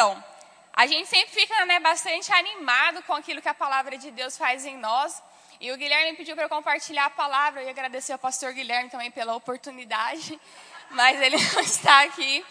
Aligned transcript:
Então, 0.00 0.24
a 0.72 0.86
gente 0.86 1.10
sempre 1.10 1.30
fica 1.30 1.66
né, 1.66 1.78
bastante 1.78 2.32
animado 2.32 3.02
com 3.02 3.12
aquilo 3.12 3.42
que 3.42 3.48
a 3.50 3.52
palavra 3.52 3.98
de 3.98 4.10
Deus 4.10 4.34
faz 4.34 4.64
em 4.64 4.74
nós. 4.78 5.22
E 5.60 5.70
o 5.70 5.76
Guilherme 5.76 6.16
pediu 6.16 6.34
para 6.34 6.46
eu 6.46 6.48
compartilhar 6.48 7.04
a 7.04 7.10
palavra. 7.10 7.62
Ia 7.62 7.68
agradecer 7.68 8.14
ao 8.14 8.18
pastor 8.18 8.54
Guilherme 8.54 8.88
também 8.88 9.10
pela 9.10 9.34
oportunidade, 9.34 10.40
mas 10.92 11.20
ele 11.20 11.36
não 11.52 11.60
está 11.60 12.04
aqui. 12.04 12.42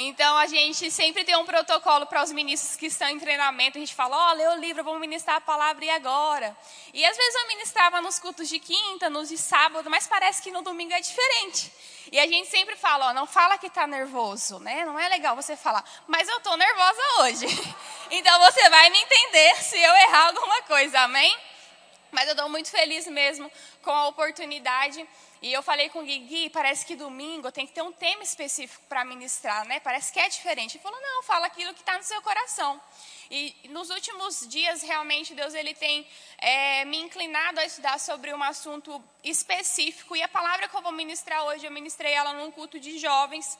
Então 0.00 0.36
a 0.36 0.46
gente 0.46 0.92
sempre 0.92 1.24
tem 1.24 1.36
um 1.36 1.44
protocolo 1.44 2.06
para 2.06 2.22
os 2.22 2.30
ministros 2.30 2.76
que 2.76 2.86
estão 2.86 3.08
em 3.08 3.18
treinamento. 3.18 3.78
A 3.78 3.80
gente 3.80 3.92
fala: 3.92 4.16
Ó, 4.16 4.30
oh, 4.30 4.34
lê 4.34 4.46
o 4.46 4.54
livro, 4.54 4.84
vamos 4.84 5.00
ministrar 5.00 5.38
a 5.38 5.40
palavra 5.40 5.84
e 5.84 5.90
agora? 5.90 6.56
E 6.94 7.04
às 7.04 7.16
vezes 7.16 7.34
eu 7.34 7.48
ministrava 7.48 8.00
nos 8.00 8.16
cultos 8.16 8.48
de 8.48 8.60
quinta, 8.60 9.10
nos 9.10 9.28
de 9.28 9.36
sábado, 9.36 9.90
mas 9.90 10.06
parece 10.06 10.40
que 10.40 10.52
no 10.52 10.62
domingo 10.62 10.92
é 10.92 11.00
diferente. 11.00 11.72
E 12.12 12.20
a 12.20 12.28
gente 12.28 12.48
sempre 12.48 12.76
fala: 12.76 13.08
Ó, 13.08 13.12
não 13.12 13.26
fala 13.26 13.58
que 13.58 13.66
está 13.66 13.88
nervoso, 13.88 14.60
né? 14.60 14.84
Não 14.84 14.96
é 14.96 15.08
legal 15.08 15.34
você 15.34 15.56
falar, 15.56 15.84
mas 16.06 16.28
eu 16.28 16.36
estou 16.36 16.56
nervosa 16.56 17.02
hoje. 17.18 17.46
então 18.12 18.38
você 18.38 18.70
vai 18.70 18.90
me 18.90 18.98
entender 18.98 19.56
se 19.64 19.80
eu 19.80 19.96
errar 19.96 20.28
alguma 20.28 20.62
coisa, 20.62 21.00
amém? 21.00 21.36
Mas 22.10 22.26
eu 22.26 22.32
estou 22.32 22.48
muito 22.48 22.70
feliz 22.70 23.06
mesmo 23.06 23.50
com 23.82 23.90
a 23.90 24.08
oportunidade. 24.08 25.06
E 25.40 25.52
eu 25.52 25.62
falei 25.62 25.88
com 25.88 26.00
o 26.00 26.04
Gui, 26.04 26.50
parece 26.50 26.84
que 26.84 26.96
domingo 26.96 27.52
tem 27.52 27.66
que 27.66 27.72
ter 27.72 27.82
um 27.82 27.92
tema 27.92 28.22
específico 28.22 28.82
para 28.88 29.04
ministrar, 29.04 29.64
né? 29.66 29.78
Parece 29.78 30.12
que 30.12 30.18
é 30.18 30.28
diferente. 30.28 30.76
Ele 30.76 30.82
falou, 30.82 31.00
não, 31.00 31.22
fala 31.22 31.46
aquilo 31.46 31.72
que 31.74 31.80
está 31.80 31.96
no 31.96 32.02
seu 32.02 32.20
coração. 32.22 32.80
E 33.30 33.54
nos 33.68 33.90
últimos 33.90 34.48
dias, 34.48 34.82
realmente, 34.82 35.34
Deus 35.34 35.54
ele 35.54 35.74
tem 35.74 36.06
é, 36.38 36.84
me 36.86 36.96
inclinado 36.96 37.60
a 37.60 37.64
estudar 37.64 38.00
sobre 38.00 38.32
um 38.32 38.42
assunto 38.42 39.02
específico. 39.22 40.16
E 40.16 40.22
a 40.22 40.28
palavra 40.28 40.66
que 40.66 40.74
eu 40.74 40.82
vou 40.82 40.92
ministrar 40.92 41.44
hoje, 41.44 41.66
eu 41.66 41.70
ministrei 41.70 42.12
ela 42.12 42.32
num 42.32 42.50
culto 42.50 42.80
de 42.80 42.98
jovens, 42.98 43.58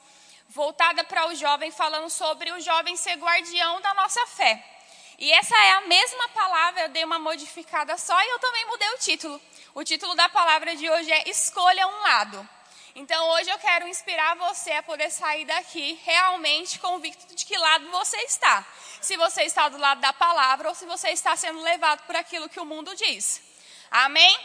voltada 0.49 1.05
para 1.05 1.29
o 1.29 1.35
jovem, 1.35 1.71
falando 1.71 2.09
sobre 2.11 2.51
o 2.51 2.61
jovem 2.61 2.97
ser 2.97 3.17
guardião 3.17 3.81
da 3.83 3.95
nossa 3.95 4.27
fé. 4.27 4.78
E 5.19 5.33
essa 5.33 5.57
é 5.57 5.71
a 5.73 5.81
mesma 5.81 6.29
palavra, 6.29 6.83
eu 6.83 6.89
dei 6.91 7.03
uma 7.03 7.19
modificada 7.19 7.99
só 7.99 8.17
e 8.23 8.29
eu 8.29 8.39
também 8.39 8.65
mudei 8.67 8.89
o 8.91 8.99
título. 8.99 9.41
O 9.75 9.83
título 9.83 10.15
da 10.15 10.29
palavra 10.29 10.77
de 10.77 10.89
hoje 10.89 11.11
é 11.11 11.29
Escolha 11.29 11.89
um 11.89 12.01
lado. 12.03 12.49
Então 12.95 13.29
hoje 13.31 13.51
eu 13.51 13.59
quero 13.59 13.89
inspirar 13.89 14.37
você 14.37 14.71
a 14.71 14.83
poder 14.83 15.11
sair 15.11 15.45
daqui 15.45 15.99
realmente 16.05 16.79
convicto 16.79 17.35
de 17.35 17.45
que 17.45 17.59
lado 17.59 17.91
você 17.91 18.17
está. 18.19 18.65
Se 19.01 19.17
você 19.17 19.43
está 19.43 19.69
do 19.69 19.77
lado 19.77 20.01
da 20.01 20.13
palavra 20.13 20.69
ou 20.69 20.75
se 20.77 20.87
você 20.87 21.11
está 21.11 21.35
sendo 21.35 21.63
levado 21.63 22.07
por 22.07 22.15
aquilo 22.15 22.49
que 22.49 22.61
o 22.61 22.65
mundo 22.65 22.95
diz. 22.95 23.43
Amém? 23.91 24.39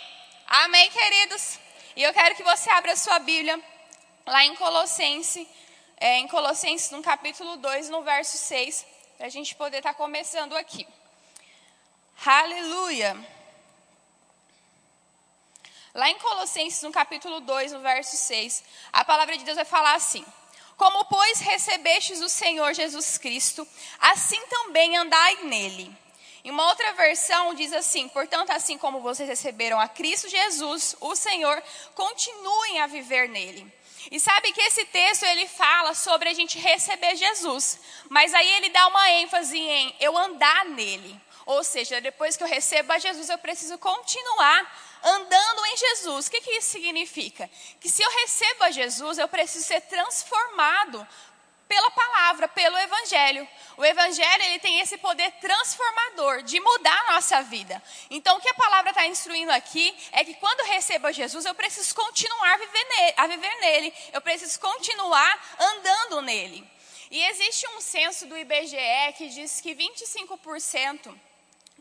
Amém, 0.48 0.90
queridos? 0.90 1.60
E 1.96 2.02
eu 2.02 2.12
quero 2.14 2.34
que 2.34 2.44
você 2.44 2.72
abra 2.72 2.96
sua 2.96 3.20
Bíblia 3.20 3.62
lá 4.26 4.44
em 4.44 4.56
Colossenses, 4.56 5.48
é, 5.98 6.18
em 6.18 6.28
Colossenses, 6.28 6.90
no 6.90 7.04
capítulo 7.04 7.58
2, 7.58 7.90
no 7.90 8.02
verso 8.02 8.38
6 8.38 8.93
para 9.18 9.28
a 9.28 9.30
gente 9.30 9.56
poder 9.56 9.78
estar 9.78 9.94
tá 9.94 9.98
começando 9.98 10.56
aqui. 10.56 10.88
Aleluia! 12.26 13.18
Lá 15.94 16.10
em 16.10 16.18
Colossenses, 16.18 16.82
no 16.82 16.92
capítulo 16.92 17.40
2, 17.42 17.74
no 17.74 17.80
verso 17.82 18.18
6, 18.18 18.64
a 18.92 19.06
palavra 19.06 19.38
de 19.38 19.44
Deus 19.44 19.56
vai 19.56 19.66
falar 19.66 19.94
assim: 19.94 20.26
Como, 20.76 21.06
pois, 21.06 21.40
recebestes 21.40 22.22
o 22.22 22.30
Senhor 22.30 22.74
Jesus 22.74 23.18
Cristo, 23.18 23.68
assim 24.00 24.42
também 24.48 24.98
andai 24.98 25.44
nele. 25.44 25.96
Em 26.44 26.50
uma 26.50 26.68
outra 26.68 26.92
versão 26.94 27.54
diz 27.54 27.72
assim: 27.72 28.10
Portanto, 28.10 28.50
assim 28.50 28.78
como 28.78 29.02
vocês 29.02 29.30
receberam 29.30 29.80
a 29.80 29.88
Cristo 29.88 30.28
Jesus, 30.28 30.96
o 31.00 31.16
Senhor, 31.16 31.62
continuem 31.94 32.82
a 32.82 32.88
viver 32.88 33.30
nele. 33.30 33.72
E 34.12 34.20
sabe 34.20 34.52
que 34.52 34.62
esse 34.62 34.86
texto 34.86 35.24
ele 35.24 35.48
fala 35.48 35.94
sobre 35.94 36.30
a 36.30 36.34
gente 36.34 36.60
receber 36.60 37.16
Jesus, 37.16 37.80
mas 38.10 38.34
aí 38.34 38.52
ele 38.54 38.70
dá 38.70 38.88
uma 38.88 39.10
ênfase 39.12 39.58
em 39.58 39.96
eu 40.00 40.18
andar 40.18 40.66
nele. 40.66 41.20
Ou 41.46 41.64
seja, 41.64 42.00
depois 42.00 42.38
que 42.38 42.44
eu 42.44 42.48
recebo 42.48 42.94
a 42.94 43.00
Jesus, 43.00 43.30
eu 43.30 43.38
preciso 43.38 43.78
continuar 43.78 45.00
andando 45.04 45.66
em 45.66 45.78
Jesus. 45.78 46.28
O 46.28 46.32
que, 46.32 46.40
que 46.40 46.52
isso 46.52 46.70
significa? 46.70 47.50
Que 47.80 47.90
se 47.90 48.02
eu 48.02 48.10
recebo 48.10 48.64
a 48.64 48.72
Jesus, 48.72 49.18
eu 49.18 49.28
preciso 49.28 49.66
ser 49.66 49.82
transformado 49.82 51.06
pela 51.68 51.90
palavra, 51.92 52.48
pelo 52.48 52.78
evangelho. 52.78 53.48
O 53.78 53.86
evangelho 53.86 54.44
ele 54.44 54.60
tem 54.60 54.80
esse 54.80 54.98
poder 54.98 55.32
transformador 55.34 56.44
de 56.44 56.60
mudar 56.60 57.00
a 57.08 57.14
nossa 57.14 57.42
vida. 57.44 57.82
Então, 58.10 58.38
o 58.38 58.42
que 58.42 58.50
a 58.50 58.54
palavra 58.54 58.92
está 58.92 59.08
instruindo 59.08 59.52
aqui 59.52 59.96
é 60.12 60.24
que 60.24 60.36
quando 60.36 60.68
recebo 60.68 61.12
Jesus, 61.12 61.46
eu 61.46 61.56
preciso 61.56 61.94
continuar 61.96 62.54
a 62.54 62.58
viver, 62.58 62.88
nele, 62.90 63.14
a 63.18 63.28
viver 63.28 63.56
nele. 63.60 63.94
Eu 64.12 64.22
preciso 64.22 64.60
continuar 64.60 65.56
andando 65.60 66.22
nele. 66.22 66.68
E 67.10 67.24
existe 67.26 67.68
um 67.70 67.82
censo 67.82 68.26
do 68.26 68.38
IBGE 68.38 69.14
que 69.18 69.30
diz 69.30 69.62
que 69.62 69.76
25% 69.76 71.14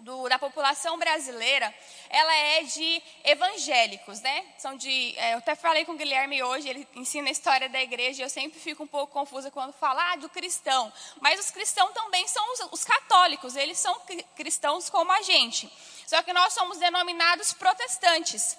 do, 0.02 0.28
da 0.28 0.38
população 0.38 0.98
brasileira, 0.98 1.72
ela 2.08 2.34
é 2.34 2.62
de 2.62 3.02
evangélicos, 3.24 4.20
né? 4.20 4.44
São 4.58 4.76
de, 4.76 5.14
é, 5.16 5.34
eu 5.34 5.38
até 5.38 5.54
falei 5.54 5.84
com 5.84 5.92
o 5.92 5.96
Guilherme 5.96 6.42
hoje, 6.42 6.68
ele 6.68 6.86
ensina 6.94 7.28
a 7.28 7.32
história 7.32 7.68
da 7.68 7.80
igreja, 7.80 8.20
e 8.20 8.24
eu 8.24 8.28
sempre 8.28 8.58
fico 8.58 8.82
um 8.82 8.86
pouco 8.86 9.12
confusa 9.12 9.50
quando 9.50 9.72
fala 9.72 10.12
ah, 10.12 10.16
do 10.16 10.28
cristão. 10.28 10.92
Mas 11.20 11.40
os 11.40 11.50
cristãos 11.50 11.92
também 11.92 12.26
são 12.28 12.52
os, 12.52 12.60
os 12.72 12.84
católicos, 12.84 13.56
eles 13.56 13.78
são 13.78 13.98
cristãos 14.34 14.90
como 14.90 15.10
a 15.12 15.22
gente. 15.22 15.72
Só 16.06 16.22
que 16.22 16.32
nós 16.32 16.52
somos 16.52 16.78
denominados 16.78 17.52
protestantes. 17.52 18.56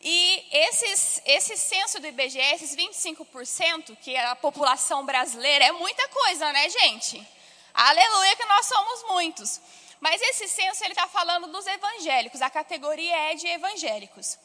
E 0.00 0.46
esses, 0.52 1.20
esse 1.24 1.56
censo 1.56 2.00
do 2.00 2.06
IBGE, 2.06 2.38
esses 2.38 2.74
25%, 2.76 3.96
que 4.00 4.14
é 4.14 4.26
a 4.26 4.36
população 4.36 5.04
brasileira, 5.04 5.64
é 5.64 5.72
muita 5.72 6.06
coisa, 6.08 6.52
né, 6.52 6.68
gente? 6.68 7.26
Aleluia 7.74 8.36
que 8.36 8.44
nós 8.46 8.66
somos 8.66 9.04
muitos. 9.08 9.60
Mas 10.00 10.20
esse 10.22 10.48
censo 10.48 10.84
ele 10.84 10.92
está 10.92 11.08
falando 11.08 11.48
dos 11.48 11.66
evangélicos, 11.66 12.40
a 12.40 12.50
categoria 12.50 13.16
é 13.30 13.34
de 13.34 13.46
evangélicos. 13.46 14.38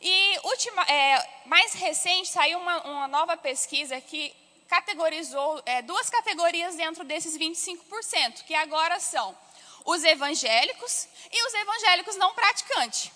E 0.00 0.38
última, 0.44 0.82
é, 0.84 1.28
mais 1.46 1.72
recente 1.74 2.28
saiu 2.28 2.58
uma, 2.58 2.80
uma, 2.82 3.08
nova 3.08 3.36
pesquisa 3.36 4.00
que 4.00 4.34
categorizou 4.68 5.62
é, 5.66 5.82
duas 5.82 6.08
categorias 6.08 6.74
dentro 6.76 7.04
desses 7.04 7.36
25%, 7.36 8.44
que 8.44 8.54
agora 8.54 8.98
são 8.98 9.36
os 9.84 10.02
evangélicos 10.04 11.08
e 11.30 11.46
os 11.46 11.54
evangélicos 11.54 12.16
não 12.16 12.34
praticantes. 12.34 13.10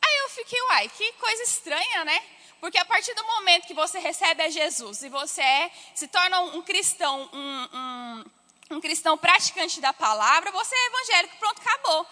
Aí 0.00 0.18
eu 0.22 0.28
fiquei, 0.30 0.60
uai, 0.62 0.88
que 0.88 1.12
coisa 1.12 1.42
estranha, 1.42 2.04
né? 2.04 2.22
Porque 2.60 2.78
a 2.78 2.84
partir 2.84 3.12
do 3.14 3.24
momento 3.26 3.66
que 3.66 3.74
você 3.74 3.98
recebe 3.98 4.42
a 4.42 4.48
Jesus 4.48 5.02
e 5.02 5.10
você 5.10 5.42
é, 5.42 5.70
se 5.94 6.08
torna 6.08 6.40
um 6.40 6.62
cristão, 6.62 7.28
um, 7.32 7.68
um 7.76 8.24
um 8.70 8.80
cristão 8.80 9.16
praticante 9.16 9.80
da 9.80 9.92
palavra, 9.92 10.50
você 10.50 10.74
é 10.74 10.86
evangélico, 10.86 11.36
pronto, 11.38 11.60
acabou. 11.60 12.06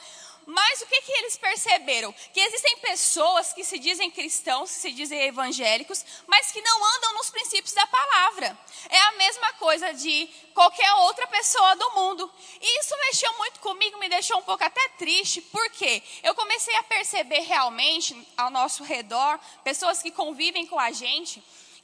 Mas 0.46 0.82
o 0.82 0.86
que, 0.86 1.00
que 1.02 1.12
eles 1.12 1.36
perceberam? 1.36 2.12
Que 2.32 2.40
existem 2.40 2.78
pessoas 2.78 3.52
que 3.52 3.62
se 3.62 3.78
dizem 3.78 4.10
cristãos, 4.10 4.72
que 4.72 4.78
se 4.78 4.92
dizem 4.92 5.20
evangélicos, 5.22 6.04
mas 6.26 6.50
que 6.50 6.60
não 6.60 6.84
andam 6.96 7.14
nos 7.14 7.30
princípios 7.30 7.72
da 7.72 7.86
palavra. 7.86 8.58
É 8.88 8.98
a 8.98 9.12
mesma 9.12 9.52
coisa 9.54 9.94
de 9.94 10.28
qualquer 10.52 10.92
outra 10.94 11.26
pessoa 11.28 11.76
do 11.76 11.90
mundo. 11.92 12.30
E 12.60 12.80
isso 12.80 12.96
mexeu 13.06 13.32
muito 13.38 13.60
comigo, 13.60 13.98
me 13.98 14.08
deixou 14.08 14.38
um 14.38 14.42
pouco 14.42 14.64
até 14.64 14.88
triste, 14.98 15.40
porque 15.40 16.02
eu 16.24 16.34
comecei 16.34 16.74
a 16.76 16.82
perceber 16.82 17.40
realmente 17.40 18.16
ao 18.36 18.50
nosso 18.50 18.82
redor, 18.82 19.38
pessoas 19.62 20.02
que 20.02 20.10
convivem 20.10 20.66
com 20.66 20.78
a 20.78 20.90
gente, 20.90 21.42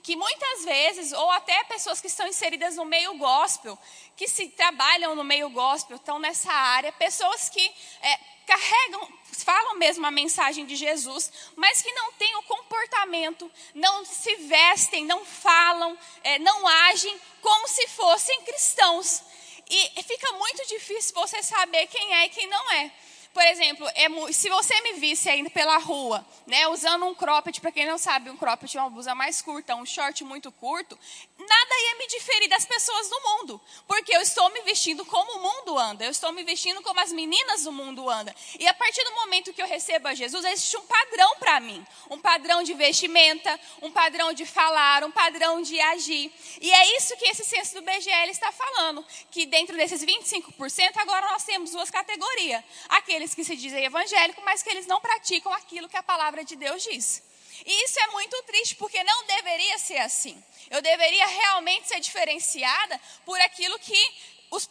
que 0.08 0.16
muitas 0.16 0.64
vezes, 0.64 1.12
ou 1.12 1.30
até 1.32 1.64
pessoas 1.64 2.00
que 2.00 2.06
estão 2.06 2.26
inseridas 2.26 2.76
no 2.76 2.86
meio 2.86 3.18
gospel, 3.18 3.78
que 4.16 4.26
se 4.26 4.48
trabalham 4.48 5.14
no 5.14 5.22
meio 5.22 5.50
gospel, 5.50 5.96
estão 5.98 6.18
nessa 6.18 6.50
área, 6.50 6.90
pessoas 6.92 7.50
que 7.50 7.60
é, 8.00 8.18
carregam, 8.46 9.06
falam 9.44 9.74
mesmo 9.74 10.06
a 10.06 10.10
mensagem 10.10 10.64
de 10.64 10.76
Jesus, 10.76 11.30
mas 11.56 11.82
que 11.82 11.92
não 11.92 12.10
têm 12.14 12.34
o 12.36 12.42
comportamento, 12.44 13.52
não 13.74 14.02
se 14.06 14.34
vestem, 14.36 15.04
não 15.04 15.26
falam, 15.26 15.98
é, 16.24 16.38
não 16.38 16.66
agem 16.66 17.14
como 17.42 17.68
se 17.68 17.86
fossem 17.88 18.40
cristãos. 18.44 19.22
E 19.68 20.02
fica 20.04 20.32
muito 20.32 20.66
difícil 20.68 21.14
você 21.16 21.42
saber 21.42 21.86
quem 21.88 22.14
é 22.14 22.24
e 22.24 22.30
quem 22.30 22.46
não 22.46 22.72
é. 22.72 22.90
Por 23.38 23.46
exemplo, 23.46 23.88
é, 23.94 24.32
se 24.32 24.50
você 24.50 24.80
me 24.80 24.94
visse 24.94 25.30
ainda 25.30 25.48
pela 25.48 25.78
rua, 25.78 26.26
né, 26.44 26.66
usando 26.66 27.06
um 27.06 27.14
cropped, 27.14 27.60
para 27.60 27.70
quem 27.70 27.86
não 27.86 27.96
sabe, 27.96 28.30
um 28.30 28.36
cropped 28.36 28.76
é 28.76 28.80
uma 28.80 28.90
blusa 28.90 29.14
mais 29.14 29.40
curta, 29.40 29.76
um 29.76 29.86
short 29.86 30.24
muito 30.24 30.50
curto, 30.50 30.98
nada 31.38 31.74
ia 31.86 31.98
me 31.98 32.08
diferir 32.08 32.48
das 32.48 32.64
pessoas 32.64 33.08
do 33.08 33.20
mundo, 33.20 33.60
porque 33.86 34.12
eu 34.14 34.20
estou 34.20 34.50
me 34.50 34.60
vestindo 34.62 35.04
como 35.04 35.38
o 35.38 35.40
mundo 35.40 35.78
anda, 35.78 36.04
eu 36.04 36.10
estou 36.10 36.32
me 36.32 36.42
vestindo 36.42 36.82
como 36.82 36.98
as 36.98 37.12
meninas 37.12 37.62
do 37.62 37.70
mundo 37.70 38.10
andam. 38.10 38.34
E 38.58 38.66
a 38.66 38.74
partir 38.74 39.04
do 39.04 39.14
momento 39.14 39.52
que 39.52 39.62
eu 39.62 39.68
recebo 39.68 40.08
a 40.08 40.14
Jesus, 40.14 40.44
existe 40.44 40.76
um 40.76 40.82
padrão 40.82 41.36
para 41.36 41.60
mim, 41.60 41.86
um 42.10 42.18
padrão 42.18 42.64
de 42.64 42.74
vestimenta, 42.74 43.60
um 43.80 43.92
padrão 43.92 44.32
de 44.32 44.44
falar, 44.46 45.04
um 45.04 45.12
padrão 45.12 45.62
de 45.62 45.80
agir. 45.80 46.32
E 46.60 46.72
é 46.72 46.96
isso 46.96 47.16
que 47.16 47.28
esse 47.28 47.44
censo 47.44 47.76
do 47.76 47.82
BGL 47.82 48.32
está 48.32 48.50
falando, 48.50 49.06
que 49.30 49.46
dentro 49.46 49.76
desses 49.76 50.04
25%, 50.04 50.96
agora 50.96 51.30
nós 51.30 51.44
temos 51.44 51.70
duas 51.70 51.88
categorias. 51.88 52.64
Aqueles 52.88 53.27
aqueles 53.28 53.34
que 53.34 53.44
se 53.44 53.56
dizem 53.56 53.84
evangélicos, 53.84 54.42
mas 54.44 54.62
que 54.62 54.70
eles 54.70 54.86
não 54.86 55.00
praticam 55.00 55.52
aquilo 55.52 55.88
que 55.88 55.96
a 55.96 56.02
palavra 56.02 56.44
de 56.44 56.56
Deus 56.56 56.82
diz. 56.82 57.22
E 57.66 57.84
isso 57.84 57.98
é 58.00 58.06
muito 58.08 58.42
triste, 58.44 58.76
porque 58.76 59.02
não 59.02 59.26
deveria 59.26 59.78
ser 59.78 59.98
assim. 59.98 60.42
Eu 60.70 60.80
deveria 60.80 61.26
realmente 61.26 61.88
ser 61.88 62.00
diferenciada 62.00 63.00
por 63.24 63.38
aquilo 63.40 63.78
que 63.78 64.14
os, 64.50 64.66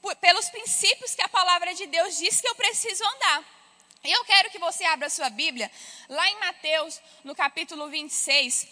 por, 0.00 0.16
pelos 0.16 0.48
princípios 0.48 1.14
que 1.14 1.22
a 1.22 1.28
palavra 1.28 1.74
de 1.74 1.86
Deus 1.86 2.16
diz 2.16 2.40
que 2.40 2.48
eu 2.48 2.54
preciso 2.54 3.04
andar. 3.04 3.44
E 4.02 4.10
eu 4.10 4.24
quero 4.24 4.50
que 4.50 4.58
você 4.58 4.84
abra 4.84 5.10
sua 5.10 5.28
Bíblia 5.28 5.70
lá 6.08 6.28
em 6.30 6.38
Mateus, 6.40 7.00
no 7.22 7.34
capítulo 7.34 7.88
26. 7.88 8.66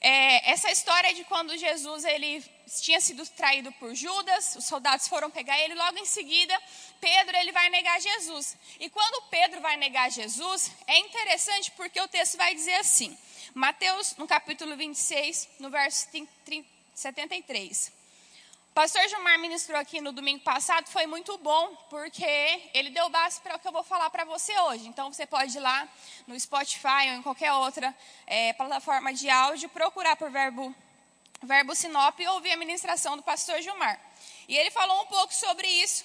É, 0.00 0.50
essa 0.50 0.70
história 0.72 1.14
de 1.14 1.24
quando 1.24 1.56
Jesus 1.56 2.04
ele 2.04 2.44
tinha 2.80 3.00
sido 3.00 3.26
traído 3.30 3.70
por 3.72 3.94
Judas, 3.94 4.56
os 4.56 4.64
soldados 4.64 5.08
foram 5.08 5.30
pegar 5.30 5.58
ele, 5.58 5.74
logo 5.74 5.98
em 5.98 6.06
seguida, 6.06 6.58
Pedro 7.00 7.36
ele 7.36 7.52
vai 7.52 7.68
negar 7.70 8.00
Jesus. 8.00 8.56
E 8.80 8.88
quando 8.88 9.22
Pedro 9.28 9.60
vai 9.60 9.76
negar 9.76 10.10
Jesus, 10.10 10.70
é 10.86 10.98
interessante 10.98 11.70
porque 11.72 12.00
o 12.00 12.08
texto 12.08 12.36
vai 12.36 12.54
dizer 12.54 12.74
assim, 12.74 13.16
Mateus, 13.54 14.16
no 14.16 14.26
capítulo 14.26 14.76
26, 14.76 15.48
no 15.58 15.70
verso 15.70 16.08
73. 16.94 18.02
O 18.72 18.74
pastor 18.74 19.06
Gilmar 19.06 19.38
ministrou 19.38 19.78
aqui 19.78 20.00
no 20.00 20.12
domingo 20.12 20.42
passado, 20.42 20.88
foi 20.88 21.06
muito 21.06 21.36
bom, 21.36 21.76
porque 21.90 22.24
ele 22.72 22.88
deu 22.88 23.10
base 23.10 23.38
para 23.42 23.56
o 23.56 23.58
que 23.58 23.68
eu 23.68 23.72
vou 23.72 23.82
falar 23.82 24.08
para 24.08 24.24
você 24.24 24.58
hoje. 24.60 24.88
Então, 24.88 25.12
você 25.12 25.26
pode 25.26 25.54
ir 25.54 25.60
lá 25.60 25.86
no 26.26 26.40
Spotify 26.40 27.10
ou 27.10 27.16
em 27.16 27.22
qualquer 27.22 27.52
outra 27.52 27.94
é, 28.26 28.54
plataforma 28.54 29.12
de 29.12 29.28
áudio, 29.28 29.68
procurar 29.68 30.16
por 30.16 30.30
verbo, 30.30 30.74
verbo 31.42 31.74
Sinop 31.74 32.18
e 32.20 32.28
ouvir 32.28 32.52
a 32.52 32.56
ministração 32.56 33.16
do 33.16 33.22
pastor 33.22 33.60
Gilmar. 33.60 34.00
E 34.48 34.56
ele 34.56 34.70
falou 34.70 35.02
um 35.02 35.06
pouco 35.06 35.34
sobre 35.34 35.66
isso. 35.66 36.04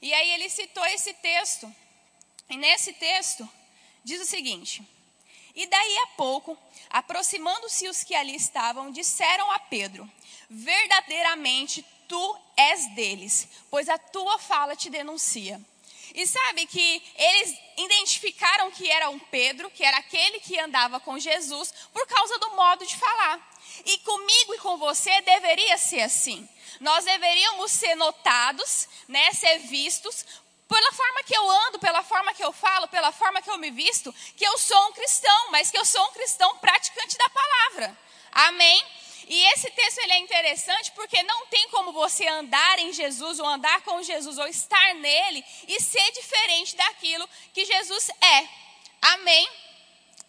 E 0.00 0.12
aí 0.12 0.30
ele 0.32 0.48
citou 0.48 0.84
esse 0.86 1.14
texto. 1.14 1.72
E 2.48 2.56
nesse 2.56 2.92
texto, 2.92 3.48
diz 4.04 4.20
o 4.20 4.26
seguinte: 4.26 4.82
E 5.54 5.66
daí 5.66 5.98
a 5.98 6.06
pouco, 6.08 6.56
aproximando-se 6.90 7.88
os 7.88 8.04
que 8.04 8.14
ali 8.14 8.36
estavam, 8.36 8.90
disseram 8.90 9.50
a 9.50 9.58
Pedro: 9.58 10.10
Verdadeiramente 10.48 11.84
tu 12.08 12.38
és 12.56 12.94
deles, 12.94 13.48
pois 13.70 13.88
a 13.88 13.98
tua 13.98 14.38
fala 14.38 14.76
te 14.76 14.88
denuncia. 14.88 15.60
E 16.16 16.26
sabe 16.26 16.66
que 16.66 17.02
eles 17.14 17.58
identificaram 17.76 18.70
que 18.70 18.90
era 18.90 19.10
um 19.10 19.18
Pedro, 19.18 19.70
que 19.70 19.84
era 19.84 19.98
aquele 19.98 20.40
que 20.40 20.58
andava 20.58 20.98
com 20.98 21.18
Jesus, 21.18 21.72
por 21.92 22.06
causa 22.06 22.38
do 22.38 22.50
modo 22.56 22.86
de 22.86 22.96
falar. 22.96 23.38
E 23.84 23.98
comigo 23.98 24.54
e 24.54 24.58
com 24.58 24.78
você 24.78 25.20
deveria 25.20 25.76
ser 25.76 26.00
assim. 26.00 26.48
Nós 26.80 27.04
deveríamos 27.04 27.70
ser 27.70 27.94
notados, 27.96 28.88
né, 29.06 29.30
ser 29.32 29.58
vistos 29.58 30.24
pela 30.66 30.92
forma 30.92 31.22
que 31.22 31.36
eu 31.36 31.50
ando, 31.50 31.78
pela 31.78 32.02
forma 32.02 32.32
que 32.32 32.42
eu 32.42 32.52
falo, 32.52 32.88
pela 32.88 33.12
forma 33.12 33.42
que 33.42 33.50
eu 33.50 33.58
me 33.58 33.70
visto, 33.70 34.12
que 34.36 34.44
eu 34.44 34.56
sou 34.56 34.88
um 34.88 34.92
cristão, 34.92 35.50
mas 35.50 35.70
que 35.70 35.78
eu 35.78 35.84
sou 35.84 36.02
um 36.06 36.12
cristão 36.12 36.56
praticante 36.58 37.16
da 37.18 37.28
palavra. 37.28 37.98
Amém? 38.32 38.82
E 39.28 39.44
esse 39.52 39.68
texto 39.70 39.98
ele 39.98 40.12
é 40.12 40.18
interessante 40.20 40.92
porque 40.92 41.20
não 41.24 41.46
tem 41.46 41.68
como 41.70 41.92
você 41.92 42.26
andar 42.28 42.78
em 42.78 42.92
Jesus 42.92 43.40
ou 43.40 43.46
andar 43.46 43.82
com 43.82 44.02
Jesus 44.02 44.38
ou 44.38 44.46
estar 44.46 44.94
nele 44.94 45.44
e 45.66 45.80
ser 45.80 46.12
diferente 46.12 46.76
daquilo 46.76 47.28
que 47.52 47.64
Jesus 47.64 48.08
é. 48.08 48.48
Amém? 49.02 49.48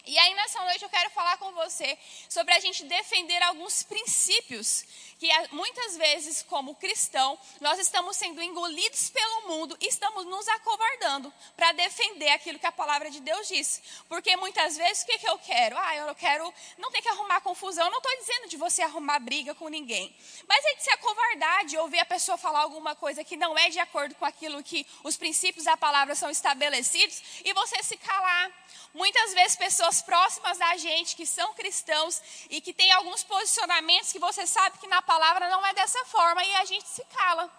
E 0.06 0.18
aí 0.18 0.34
nessa 0.34 0.64
noite 0.64 0.82
eu 0.82 0.90
quero 0.90 1.10
falar 1.12 1.38
com 1.38 1.52
você 1.52 1.98
sobre 2.28 2.54
a 2.54 2.60
gente 2.60 2.86
defender 2.86 3.44
alguns 3.44 3.84
princípios 3.84 4.86
que 5.20 5.30
muitas 5.52 5.98
vezes, 5.98 6.44
como 6.44 6.76
cristão, 6.76 7.38
nós 7.60 7.80
estamos 7.80 8.16
sendo 8.16 8.42
engolidos 8.42 9.10
pelo 9.10 9.48
mundo 9.48 9.76
e 9.82 9.88
estamos 9.88 10.26
nos 10.26 10.48
acovardando 10.48 11.34
para 11.56 11.72
defender 11.72 12.30
aquilo 12.30 12.60
que 12.60 12.66
a 12.66 12.72
palavra 12.72 13.10
de 13.10 13.20
Deus 13.20 13.48
diz. 13.48 13.82
Porque 14.08 14.36
muitas 14.36 14.78
vezes, 14.78 15.04
o 15.04 15.06
que, 15.08 15.18
que 15.18 15.30
eu 15.30 15.38
quero? 15.40 15.78
Ah, 15.78 15.96
eu 15.96 16.16
quero 16.16 16.54
não 16.78 16.92
ter 16.92 17.02
que 17.02 17.10
arrumar 17.10 17.42
confusão. 17.42 17.86
Eu 17.86 17.92
não 17.92 17.98
estou 17.98 18.16
dizendo 18.18 18.50
de 18.50 18.58
você 18.58 18.82
arrumar 18.84 19.20
briga 19.20 19.56
com 19.56 19.68
ninguém. 19.68 20.16
Mas 20.48 20.64
é 20.66 20.76
de 20.76 20.84
se 20.84 20.90
acovardar, 20.92 21.66
de 21.66 21.78
ouvir 21.78 22.00
a 22.00 22.06
pessoa 22.06 22.38
falar 22.38 22.60
alguma 22.60 22.96
coisa 22.96 23.24
que 23.24 23.36
não 23.36 23.58
é 23.58 23.70
de 23.70 23.80
acordo 23.80 24.14
com 24.16 24.26
aquilo 24.26 24.64
que 24.64 24.86
os 25.04 25.18
princípios 25.18 25.66
da 25.66 25.76
palavra 25.76 26.14
são 26.16 26.30
estabelecidos 26.30 27.22
e 27.44 27.54
você 27.54 27.82
se 27.82 27.98
calar. 27.98 28.52
Muitas 28.94 29.34
vezes, 29.34 29.56
pessoas 29.56 30.02
próximas 30.02 30.58
da 30.58 30.76
gente 30.78 31.16
que 31.16 31.26
são 31.26 31.54
cristãos 31.54 32.22
e 32.50 32.62
que 32.62 32.74
têm 32.74 32.92
alguns 32.92 33.24
posicionamentos 33.24 34.12
que 34.12 34.20
você 34.20 34.48
sabe 34.48 34.78
que 34.78 34.88
na 34.88 35.02
palavra 35.08 35.50
não 35.50 35.66
é 35.66 35.74
dessa 35.74 36.04
forma 36.06 36.44
e 36.44 36.56
a 36.56 36.66
gente 36.66 36.88
se 36.88 37.04
cala. 37.06 37.50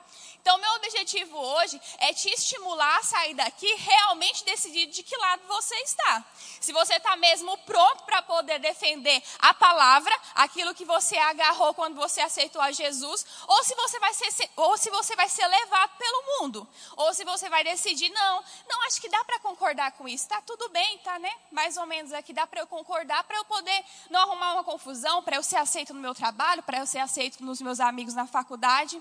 Então, 0.48 0.56
meu 0.56 0.76
objetivo 0.76 1.36
hoje 1.36 1.78
é 1.98 2.14
te 2.14 2.30
estimular 2.30 2.96
a 2.96 3.02
sair 3.02 3.34
daqui 3.34 3.66
realmente 3.74 4.46
decidido 4.46 4.90
de 4.92 5.02
que 5.02 5.14
lado 5.14 5.42
você 5.46 5.74
está. 5.80 6.24
Se 6.58 6.72
você 6.72 6.94
está 6.94 7.18
mesmo 7.18 7.58
pronto 7.58 8.04
para 8.04 8.22
poder 8.22 8.58
defender 8.58 9.22
a 9.40 9.52
palavra, 9.52 10.18
aquilo 10.34 10.74
que 10.74 10.86
você 10.86 11.18
agarrou 11.18 11.74
quando 11.74 11.96
você 11.96 12.22
aceitou 12.22 12.62
a 12.62 12.72
Jesus, 12.72 13.26
ou 13.46 13.62
se 13.62 13.74
você 13.74 13.98
vai 13.98 14.14
ser, 14.14 14.50
ou 14.56 14.78
se 14.78 14.88
você 14.88 15.14
vai 15.16 15.28
ser 15.28 15.46
levado 15.46 15.98
pelo 15.98 16.22
mundo, 16.40 16.66
ou 16.96 17.12
se 17.12 17.26
você 17.26 17.50
vai 17.50 17.62
decidir 17.62 18.08
não, 18.08 18.42
não 18.70 18.86
acho 18.86 19.02
que 19.02 19.08
dá 19.10 19.22
para 19.24 19.40
concordar 19.40 19.92
com 19.92 20.08
isso. 20.08 20.28
Tá 20.28 20.40
tudo 20.40 20.70
bem, 20.70 20.96
tá, 21.00 21.18
né? 21.18 21.30
Mais 21.52 21.76
ou 21.76 21.84
menos 21.84 22.10
aqui 22.14 22.32
dá 22.32 22.46
para 22.46 22.60
eu 22.60 22.66
concordar, 22.66 23.22
para 23.24 23.36
eu 23.36 23.44
poder 23.44 23.84
não 24.08 24.20
arrumar 24.20 24.54
uma 24.54 24.64
confusão, 24.64 25.22
para 25.22 25.36
eu 25.36 25.42
ser 25.42 25.56
aceito 25.56 25.92
no 25.92 26.00
meu 26.00 26.14
trabalho, 26.14 26.62
para 26.62 26.78
eu 26.78 26.86
ser 26.86 27.00
aceito 27.00 27.44
nos 27.44 27.60
meus 27.60 27.80
amigos 27.80 28.14
na 28.14 28.26
faculdade. 28.26 28.98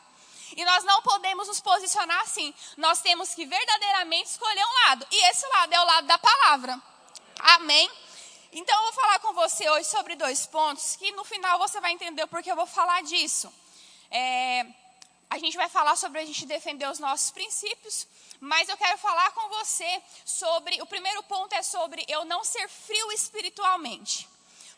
E 0.55 0.63
nós 0.63 0.83
não 0.83 1.01
podemos 1.01 1.47
nos 1.47 1.59
posicionar 1.59 2.21
assim. 2.21 2.53
Nós 2.77 3.01
temos 3.01 3.33
que 3.33 3.45
verdadeiramente 3.45 4.29
escolher 4.29 4.65
um 4.65 4.73
lado. 4.85 5.07
E 5.11 5.29
esse 5.29 5.45
lado 5.47 5.73
é 5.73 5.79
o 5.79 5.85
lado 5.85 6.07
da 6.07 6.17
palavra. 6.17 6.81
Amém? 7.39 7.89
Então 8.51 8.75
eu 8.75 8.83
vou 8.83 8.93
falar 8.93 9.19
com 9.19 9.33
você 9.33 9.69
hoje 9.69 9.89
sobre 9.89 10.15
dois 10.15 10.45
pontos 10.45 10.95
que 10.95 11.11
no 11.11 11.23
final 11.23 11.59
você 11.59 11.79
vai 11.81 11.91
entender 11.91 12.23
o 12.23 12.27
porquê 12.27 12.51
eu 12.51 12.55
vou 12.55 12.65
falar 12.65 13.03
disso. 13.03 13.53
É, 14.09 14.65
a 15.29 15.37
gente 15.37 15.57
vai 15.57 15.67
falar 15.67 15.95
sobre 15.95 16.19
a 16.19 16.25
gente 16.25 16.45
defender 16.45 16.89
os 16.89 16.99
nossos 16.99 17.31
princípios, 17.31 18.07
mas 18.39 18.69
eu 18.69 18.77
quero 18.77 18.97
falar 18.97 19.31
com 19.31 19.49
você 19.49 20.01
sobre. 20.25 20.81
O 20.81 20.85
primeiro 20.85 21.21
ponto 21.23 21.53
é 21.53 21.61
sobre 21.61 22.05
eu 22.07 22.23
não 22.25 22.43
ser 22.43 22.67
frio 22.69 23.11
espiritualmente. 23.11 24.27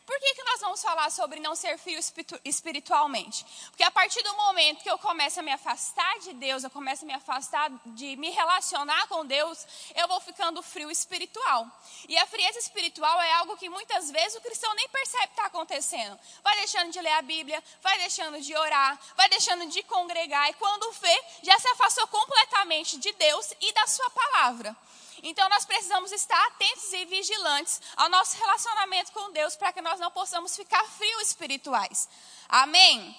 Por 0.09 0.19
que, 0.19 0.33
que 0.33 0.43
nós 0.43 0.59
vamos 0.59 0.81
falar 0.81 1.11
sobre 1.11 1.39
não 1.39 1.55
ser 1.55 1.77
frio 1.77 1.99
espiritualmente? 2.43 3.45
Porque 3.67 3.83
a 3.83 3.91
partir 3.91 4.23
do 4.23 4.33
momento 4.33 4.81
que 4.81 4.89
eu 4.89 4.97
começo 4.97 5.39
a 5.39 5.43
me 5.43 5.51
afastar 5.51 6.17
de 6.17 6.33
Deus, 6.33 6.63
eu 6.63 6.71
começo 6.71 7.03
a 7.03 7.05
me 7.05 7.13
afastar 7.13 7.69
de 7.85 8.15
me 8.15 8.31
relacionar 8.31 9.07
com 9.07 9.23
Deus, 9.23 9.67
eu 9.93 10.07
vou 10.07 10.19
ficando 10.19 10.63
frio 10.63 10.89
espiritual. 10.89 11.67
E 12.07 12.17
a 12.17 12.25
frieza 12.25 12.57
espiritual 12.57 13.21
é 13.21 13.33
algo 13.33 13.55
que 13.55 13.69
muitas 13.69 14.09
vezes 14.09 14.35
o 14.35 14.41
cristão 14.41 14.73
nem 14.73 14.89
percebe 14.89 15.27
que 15.27 15.33
está 15.33 15.45
acontecendo. 15.45 16.19
Vai 16.43 16.55
deixando 16.55 16.91
de 16.91 16.99
ler 17.01 17.13
a 17.13 17.21
Bíblia, 17.21 17.63
vai 17.79 17.95
deixando 17.99 18.41
de 18.41 18.57
orar, 18.57 18.99
vai 19.15 19.29
deixando 19.29 19.67
de 19.67 19.83
congregar, 19.83 20.49
e 20.49 20.53
quando 20.53 20.91
vê, 20.93 21.23
já 21.43 21.59
se 21.59 21.67
afastou 21.67 22.07
completamente 22.07 22.97
de 22.97 23.11
Deus 23.11 23.53
e 23.61 23.71
da 23.73 23.85
Sua 23.85 24.09
palavra. 24.09 24.75
Então 25.23 25.47
nós 25.49 25.65
precisamos 25.65 26.11
estar 26.11 26.47
atentos 26.47 26.91
e 26.93 27.05
vigilantes 27.05 27.81
ao 27.97 28.09
nosso 28.09 28.37
relacionamento 28.37 29.11
com 29.11 29.31
Deus 29.31 29.55
para 29.55 29.73
que 29.73 29.81
nós 29.81 29.99
não 29.99 30.11
possamos 30.11 30.55
ficar 30.55 30.83
frios 30.85 31.27
espirituais. 31.27 32.07
Amém? 32.47 33.15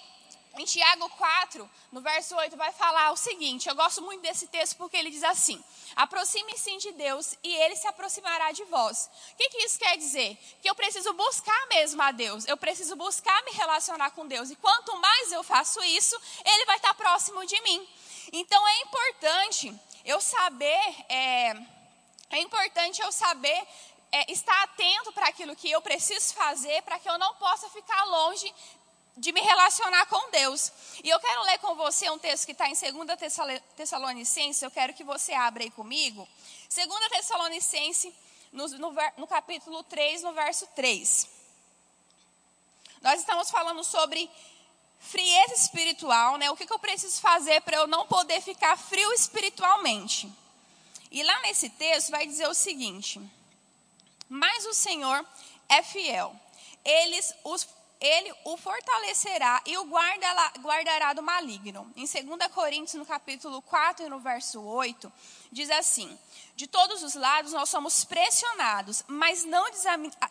Em 0.58 0.64
Tiago 0.64 1.08
4, 1.10 1.70
no 1.92 2.00
verso 2.00 2.34
8, 2.34 2.56
vai 2.56 2.72
falar 2.72 3.12
o 3.12 3.16
seguinte: 3.16 3.68
eu 3.68 3.74
gosto 3.74 4.02
muito 4.02 4.20
desse 4.20 4.48
texto 4.48 4.76
porque 4.76 4.96
ele 4.96 5.10
diz 5.10 5.22
assim: 5.22 5.62
aproxime-se 5.94 6.76
de 6.78 6.92
Deus 6.92 7.36
e 7.42 7.54
ele 7.54 7.76
se 7.76 7.86
aproximará 7.86 8.50
de 8.50 8.64
vós. 8.64 9.08
O 9.32 9.36
que, 9.36 9.48
que 9.48 9.58
isso 9.58 9.78
quer 9.78 9.96
dizer? 9.96 10.36
Que 10.60 10.68
eu 10.68 10.74
preciso 10.74 11.12
buscar 11.12 11.66
mesmo 11.68 12.02
a 12.02 12.10
Deus, 12.10 12.46
eu 12.48 12.56
preciso 12.56 12.96
buscar 12.96 13.44
me 13.44 13.52
relacionar 13.52 14.10
com 14.10 14.26
Deus, 14.26 14.50
e 14.50 14.56
quanto 14.56 14.96
mais 14.96 15.30
eu 15.30 15.44
faço 15.44 15.80
isso, 15.84 16.20
ele 16.44 16.66
vai 16.66 16.76
estar 16.76 16.94
próximo 16.94 17.46
de 17.46 17.60
mim. 17.62 17.88
Então 18.32 18.66
é 18.66 18.80
importante 18.80 19.72
eu 20.04 20.20
saber. 20.20 20.96
É, 21.08 21.79
é 22.30 22.38
importante 22.38 23.02
eu 23.02 23.10
saber 23.10 23.66
é, 24.12 24.32
estar 24.32 24.62
atento 24.62 25.12
para 25.12 25.28
aquilo 25.28 25.56
que 25.56 25.70
eu 25.70 25.80
preciso 25.80 26.34
fazer, 26.34 26.82
para 26.82 26.98
que 26.98 27.08
eu 27.08 27.18
não 27.18 27.34
possa 27.34 27.68
ficar 27.70 28.04
longe 28.04 28.52
de 29.16 29.32
me 29.32 29.40
relacionar 29.40 30.06
com 30.06 30.30
Deus. 30.30 30.72
E 31.02 31.08
eu 31.08 31.18
quero 31.20 31.42
ler 31.42 31.58
com 31.58 31.74
você 31.74 32.08
um 32.08 32.18
texto 32.18 32.46
que 32.46 32.52
está 32.52 32.68
em 32.68 32.74
2 32.74 33.18
Tessalonicenses, 33.76 34.62
eu 34.62 34.70
quero 34.70 34.94
que 34.94 35.04
você 35.04 35.32
abra 35.32 35.62
aí 35.62 35.70
comigo. 35.70 36.26
2 36.74 37.08
Tessalonicenses, 37.08 38.12
no, 38.52 38.66
no, 38.68 38.94
no 39.16 39.26
capítulo 39.26 39.82
3, 39.84 40.22
no 40.22 40.32
verso 40.32 40.66
3. 40.68 41.28
Nós 43.02 43.20
estamos 43.20 43.50
falando 43.50 43.82
sobre 43.82 44.30
frieza 45.00 45.54
espiritual, 45.54 46.36
né? 46.36 46.50
O 46.50 46.56
que, 46.56 46.66
que 46.66 46.72
eu 46.72 46.78
preciso 46.78 47.20
fazer 47.20 47.60
para 47.62 47.78
eu 47.78 47.86
não 47.86 48.06
poder 48.06 48.40
ficar 48.42 48.76
frio 48.76 49.12
espiritualmente? 49.12 50.30
E 51.10 51.22
lá 51.22 51.40
nesse 51.40 51.68
texto 51.70 52.10
vai 52.10 52.26
dizer 52.26 52.48
o 52.48 52.54
seguinte: 52.54 53.20
Mas 54.28 54.64
o 54.66 54.74
Senhor 54.74 55.26
é 55.68 55.82
fiel. 55.82 56.34
Eles 56.84 57.34
os, 57.42 57.68
ele 58.00 58.32
o 58.44 58.56
fortalecerá 58.56 59.60
e 59.66 59.76
o 59.76 59.84
guardará, 59.84 60.52
guardará 60.60 61.12
do 61.12 61.22
maligno. 61.22 61.92
Em 61.96 62.06
2 62.06 62.52
Coríntios, 62.52 62.94
no 62.94 63.04
capítulo 63.04 63.60
4 63.62 64.06
e 64.06 64.08
no 64.08 64.20
verso 64.20 64.62
8, 64.62 65.12
diz 65.50 65.68
assim: 65.70 66.16
De 66.54 66.68
todos 66.68 67.02
os 67.02 67.14
lados 67.14 67.52
nós 67.52 67.68
somos 67.68 68.04
pressionados, 68.04 69.02
mas 69.08 69.44
não 69.44 69.66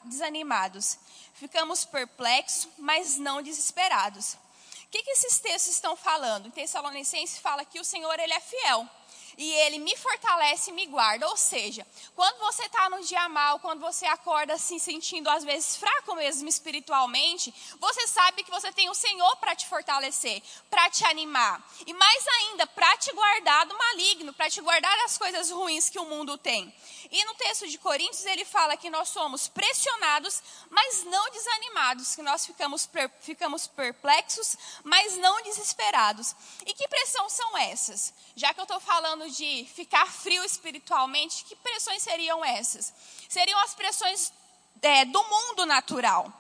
desanimados. 0.06 0.98
Ficamos 1.34 1.86
perplexos, 1.86 2.68
mas 2.78 3.18
não 3.18 3.42
desesperados 3.42 4.34
O 4.34 4.88
que, 4.92 5.04
que 5.04 5.12
esses 5.12 5.40
textos 5.40 5.76
estão 5.76 5.96
falando? 5.96 6.48
Em 6.48 6.52
Tessalonicenses 6.52 7.38
fala 7.38 7.64
que 7.64 7.80
o 7.80 7.86
Senhor 7.86 8.20
ele 8.20 8.34
é 8.34 8.40
fiel 8.40 8.90
e 9.40 9.54
ele 9.54 9.80
me 9.80 9.96
fortalece 9.96 10.70
e 10.70 10.74
me 10.74 10.86
guarda. 10.86 11.26
Ou 11.30 11.38
seja, 11.38 11.88
quando 12.14 12.38
você 12.40 12.64
está 12.64 12.90
no 12.90 13.02
dia 13.02 13.30
mal, 13.30 13.58
quando 13.60 13.80
você 13.80 14.06
acorda 14.06 14.58
se 14.58 14.78
sentindo 14.80 15.30
às 15.30 15.46
vezes 15.46 15.78
fraco 15.78 16.14
mesmo 16.16 16.50
espiritualmente, 16.50 17.54
você 17.80 18.06
sabe 18.06 18.44
que 18.44 18.52
você 18.52 18.70
tem 18.74 18.90
o 18.90 18.94
Senhor 18.94 19.38
para 19.38 19.56
te 19.56 19.66
fortalecer, 19.66 20.44
para 20.70 20.90
te 20.90 21.06
animar. 21.06 21.66
E 21.88 21.94
mais 21.94 22.28
ainda, 22.28 22.68
para 22.68 22.98
te 22.98 23.14
guardar 23.14 23.66
do 23.66 23.78
maligno, 23.78 24.34
para 24.34 24.50
te 24.50 24.60
guardar 24.60 24.96
das 24.98 25.18
coisas 25.18 25.50
ruins 25.50 25.90
que 25.90 26.00
o 26.00 26.06
mundo 26.06 26.38
tem. 26.38 26.74
E 27.12 27.26
no 27.26 27.34
texto 27.36 27.68
de 27.68 27.78
Coríntios 27.80 28.24
ele 28.26 28.46
fala 28.46 28.78
que 28.78 28.90
nós 28.90 29.10
somos 29.10 29.48
pressionados, 29.48 30.44
mas 30.70 31.04
não 31.06 31.32
desanimados, 31.32 32.16
que 32.16 32.22
nós 32.22 32.46
ficamos, 32.46 32.88
ficamos 33.22 33.66
perplexos, 33.66 34.56
mas 34.84 35.18
não 35.18 35.42
desesperados. 35.42 36.36
E 36.68 36.74
que 36.74 36.88
pressão 36.88 37.28
são 37.28 37.58
essas? 37.58 38.14
Já 38.36 38.54
que 38.54 38.60
eu 38.60 38.64
estou 38.64 38.80
falando 38.80 39.28
de 39.32 39.68
ficar 39.74 40.06
frio 40.06 40.44
espiritualmente, 40.44 41.46
que 41.46 41.56
pressões 41.56 42.04
seriam 42.04 42.46
essas? 42.46 42.94
Seriam 43.28 43.60
as 43.62 43.74
pressões 43.74 44.32
é, 44.80 45.06
do 45.06 45.24
mundo 45.24 45.66
natural. 45.66 46.32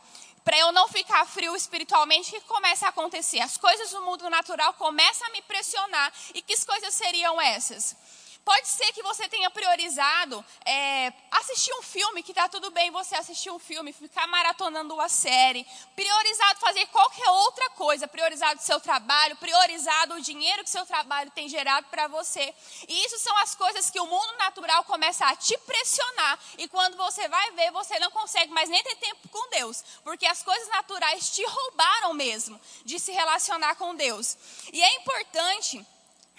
Para 0.43 0.57
eu 0.57 0.71
não 0.71 0.88
ficar 0.88 1.25
frio 1.25 1.55
espiritualmente, 1.55 2.29
o 2.29 2.41
que 2.41 2.47
começa 2.47 2.85
a 2.85 2.89
acontecer? 2.89 3.39
As 3.39 3.57
coisas 3.57 3.89
do 3.89 4.01
mundo 4.03 4.29
natural 4.29 4.73
começam 4.73 5.27
a 5.27 5.31
me 5.31 5.41
pressionar. 5.41 6.13
E 6.33 6.41
que 6.43 6.63
coisas 6.65 6.93
seriam 6.93 7.41
essas? 7.41 7.95
Pode 8.43 8.67
ser 8.67 8.91
que 8.93 9.03
você 9.03 9.27
tenha 9.29 9.50
priorizado 9.51 10.43
é, 10.65 11.13
assistir 11.31 11.74
um 11.74 11.81
filme, 11.81 12.24
que 12.24 12.31
está 12.31 12.50
tudo 12.50 12.72
bem 12.72 12.89
você 12.89 13.15
assistir 13.15 13.51
um 13.51 13.60
filme, 13.60 13.93
ficar 13.93 14.25
maratonando 14.27 14.93
uma 14.93 15.08
série, 15.08 15.65
priorizado 15.96 16.60
fazer 16.60 16.86
qualquer 16.88 17.29
outra 17.29 17.69
coisa, 17.72 18.08
priorizado 18.08 18.60
o 18.60 18.63
seu 18.63 18.79
trabalho, 18.79 19.36
priorizado 19.36 20.15
o 20.15 20.22
dinheiro 20.22 20.63
que 20.63 20.69
seu 20.69 20.86
trabalho 20.86 21.29
tem 21.31 21.48
gerado 21.48 21.88
para 21.89 22.08
você. 22.08 22.53
E 22.88 23.05
isso 23.05 23.19
são 23.19 23.38
as 23.38 23.53
coisas 23.53 23.89
que 23.89 24.00
o 24.00 24.08
mundo 24.08 24.38
natural 24.39 24.84
começa 24.84 25.25
a 25.25 25.36
te 25.36 25.58
pressionar. 25.60 26.39
E 26.58 26.67
quando 26.67 26.98
você 26.98 27.27
vai 27.27 27.51
ver, 27.51 27.72
você 27.72 28.00
não 28.00 28.10
consegue 28.12 28.51
mais 28.51 28.69
nem 28.69 28.81
ter 28.84 28.96
tempo 28.96 29.29
com 29.29 29.50
Deus, 29.50 29.84
porque 30.03 30.25
as 30.25 30.41
coisas 30.41 30.67
naturais 30.69 31.29
te 31.29 31.46
roubaram 31.46 32.13
mesmo 32.13 32.60
de 32.84 33.00
se 33.00 33.12
relacionar 33.12 33.75
com 33.75 33.96
Deus. 33.96 34.38
E 34.74 34.81
é 34.81 34.96
importante 34.96 35.86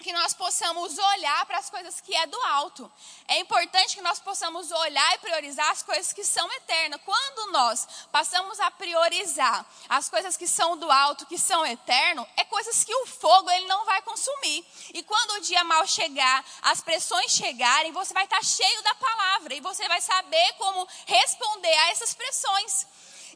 que 0.01 0.11
nós 0.11 0.33
possamos 0.33 0.97
olhar 0.97 1.45
para 1.45 1.57
as 1.57 1.69
coisas 1.69 2.01
que 2.01 2.15
é 2.15 2.25
do 2.27 2.41
alto. 2.43 2.91
É 3.27 3.39
importante 3.39 3.95
que 3.95 4.01
nós 4.01 4.19
possamos 4.19 4.71
olhar 4.71 5.15
e 5.15 5.19
priorizar 5.19 5.69
as 5.69 5.83
coisas 5.83 6.11
que 6.11 6.23
são 6.23 6.51
eternas. 6.53 6.99
Quando 7.05 7.51
nós 7.51 7.87
passamos 8.11 8.59
a 8.59 8.69
priorizar 8.71 9.65
as 9.87 10.09
coisas 10.09 10.35
que 10.35 10.47
são 10.47 10.77
do 10.77 10.91
alto, 10.91 11.25
que 11.25 11.37
são 11.37 11.65
eterno, 11.65 12.27
é 12.35 12.43
coisas 12.43 12.83
que 12.83 12.93
o 12.93 13.05
fogo 13.05 13.49
ele 13.51 13.67
não 13.67 13.85
vai 13.85 14.01
consumir. 14.01 14.65
E 14.93 15.03
quando 15.03 15.31
o 15.31 15.41
dia 15.41 15.63
mal 15.63 15.85
chegar, 15.87 16.43
as 16.63 16.81
pressões 16.81 17.31
chegarem, 17.31 17.91
você 17.91 18.13
vai 18.13 18.25
estar 18.25 18.43
cheio 18.43 18.83
da 18.83 18.95
palavra 18.95 19.53
e 19.53 19.61
você 19.61 19.87
vai 19.87 20.01
saber 20.01 20.53
como 20.57 20.87
responder 21.05 21.73
a 21.73 21.91
essas 21.91 22.13
pressões. 22.13 22.87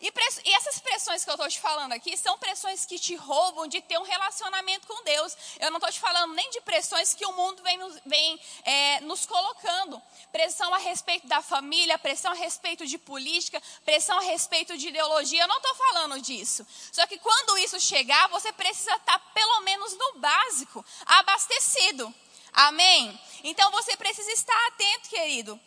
E, 0.02 0.08
e, 0.08 0.54
essas 0.54 0.80
pressões 0.80 1.24
que 1.24 1.30
eu 1.30 1.36
estou 1.36 1.48
te 1.48 1.60
falando 1.60 1.94
aqui 1.94 2.18
são 2.18 2.38
pressões 2.38 2.86
que 2.86 3.00
te 3.00 3.16
roubam 3.16 3.68
de 3.68 3.82
ter 3.82 3.98
um 3.98 4.04
relacionamento 4.04 4.88
com 4.88 5.04
Deus. 5.04 5.38
Eu 5.60 5.72
não 5.72 5.78
estou 5.78 5.92
te 5.92 6.00
falando 6.00 6.34
nem 6.34 6.50
de 6.52 6.62
pressões 6.62 7.14
que 7.14 7.26
o 7.26 7.32
mundo 7.34 7.62
vem, 7.64 7.78
nos, 7.78 8.00
vem 8.06 8.40
é, 8.64 9.02
nos 9.02 9.26
colocando. 9.26 10.02
Pressão 10.32 10.74
a 10.74 10.78
respeito 10.78 11.28
da 11.28 11.42
família, 11.42 11.98
pressão 11.98 12.32
a 12.32 12.36
respeito 12.36 12.86
de 12.86 12.98
política, 12.98 13.62
pressão 13.84 14.18
a 14.18 14.22
respeito 14.22 14.78
de 14.78 14.90
ideologia. 14.90 15.44
Eu 15.44 15.48
não 15.48 15.58
estou 15.58 15.76
falando 15.76 16.22
disso. 16.22 16.66
Só 16.92 17.06
que 17.08 17.18
quando 17.18 17.58
isso 17.58 17.80
chegar, 17.80 18.28
você 18.30 18.52
precisa 18.52 18.96
estar 18.96 19.18
tá 19.18 19.26
pelo 19.34 19.62
menos 19.62 19.94
no 19.98 20.20
básico, 20.20 20.86
abastecido. 21.06 22.14
Amém? 22.54 23.20
Então 23.44 23.70
você 23.72 23.98
precisa 23.98 24.32
estar 24.32 24.68
atento, 24.68 25.10
querido 25.10 25.60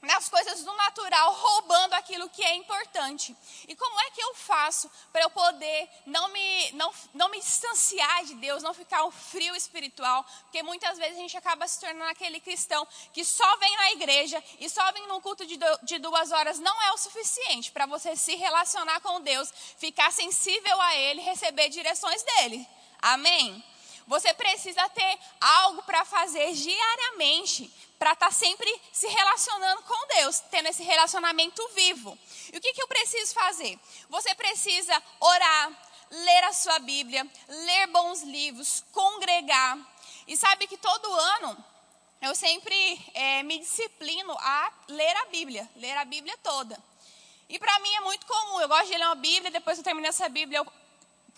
nas 0.00 0.28
coisas 0.28 0.62
do 0.62 0.72
natural, 0.74 1.32
roubando 1.34 1.94
aquilo 1.94 2.28
que 2.28 2.42
é 2.42 2.54
importante. 2.54 3.36
E 3.66 3.74
como 3.74 4.00
é 4.00 4.10
que 4.10 4.22
eu 4.22 4.34
faço 4.34 4.88
para 5.12 5.22
eu 5.22 5.30
poder 5.30 5.88
não 6.06 6.28
me, 6.28 6.72
não, 6.72 6.92
não 7.12 7.28
me 7.28 7.40
distanciar 7.40 8.24
de 8.24 8.34
Deus, 8.34 8.62
não 8.62 8.72
ficar 8.72 9.04
um 9.04 9.10
frio 9.10 9.56
espiritual? 9.56 10.24
Porque 10.42 10.62
muitas 10.62 10.98
vezes 10.98 11.16
a 11.16 11.20
gente 11.20 11.36
acaba 11.36 11.66
se 11.66 11.80
tornando 11.80 12.10
aquele 12.10 12.38
cristão 12.38 12.86
que 13.12 13.24
só 13.24 13.56
vem 13.56 13.76
na 13.76 13.92
igreja 13.92 14.42
e 14.60 14.70
só 14.70 14.92
vem 14.92 15.06
num 15.08 15.20
culto 15.20 15.44
de, 15.44 15.56
do, 15.56 15.78
de 15.82 15.98
duas 15.98 16.30
horas 16.30 16.58
não 16.58 16.82
é 16.82 16.92
o 16.92 16.98
suficiente 16.98 17.72
para 17.72 17.86
você 17.86 18.14
se 18.14 18.36
relacionar 18.36 19.00
com 19.00 19.20
Deus, 19.20 19.52
ficar 19.78 20.12
sensível 20.12 20.80
a 20.80 20.94
Ele, 20.94 21.20
receber 21.22 21.68
direções 21.70 22.22
dele. 22.22 22.66
Amém? 23.02 23.64
Você 24.08 24.32
precisa 24.32 24.88
ter 24.88 25.18
algo 25.38 25.82
para 25.82 26.02
fazer 26.02 26.52
diariamente, 26.54 27.70
para 27.98 28.12
estar 28.12 28.26
tá 28.26 28.32
sempre 28.32 28.72
se 28.92 29.06
relacionando 29.08 29.82
com 29.82 30.06
Deus, 30.16 30.40
tendo 30.50 30.68
esse 30.68 30.82
relacionamento 30.82 31.66
vivo. 31.74 32.16
E 32.52 32.56
o 32.56 32.60
que, 32.60 32.72
que 32.72 32.82
eu 32.82 32.88
preciso 32.88 33.34
fazer? 33.34 33.78
Você 34.08 34.34
precisa 34.34 35.02
orar, 35.18 35.88
ler 36.10 36.44
a 36.44 36.52
sua 36.52 36.78
Bíblia, 36.78 37.26
ler 37.48 37.86
bons 37.88 38.22
livros, 38.22 38.84
congregar. 38.92 39.78
E 40.26 40.36
sabe 40.36 40.66
que 40.66 40.76
todo 40.76 41.12
ano 41.12 41.64
eu 42.20 42.34
sempre 42.34 43.00
é, 43.14 43.42
me 43.42 43.58
disciplino 43.58 44.32
a 44.38 44.72
ler 44.88 45.16
a 45.18 45.26
Bíblia, 45.26 45.68
ler 45.76 45.96
a 45.96 46.04
Bíblia 46.04 46.36
toda. 46.42 46.78
E 47.48 47.58
para 47.58 47.78
mim 47.80 47.94
é 47.94 48.00
muito 48.00 48.26
comum, 48.26 48.60
eu 48.60 48.68
gosto 48.68 48.86
de 48.86 48.98
ler 48.98 49.06
uma 49.06 49.14
Bíblia, 49.14 49.50
depois 49.50 49.78
eu 49.78 49.84
termino 49.84 50.06
essa 50.06 50.28
Bíblia, 50.28 50.58
eu 50.58 50.66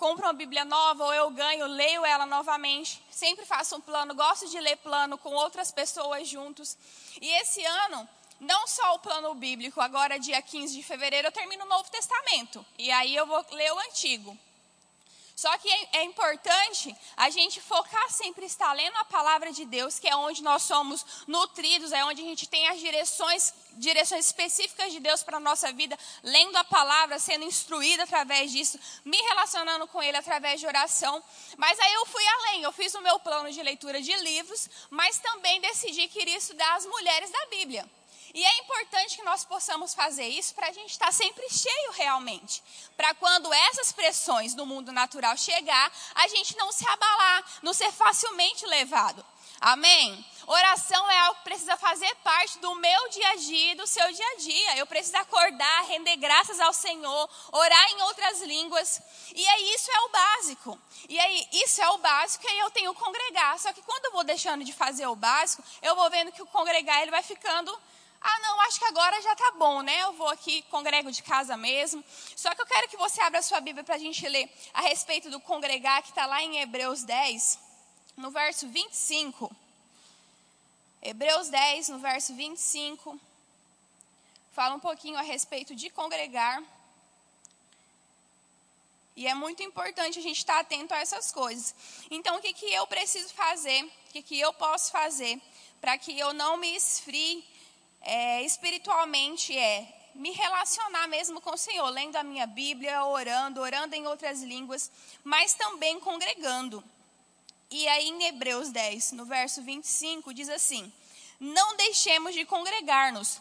compro 0.00 0.26
uma 0.26 0.33
Bíblia 0.33 0.64
nova 0.64 1.04
ou 1.04 1.12
eu 1.12 1.30
ganho, 1.30 1.66
leio 1.66 2.07
ela 2.07 2.25
novamente. 2.25 3.02
Sempre 3.11 3.45
faço 3.45 3.76
um 3.76 3.80
plano, 3.83 4.14
gosto 4.14 4.49
de 4.49 4.59
ler 4.59 4.76
plano 4.78 5.19
com 5.19 5.35
outras 5.35 5.71
pessoas 5.71 6.26
juntos. 6.26 6.76
E 7.21 7.28
esse 7.42 7.62
ano, 7.62 8.09
não 8.40 8.66
só 8.66 8.95
o 8.95 8.99
plano 8.99 9.35
bíblico, 9.35 9.78
agora 9.78 10.19
dia 10.19 10.40
15 10.40 10.75
de 10.75 10.83
fevereiro 10.83 11.28
eu 11.28 11.33
termino 11.33 11.66
o 11.66 11.69
Novo 11.69 11.90
Testamento. 11.90 12.64
E 12.78 12.90
aí 12.90 13.14
eu 13.14 13.26
vou 13.26 13.45
ler 13.52 13.71
o 13.75 13.78
Antigo. 13.80 14.37
Só 15.40 15.56
que 15.56 15.70
é, 15.70 15.88
é 16.00 16.04
importante 16.04 16.94
a 17.16 17.30
gente 17.30 17.62
focar 17.62 18.11
sempre 18.11 18.44
estar 18.44 18.75
lendo 18.75 18.94
a 18.99 19.06
palavra 19.06 19.50
de 19.50 19.64
Deus, 19.64 19.99
que 19.99 20.06
é 20.06 20.14
onde 20.14 20.42
nós 20.42 20.64
somos 20.64 21.25
nutridos, 21.26 21.92
é 21.92 22.04
onde 22.04 22.20
a 22.20 22.25
gente 22.26 22.47
tem 22.47 22.68
as 22.68 22.78
direções, 22.78 23.54
direções 23.73 24.26
específicas 24.26 24.92
de 24.92 25.00
Deus 25.00 25.23
para 25.23 25.38
a 25.38 25.40
nossa 25.40 25.73
vida, 25.73 25.99
lendo 26.23 26.56
a 26.56 26.64
palavra, 26.64 27.18
sendo 27.18 27.47
instruído 27.47 28.02
através 28.02 28.52
disso, 28.52 28.78
me 29.02 29.16
relacionando 29.16 29.87
com 29.87 30.02
Ele 30.02 30.18
através 30.18 30.61
de 30.61 30.66
oração. 30.66 31.25
Mas 31.56 31.80
aí 31.80 31.94
eu 31.94 32.04
fui 32.04 32.26
além, 32.26 32.62
eu 32.62 32.73
fiz 32.73 32.94
o 32.94 33.00
meu 33.00 33.18
plano 33.18 33.50
de 33.50 33.62
leitura 33.62 34.02
de 34.02 34.14
livros, 34.18 34.68
mas 34.90 35.16
também 35.20 35.59
decidi 35.62 36.06
que 36.06 36.20
iria 36.20 36.37
estudar 36.37 36.75
as 36.75 36.85
mulheres 36.85 37.30
da 37.30 37.47
Bíblia. 37.47 37.88
E 38.32 38.44
é 38.44 38.58
importante 38.58 39.16
que 39.16 39.22
nós 39.22 39.44
possamos 39.44 39.92
fazer 39.92 40.26
isso 40.28 40.54
para 40.54 40.68
a 40.68 40.72
gente 40.72 40.90
estar 40.90 41.12
sempre 41.12 41.49
cheio 41.50 41.92
realmente. 41.92 42.62
Para 42.96 43.14
quando 43.14 43.52
essas 43.52 43.92
pressões 43.92 44.54
do 44.54 44.64
mundo 44.64 44.92
natural 44.92 45.37
chegar, 45.37 45.92
a 46.14 46.28
gente 46.28 46.56
não 46.56 46.70
se 46.70 46.88
abalar, 46.88 47.44
não 47.62 47.75
ser 47.75 47.90
facilmente 47.92 48.64
levado. 48.66 49.25
Amém? 49.60 50.25
Oração 50.46 51.10
é 51.10 51.18
algo 51.20 51.37
que 51.37 51.44
precisa 51.44 51.76
fazer 51.76 52.12
parte 52.25 52.58
do 52.58 52.75
meu 52.76 53.08
dia 53.10 53.28
a 53.28 53.37
dia 53.37 53.72
e 53.72 53.75
do 53.75 53.87
seu 53.87 54.10
dia 54.10 54.26
a 54.32 54.37
dia. 54.37 54.78
Eu 54.78 54.87
preciso 54.87 55.18
acordar, 55.18 55.84
render 55.84 56.16
graças 56.16 56.58
ao 56.58 56.72
Senhor, 56.72 57.30
orar 57.52 57.92
em 57.92 58.02
outras 58.02 58.40
línguas. 58.40 59.02
E 59.34 59.46
aí 59.46 59.75
isso 59.75 59.90
é 59.90 60.00
o 60.00 60.08
básico. 60.08 60.78
E 61.08 61.18
aí 61.18 61.49
isso 61.52 61.82
é 61.82 61.90
o 61.90 61.99
básico 61.99 62.44
e 62.46 62.49
aí 62.49 62.58
eu 62.60 62.70
tenho 62.70 62.94
que 62.94 63.00
congregar. 63.00 63.58
Só 63.58 63.72
que 63.72 63.82
quando 63.82 64.06
eu 64.06 64.12
vou 64.12 64.25
deixando 64.25 64.64
de 64.64 64.72
fazer 64.72 65.06
o 65.06 65.14
básico, 65.14 65.62
eu 65.82 65.94
vou 65.94 66.08
vendo 66.08 66.32
que 66.32 66.42
o 66.42 66.46
congregar 66.46 67.02
ele 67.02 67.10
vai 67.10 67.22
ficando 67.22 67.78
ah, 68.20 68.38
não, 68.40 68.60
acho 68.62 68.78
que 68.78 68.84
agora 68.84 69.20
já 69.22 69.32
está 69.32 69.52
bom, 69.52 69.80
né? 69.80 70.02
Eu 70.02 70.12
vou 70.12 70.28
aqui, 70.28 70.62
congrego 70.70 71.10
de 71.10 71.22
casa 71.22 71.56
mesmo. 71.56 72.04
Só 72.36 72.54
que 72.54 72.60
eu 72.60 72.66
quero 72.66 72.88
que 72.88 72.96
você 72.96 73.20
abra 73.22 73.38
a 73.38 73.42
sua 73.42 73.60
Bíblia 73.60 73.82
para 73.82 73.94
a 73.94 73.98
gente 73.98 74.26
ler 74.28 74.50
a 74.74 74.82
respeito 74.82 75.30
do 75.30 75.40
congregar, 75.40 76.02
que 76.02 76.10
está 76.10 76.26
lá 76.26 76.42
em 76.42 76.58
Hebreus 76.58 77.02
10, 77.02 77.58
no 78.18 78.30
verso 78.30 78.68
25. 78.68 79.50
Hebreus 81.02 81.48
10, 81.48 81.88
no 81.88 81.98
verso 81.98 82.34
25. 82.34 83.18
Fala 84.52 84.74
um 84.74 84.80
pouquinho 84.80 85.16
a 85.16 85.22
respeito 85.22 85.74
de 85.74 85.88
congregar. 85.88 86.62
E 89.16 89.26
é 89.26 89.34
muito 89.34 89.62
importante 89.62 90.18
a 90.18 90.22
gente 90.22 90.38
estar 90.38 90.54
tá 90.54 90.60
atento 90.60 90.92
a 90.92 90.98
essas 90.98 91.32
coisas. 91.32 91.74
Então, 92.10 92.36
o 92.36 92.40
que, 92.40 92.52
que 92.52 92.70
eu 92.70 92.86
preciso 92.86 93.32
fazer? 93.32 93.82
O 93.82 94.12
que, 94.12 94.22
que 94.22 94.38
eu 94.38 94.52
posso 94.52 94.90
fazer 94.92 95.40
para 95.80 95.96
que 95.96 96.18
eu 96.18 96.34
não 96.34 96.58
me 96.58 96.76
esfrie 96.76 97.42
é, 98.02 98.42
espiritualmente 98.42 99.57
é 99.57 100.00
me 100.14 100.33
relacionar 100.33 101.07
mesmo 101.07 101.40
com 101.40 101.52
o 101.52 101.57
Senhor, 101.57 101.88
lendo 101.88 102.16
a 102.16 102.23
minha 102.23 102.47
Bíblia, 102.47 103.04
orando, 103.04 103.61
orando 103.61 103.95
em 103.95 104.07
outras 104.07 104.42
línguas, 104.42 104.90
mas 105.23 105.54
também 105.54 106.00
congregando. 106.00 106.83
E 107.71 107.87
aí 107.88 108.09
em 108.09 108.25
Hebreus 108.25 108.71
10, 108.71 109.12
no 109.12 109.25
verso 109.25 109.62
25, 109.62 110.35
diz 110.35 110.49
assim: 110.49 110.92
Não 111.38 111.76
deixemos 111.76 112.35
de 112.35 112.45
congregar-nos, 112.45 113.40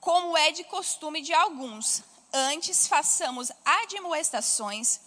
como 0.00 0.36
é 0.36 0.50
de 0.50 0.64
costume 0.64 1.20
de 1.22 1.32
alguns, 1.32 2.02
antes 2.32 2.86
façamos 2.86 3.50
admoestações, 3.64 5.00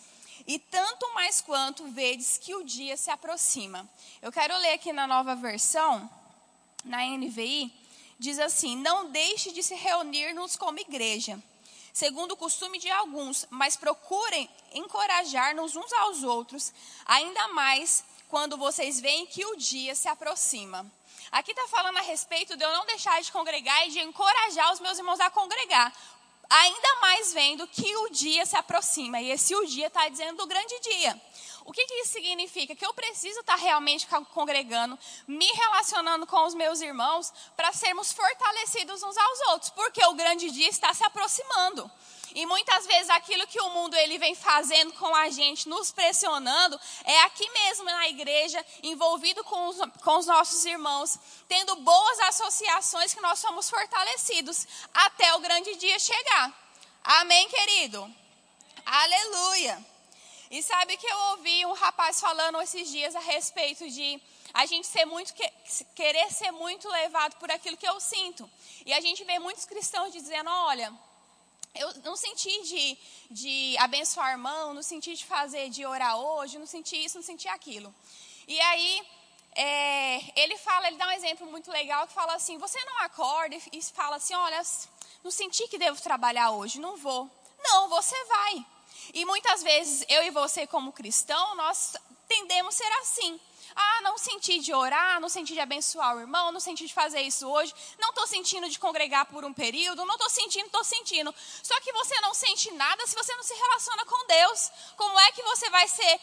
E 0.48 0.58
tanto 0.58 1.13
mais 1.13 1.39
quanto 1.39 1.88
vedes 1.91 2.39
que 2.39 2.55
o 2.55 2.63
dia 2.63 2.98
se 2.98 3.12
aproxima. 3.12 3.88
Eu 4.24 4.31
quero 4.31 4.58
ler 4.58 4.74
aqui 4.74 4.91
na 4.91 5.05
nova 5.05 5.36
versão, 5.36 6.10
na 6.84 7.05
NVI, 7.05 7.72
diz 8.21 8.37
assim: 8.37 8.77
Não 8.77 9.09
deixe 9.09 9.51
de 9.51 9.63
se 9.63 9.73
reunir-nos 9.73 10.55
como 10.55 10.79
igreja, 10.79 11.41
segundo 11.91 12.33
o 12.33 12.37
costume 12.37 12.77
de 12.77 12.89
alguns, 12.89 13.47
mas 13.49 13.75
procurem 13.75 14.47
encorajar-nos 14.73 15.75
uns 15.75 15.91
aos 15.91 16.21
outros, 16.21 16.71
ainda 17.03 17.47
mais 17.49 18.03
quando 18.29 18.57
vocês 18.57 18.99
veem 18.99 19.25
que 19.25 19.43
o 19.43 19.57
dia 19.57 19.95
se 19.95 20.07
aproxima. 20.07 20.85
Aqui 21.31 21.51
está 21.51 21.67
falando 21.67 21.97
a 21.97 22.01
respeito 22.01 22.55
de 22.55 22.63
eu 22.63 22.71
não 22.71 22.85
deixar 22.85 23.19
de 23.21 23.31
congregar 23.31 23.87
e 23.87 23.91
de 23.91 23.99
encorajar 23.99 24.71
os 24.71 24.79
meus 24.79 24.99
irmãos 24.99 25.19
a 25.19 25.31
congregar. 25.31 25.91
Ainda 26.53 27.00
mais 27.00 27.31
vendo 27.31 27.65
que 27.65 27.96
o 27.96 28.10
dia 28.10 28.46
se 28.46 28.58
aproxima. 28.58 29.22
E 29.22 29.31
esse 29.31 29.55
o 29.55 29.65
dia 29.65 29.88
está 29.88 30.10
dizendo 30.10 30.43
o 30.43 30.46
grande 30.46 30.77
dia. 30.81 31.22
O 31.63 31.72
que, 31.72 31.86
que, 31.86 31.93
isso 32.01 32.12
significa? 32.12 32.75
Que 32.75 32.86
eu 32.86 32.93
preciso 32.93 33.39
estar 33.39 33.55
tá 33.55 33.63
realmente 33.63 34.05
congregando, 34.34 35.00
me 35.25 35.46
relacionando 35.46 36.27
com 36.27 36.46
os 36.46 36.53
meus 36.53 36.81
irmãos, 36.81 37.31
para 37.55 37.72
sermos 37.72 38.12
fortalecidos 38.12 39.01
uns 39.01 39.17
aos 39.17 39.39
outros, 39.51 39.70
porque 39.70 40.03
o 40.08 40.13
grande 40.13 40.51
dia 40.51 40.67
está 40.67 40.93
se 40.93 41.05
aproximando. 41.05 41.89
E 42.33 42.45
muitas 42.45 42.85
vezes 42.85 43.09
aquilo 43.09 43.45
que 43.47 43.59
o 43.59 43.69
mundo 43.69 43.95
ele 43.95 44.17
vem 44.17 44.33
fazendo 44.33 44.93
com 44.93 45.13
a 45.15 45.29
gente, 45.29 45.67
nos 45.67 45.91
pressionando, 45.91 46.79
é 47.03 47.21
aqui 47.23 47.50
mesmo 47.50 47.85
na 47.85 48.07
igreja, 48.07 48.65
envolvido 48.83 49.43
com 49.43 49.67
os, 49.67 49.77
com 50.03 50.17
os 50.17 50.25
nossos 50.25 50.63
irmãos, 50.65 51.17
tendo 51.47 51.75
boas 51.77 52.19
associações 52.21 53.13
que 53.13 53.21
nós 53.21 53.39
somos 53.39 53.69
fortalecidos 53.69 54.67
até 54.93 55.33
o 55.35 55.39
grande 55.39 55.75
dia 55.75 56.00
chegar. 56.00 56.53
Amém, 57.03 57.50
querido? 57.50 58.09
Aleluia. 58.85 59.85
E 60.50 60.61
sabe 60.61 60.97
que 60.97 61.07
eu 61.07 61.17
ouvi 61.31 61.65
um 61.65 61.73
rapaz 61.73 62.19
falando 62.19 62.61
esses 62.61 62.89
dias 62.89 63.15
a 63.15 63.19
respeito 63.19 63.89
de 63.89 64.21
a 64.53 64.65
gente 64.65 64.85
ser 64.85 65.05
muito 65.05 65.33
querer 65.95 66.29
ser 66.29 66.51
muito 66.51 66.89
levado 66.89 67.38
por 67.38 67.50
aquilo 67.50 67.77
que 67.77 67.88
eu 67.88 68.00
sinto. 68.00 68.50
E 68.85 68.91
a 68.93 69.00
gente 69.00 69.23
vê 69.23 69.39
muitos 69.39 69.65
cristãos 69.65 70.11
dizendo, 70.11 70.50
olha, 70.50 70.93
eu 71.73 71.93
não 72.03 72.15
senti 72.15 72.61
de, 72.63 72.97
de 73.29 73.77
abençoar 73.77 74.31
irmão, 74.31 74.73
não 74.73 74.83
senti 74.83 75.15
de 75.15 75.25
fazer, 75.25 75.69
de 75.69 75.85
orar 75.85 76.17
hoje, 76.17 76.59
não 76.59 76.65
senti 76.65 77.03
isso, 77.03 77.17
não 77.17 77.23
senti 77.23 77.47
aquilo. 77.47 77.93
E 78.47 78.59
aí, 78.59 79.07
é, 79.55 80.41
ele 80.41 80.57
fala, 80.57 80.87
ele 80.87 80.97
dá 80.97 81.07
um 81.07 81.11
exemplo 81.11 81.47
muito 81.47 81.71
legal 81.71 82.07
que 82.07 82.13
fala 82.13 82.35
assim: 82.35 82.57
você 82.57 82.83
não 82.85 82.99
acorda 82.99 83.55
e 83.71 83.81
fala 83.81 84.17
assim, 84.17 84.33
olha, 84.33 84.61
não 85.23 85.31
senti 85.31 85.67
que 85.67 85.77
devo 85.77 86.01
trabalhar 86.01 86.51
hoje, 86.51 86.79
não 86.79 86.97
vou. 86.97 87.29
Não, 87.59 87.89
você 87.89 88.15
vai. 88.25 88.65
E 89.13 89.25
muitas 89.25 89.61
vezes 89.63 90.05
eu 90.09 90.23
e 90.23 90.29
você 90.31 90.65
como 90.67 90.91
cristão, 90.91 91.55
nós 91.55 91.95
tendemos 92.27 92.75
a 92.75 92.77
ser 92.77 92.91
assim. 93.01 93.39
Ah, 93.75 94.01
não 94.01 94.17
senti 94.17 94.59
de 94.59 94.73
orar, 94.73 95.19
não 95.19 95.29
senti 95.29 95.53
de 95.53 95.59
abençoar 95.59 96.15
o 96.15 96.19
irmão, 96.19 96.51
não 96.51 96.59
senti 96.59 96.85
de 96.85 96.93
fazer 96.93 97.21
isso 97.21 97.47
hoje, 97.47 97.73
não 97.99 98.09
estou 98.09 98.27
sentindo 98.27 98.69
de 98.69 98.77
congregar 98.77 99.25
por 99.25 99.45
um 99.45 99.53
período, 99.53 100.05
não 100.05 100.15
estou 100.15 100.29
sentindo, 100.29 100.65
estou 100.65 100.83
sentindo. 100.83 101.33
Só 101.63 101.79
que 101.81 101.91
você 101.93 102.19
não 102.21 102.33
sente 102.33 102.71
nada 102.71 103.05
se 103.07 103.15
você 103.15 103.35
não 103.35 103.43
se 103.43 103.53
relaciona 103.53 104.05
com 104.05 104.27
Deus. 104.27 104.71
Como 104.97 105.19
é 105.19 105.31
que 105.31 105.41
você 105.43 105.69
vai 105.69 105.87
ser 105.87 106.19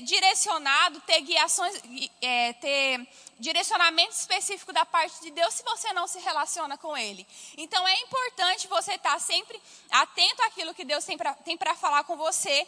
direcionado, 0.00 1.00
ter 1.00 1.20
guiações, 1.20 1.74
é, 2.20 2.52
ter 2.54 3.08
direcionamento 3.38 4.12
específico 4.12 4.72
da 4.72 4.84
parte 4.84 5.20
de 5.20 5.30
Deus 5.30 5.54
se 5.54 5.62
você 5.62 5.92
não 5.92 6.06
se 6.06 6.18
relaciona 6.18 6.76
com 6.76 6.96
Ele. 6.96 7.26
Então 7.56 7.86
é 7.86 8.00
importante 8.00 8.66
você 8.66 8.94
estar 8.94 9.18
sempre 9.20 9.60
atento 9.90 10.42
àquilo 10.42 10.74
que 10.74 10.84
Deus 10.84 11.04
tem 11.04 11.56
para 11.56 11.74
falar 11.76 12.04
com 12.04 12.16
você 12.16 12.66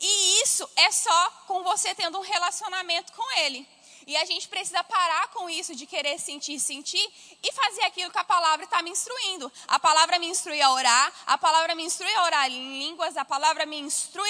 e 0.00 0.42
isso 0.42 0.68
é 0.76 0.90
só 0.90 1.30
com 1.46 1.62
você 1.62 1.94
tendo 1.94 2.18
um 2.18 2.22
relacionamento 2.22 3.12
com 3.12 3.38
Ele. 3.38 3.68
E 4.06 4.16
a 4.16 4.24
gente 4.24 4.48
precisa 4.48 4.82
parar 4.82 5.28
com 5.28 5.48
isso 5.48 5.74
de 5.76 5.86
querer 5.86 6.18
sentir, 6.18 6.58
sentir 6.58 7.06
e 7.42 7.52
fazer 7.52 7.82
aquilo 7.82 8.10
que 8.10 8.18
a 8.18 8.24
palavra 8.24 8.64
está 8.64 8.82
me 8.82 8.90
instruindo. 8.90 9.52
A 9.68 9.78
palavra 9.78 10.18
me 10.18 10.26
instrui 10.26 10.60
a 10.60 10.72
orar, 10.72 11.12
a 11.26 11.36
palavra 11.36 11.74
me 11.74 11.84
instrui 11.84 12.12
a 12.14 12.24
orar 12.24 12.50
em 12.50 12.78
línguas, 12.78 13.16
a 13.16 13.24
palavra 13.24 13.66
me 13.66 13.78
instrui 13.78 14.28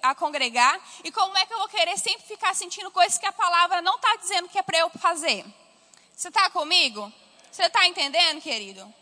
a 0.00 0.14
congregar. 0.14 0.80
E 1.02 1.10
como 1.10 1.36
é 1.36 1.44
que 1.44 1.52
eu 1.52 1.58
vou 1.58 1.68
querer 1.68 1.98
sempre 1.98 2.26
ficar 2.26 2.54
sentindo 2.54 2.90
coisas 2.90 3.18
que 3.18 3.26
a 3.26 3.32
palavra 3.32 3.82
não 3.82 3.96
está 3.96 4.16
dizendo 4.16 4.48
que 4.48 4.58
é 4.58 4.62
para 4.62 4.78
eu 4.78 4.88
fazer? 4.90 5.44
Você 6.16 6.28
está 6.28 6.48
comigo? 6.50 7.12
Você 7.50 7.64
está 7.64 7.86
entendendo, 7.86 8.40
querido? 8.40 8.94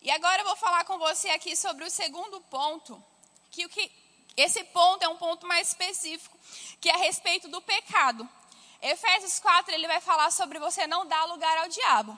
E 0.00 0.10
agora 0.12 0.42
eu 0.42 0.46
vou 0.46 0.56
falar 0.56 0.84
com 0.84 0.96
você 0.96 1.28
aqui 1.30 1.56
sobre 1.56 1.84
o 1.84 1.90
segundo 1.90 2.40
ponto, 2.42 3.02
que 3.50 3.66
o 3.66 3.68
que 3.68 3.90
esse 4.36 4.62
ponto 4.64 5.02
é 5.02 5.08
um 5.08 5.16
ponto 5.16 5.46
mais 5.46 5.68
específico, 5.68 6.38
que 6.80 6.90
é 6.90 6.94
a 6.94 6.98
respeito 6.98 7.48
do 7.48 7.60
pecado. 7.62 8.28
Efésios 8.82 9.38
4, 9.40 9.74
ele 9.74 9.86
vai 9.86 10.00
falar 10.00 10.30
sobre 10.30 10.58
você 10.58 10.86
não 10.86 11.06
dar 11.06 11.24
lugar 11.24 11.56
ao 11.58 11.68
diabo. 11.68 12.16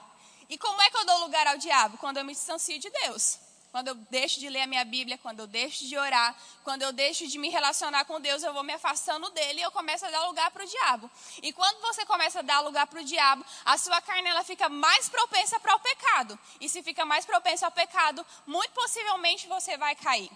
E 0.49 0.57
como 0.57 0.81
é 0.81 0.89
que 0.89 0.97
eu 0.97 1.05
dou 1.05 1.19
lugar 1.19 1.47
ao 1.47 1.57
diabo? 1.57 1.97
Quando 1.97 2.17
eu 2.17 2.25
me 2.25 2.33
distancio 2.33 2.77
de 2.77 2.89
Deus. 2.89 3.39
Quando 3.71 3.89
eu 3.89 3.95
deixo 3.95 4.39
de 4.39 4.49
ler 4.49 4.61
a 4.61 4.67
minha 4.67 4.83
Bíblia, 4.83 5.17
quando 5.19 5.41
eu 5.41 5.47
deixo 5.47 5.85
de 5.85 5.95
orar, 5.95 6.35
quando 6.63 6.81
eu 6.81 6.91
deixo 6.91 7.27
de 7.27 7.37
me 7.37 7.49
relacionar 7.49 8.03
com 8.05 8.19
Deus, 8.19 8.41
eu 8.41 8.51
vou 8.51 8.63
me 8.63 8.73
afastando 8.73 9.29
dele 9.29 9.59
e 9.59 9.61
eu 9.61 9.71
começo 9.71 10.07
a 10.07 10.09
dar 10.09 10.25
lugar 10.25 10.49
para 10.49 10.63
o 10.63 10.67
diabo. 10.67 11.09
E 11.43 11.53
quando 11.53 11.79
você 11.81 12.03
começa 12.03 12.39
a 12.39 12.41
dar 12.41 12.61
lugar 12.61 12.87
para 12.87 12.99
o 12.99 13.03
diabo, 13.03 13.45
a 13.63 13.77
sua 13.77 14.01
carne 14.01 14.27
ela 14.27 14.43
fica 14.43 14.67
mais 14.69 15.07
propensa 15.07 15.59
para 15.59 15.75
o 15.75 15.79
pecado. 15.79 16.37
E 16.59 16.67
se 16.67 16.81
fica 16.81 17.05
mais 17.05 17.27
propensa 17.27 17.67
ao 17.67 17.71
pecado, 17.71 18.25
muito 18.47 18.71
possivelmente 18.71 19.47
você 19.47 19.77
vai 19.77 19.95
cair. 19.95 20.31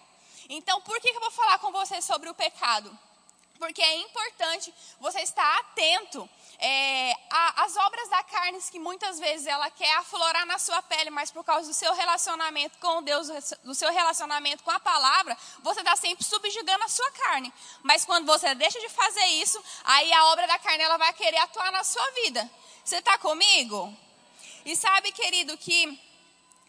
Então, 0.49 0.81
por 0.81 0.99
que 0.99 1.09
eu 1.09 1.19
vou 1.19 1.31
falar 1.31 1.59
com 1.59 1.71
você 1.71 2.01
sobre 2.01 2.29
o 2.29 2.33
pecado? 2.33 2.97
Porque 3.59 3.81
é 3.81 3.95
importante 3.97 4.73
você 4.99 5.21
estar 5.21 5.59
atento 5.59 6.29
é, 6.59 7.13
às 7.29 7.75
obras 7.77 8.09
da 8.09 8.23
carne 8.23 8.59
que 8.71 8.79
muitas 8.79 9.19
vezes 9.19 9.47
ela 9.47 9.69
quer 9.69 9.95
aflorar 9.97 10.45
na 10.45 10.59
sua 10.59 10.81
pele, 10.81 11.09
mas 11.09 11.31
por 11.31 11.43
causa 11.43 11.67
do 11.67 11.73
seu 11.73 11.93
relacionamento 11.93 12.77
com 12.79 13.01
Deus, 13.03 13.27
do 13.63 13.73
seu 13.73 13.91
relacionamento 13.91 14.63
com 14.63 14.71
a 14.71 14.79
palavra, 14.79 15.37
você 15.61 15.79
está 15.79 15.95
sempre 15.95 16.25
subjugando 16.25 16.83
a 16.83 16.89
sua 16.89 17.09
carne. 17.11 17.53
Mas 17.83 18.03
quando 18.03 18.25
você 18.25 18.53
deixa 18.55 18.79
de 18.79 18.89
fazer 18.89 19.25
isso, 19.25 19.63
aí 19.83 20.11
a 20.11 20.25
obra 20.25 20.47
da 20.47 20.59
carne 20.59 20.83
ela 20.83 20.97
vai 20.97 21.13
querer 21.13 21.37
atuar 21.37 21.71
na 21.71 21.83
sua 21.83 22.11
vida. 22.11 22.49
Você 22.83 22.97
está 22.97 23.17
comigo? 23.17 23.95
E 24.65 24.75
sabe, 24.75 25.11
querido, 25.11 25.57
que 25.57 26.01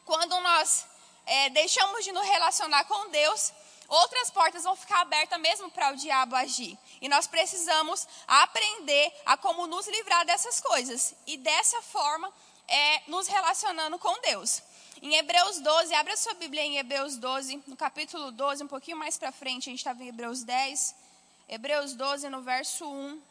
quando 0.04 0.38
nós 0.40 0.86
é, 1.26 1.50
deixamos 1.50 2.04
de 2.04 2.12
nos 2.12 2.26
relacionar 2.26 2.84
com 2.84 3.10
Deus, 3.10 3.52
outras 3.88 4.30
portas 4.30 4.64
vão 4.64 4.76
ficar 4.76 5.00
abertas 5.00 5.40
mesmo 5.40 5.70
para 5.70 5.92
o 5.92 5.96
diabo 5.96 6.36
agir. 6.36 6.78
E 7.00 7.08
nós 7.08 7.26
precisamos 7.26 8.06
aprender 8.26 9.12
a 9.26 9.36
como 9.36 9.66
nos 9.66 9.86
livrar 9.86 10.24
dessas 10.24 10.60
coisas. 10.60 11.14
E 11.26 11.36
dessa 11.36 11.80
forma, 11.82 12.32
é, 12.68 13.02
nos 13.08 13.26
relacionando 13.26 13.98
com 13.98 14.20
Deus. 14.20 14.62
Em 15.02 15.16
Hebreus 15.16 15.60
12, 15.60 15.94
abra 15.94 16.16
sua 16.16 16.34
Bíblia 16.34 16.62
em 16.62 16.78
Hebreus 16.78 17.16
12, 17.16 17.62
no 17.66 17.76
capítulo 17.76 18.30
12, 18.30 18.64
um 18.64 18.68
pouquinho 18.68 18.96
mais 18.96 19.18
para 19.18 19.30
frente, 19.32 19.68
a 19.68 19.72
gente 19.72 19.80
estava 19.80 20.02
em 20.02 20.08
Hebreus 20.08 20.42
10. 20.42 20.94
Hebreus 21.48 21.94
12, 21.94 22.28
no 22.30 22.40
verso 22.40 22.86
1. 22.86 23.22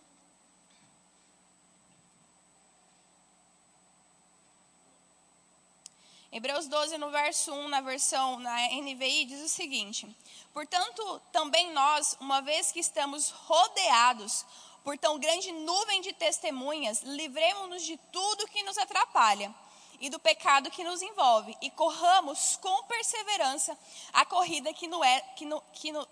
Hebreus 6.32 6.68
12, 6.68 6.98
no 6.98 7.12
verso 7.12 7.54
1, 7.54 7.68
na 7.70 7.82
versão 7.82 8.40
na 8.40 8.56
NVI, 8.70 9.26
diz 9.26 9.42
o 9.42 9.48
seguinte: 9.50 10.08
Portanto, 10.54 11.22
também 11.32 11.72
nós, 11.72 12.16
uma 12.20 12.42
vez 12.42 12.72
que 12.72 12.80
estamos 12.80 13.30
rodeados 13.30 14.46
por 14.84 14.98
tão 14.98 15.18
grande 15.18 15.52
nuvem 15.52 16.02
de 16.02 16.14
testemunhas, 16.14 17.02
livremos-nos 17.02 17.84
de 17.84 17.98
tudo 18.12 18.48
que 18.48 18.64
nos 18.64 18.78
atrapalha 18.78 19.54
e 20.00 20.10
do 20.10 20.20
pecado 20.20 20.70
que 20.70 20.84
nos 20.84 21.02
envolve, 21.02 21.56
e 21.62 21.70
corramos 21.70 22.58
com 22.58 22.84
perseverança 22.84 23.78
a 24.12 24.26
corrida 24.26 24.74
que, 24.74 24.88
no 24.88 25.04
é, 25.04 25.22
que, 25.36 25.46
no, 25.46 25.62
que 25.74 25.92
no, 25.92 26.06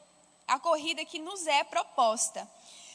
a 0.48 0.58
corrida 0.60 1.04
que 1.04 1.20
nos 1.20 1.46
é 1.46 1.64
proposta 1.64 2.50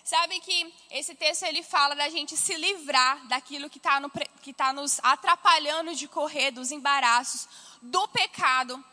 Sabe 0.06 0.38
que 0.38 0.72
esse 0.88 1.16
texto 1.16 1.42
ele 1.42 1.64
fala 1.64 1.96
da 1.96 2.08
gente 2.08 2.36
se 2.36 2.56
livrar 2.56 3.26
daquilo 3.26 3.68
que 3.68 3.78
está 3.78 4.00
tá 4.56 4.72
nos 4.72 5.00
atrapalhando 5.02 5.96
de 5.96 6.06
correr, 6.06 6.52
dos 6.52 6.70
embaraços, 6.70 7.48
do 7.82 8.06
pecado. 8.06 8.84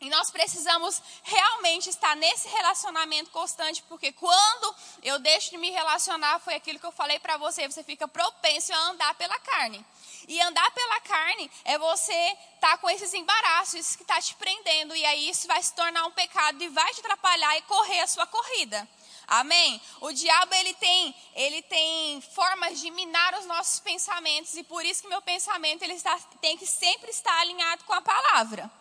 E 0.00 0.08
nós 0.08 0.30
precisamos 0.30 1.02
realmente 1.24 1.90
estar 1.90 2.14
nesse 2.14 2.46
relacionamento 2.48 3.30
constante, 3.30 3.82
porque 3.88 4.12
quando 4.12 4.74
eu 5.02 5.18
deixo 5.18 5.50
de 5.50 5.58
me 5.58 5.70
relacionar, 5.70 6.38
foi 6.38 6.54
aquilo 6.54 6.78
que 6.78 6.86
eu 6.86 6.92
falei 6.92 7.18
para 7.18 7.36
você, 7.36 7.66
você 7.66 7.82
fica 7.82 8.06
propenso 8.06 8.72
a 8.72 8.78
andar 8.90 9.14
pela 9.14 9.36
carne. 9.40 9.84
E 10.28 10.40
andar 10.40 10.70
pela 10.70 11.00
carne 11.00 11.50
é 11.64 11.76
você 11.78 12.12
estar 12.54 12.72
tá 12.72 12.78
com 12.78 12.88
esses 12.88 13.12
embaraços 13.12 13.96
que 13.96 14.02
está 14.02 14.20
te 14.20 14.36
prendendo, 14.36 14.94
e 14.94 15.04
aí 15.04 15.28
isso 15.28 15.48
vai 15.48 15.60
se 15.60 15.74
tornar 15.74 16.06
um 16.06 16.12
pecado 16.12 16.62
e 16.62 16.68
vai 16.68 16.94
te 16.94 17.00
atrapalhar 17.00 17.56
e 17.56 17.62
correr 17.62 18.00
a 18.00 18.06
sua 18.06 18.26
corrida. 18.26 18.88
Amém? 19.26 19.80
O 20.00 20.12
diabo 20.12 20.54
ele 20.54 20.74
tem, 20.74 21.14
ele 21.34 21.60
tem 21.62 22.20
formas 22.20 22.80
de 22.80 22.90
minar 22.90 23.34
os 23.34 23.46
nossos 23.46 23.80
pensamentos 23.80 24.54
e 24.54 24.62
por 24.62 24.84
isso 24.84 25.02
que 25.02 25.08
meu 25.08 25.20
pensamento 25.20 25.82
ele 25.82 25.94
está, 25.94 26.16
tem 26.40 26.56
que 26.56 26.66
sempre 26.66 27.10
estar 27.10 27.38
alinhado 27.40 27.84
com 27.84 27.92
a 27.92 28.00
palavra. 28.00 28.77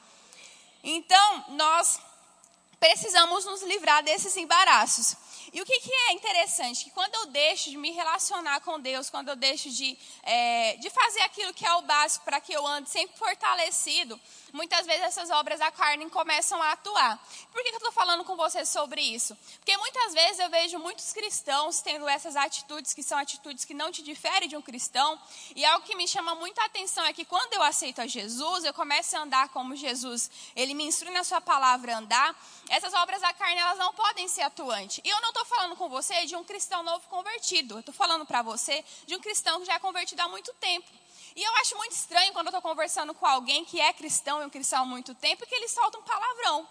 Então, 0.83 1.45
nós 1.49 1.99
precisamos 2.79 3.45
nos 3.45 3.63
livrar 3.63 4.03
desses 4.03 4.35
embaraços. 4.37 5.15
E 5.57 5.61
o 5.61 5.65
que, 5.65 5.79
que 5.79 5.91
é 5.91 6.13
interessante? 6.13 6.83
Que 6.83 6.91
quando 6.91 7.15
eu 7.15 7.25
deixo 7.31 7.71
de 7.71 7.77
me 7.77 7.89
relacionar 7.89 8.61
com 8.61 8.79
Deus, 8.79 9.09
quando 9.09 9.29
eu 9.29 9.35
deixo 9.35 9.71
de, 9.71 9.97
é, 10.21 10.77
de 10.77 10.87
fazer 10.91 11.21
aquilo 11.21 11.51
que 11.51 11.65
é 11.65 11.73
o 11.73 11.81
básico 11.81 12.23
para 12.25 12.39
que 12.39 12.53
eu 12.53 12.63
ande 12.67 12.91
sempre 12.91 13.17
fortalecido, 13.17 14.21
muitas 14.53 14.85
vezes 14.85 15.01
essas 15.01 15.31
obras 15.31 15.59
da 15.59 15.71
carne 15.71 16.07
começam 16.11 16.61
a 16.61 16.73
atuar. 16.73 17.17
Por 17.51 17.63
que, 17.63 17.69
que 17.69 17.75
eu 17.75 17.79
estou 17.79 17.91
falando 17.91 18.23
com 18.23 18.35
você 18.35 18.63
sobre 18.67 19.01
isso? 19.01 19.35
Porque 19.57 19.75
muitas 19.77 20.13
vezes 20.13 20.37
eu 20.37 20.49
vejo 20.51 20.77
muitos 20.77 21.11
cristãos 21.11 21.81
tendo 21.81 22.07
essas 22.07 22.35
atitudes 22.35 22.93
que 22.93 23.01
são 23.01 23.17
atitudes 23.17 23.65
que 23.65 23.73
não 23.73 23.91
te 23.91 24.03
diferem 24.03 24.47
de 24.47 24.55
um 24.55 24.61
cristão. 24.61 25.19
E 25.55 25.65
algo 25.65 25.87
que 25.87 25.95
me 25.95 26.07
chama 26.07 26.35
muita 26.35 26.63
atenção 26.65 27.03
é 27.03 27.13
que 27.13 27.25
quando 27.25 27.53
eu 27.53 27.63
aceito 27.63 27.99
a 27.99 28.05
Jesus, 28.05 28.63
eu 28.63 28.75
começo 28.75 29.17
a 29.17 29.21
andar 29.21 29.49
como 29.49 29.75
Jesus. 29.75 30.29
Ele 30.55 30.75
me 30.75 30.83
instrui 30.83 31.11
na 31.11 31.23
sua 31.23 31.41
palavra 31.41 31.95
a 31.95 31.97
andar. 31.97 32.39
Essas 32.69 32.93
obras 32.93 33.21
da 33.21 33.33
carne, 33.33 33.59
elas 33.59 33.79
não 33.79 33.91
podem 33.95 34.27
ser 34.27 34.43
atuantes. 34.43 35.01
E 35.03 35.09
eu 35.09 35.19
não 35.21 35.29
estou 35.29 35.46
falando 35.47 35.75
com 35.75 35.89
você 35.89 36.25
de 36.25 36.35
um 36.35 36.43
cristão 36.43 36.83
novo 36.83 37.07
convertido. 37.07 37.75
Eu 37.75 37.79
estou 37.79 37.93
falando 37.93 38.25
para 38.25 38.41
você 38.41 38.83
de 39.05 39.15
um 39.15 39.19
cristão 39.19 39.59
que 39.59 39.65
já 39.65 39.75
é 39.75 39.79
convertido 39.79 40.21
há 40.21 40.27
muito 40.27 40.53
tempo. 40.55 40.87
E 41.35 41.43
eu 41.43 41.55
acho 41.57 41.77
muito 41.77 41.91
estranho 41.91 42.33
quando 42.33 42.47
eu 42.47 42.49
estou 42.49 42.61
conversando 42.61 43.13
com 43.13 43.25
alguém 43.25 43.63
que 43.63 43.79
é 43.79 43.93
cristão 43.93 44.41
e 44.41 44.45
um 44.45 44.49
cristão 44.49 44.83
há 44.83 44.85
muito 44.85 45.13
tempo, 45.15 45.45
que 45.45 45.55
ele 45.55 45.67
solta 45.67 45.97
um 45.97 46.01
palavrão. 46.01 46.67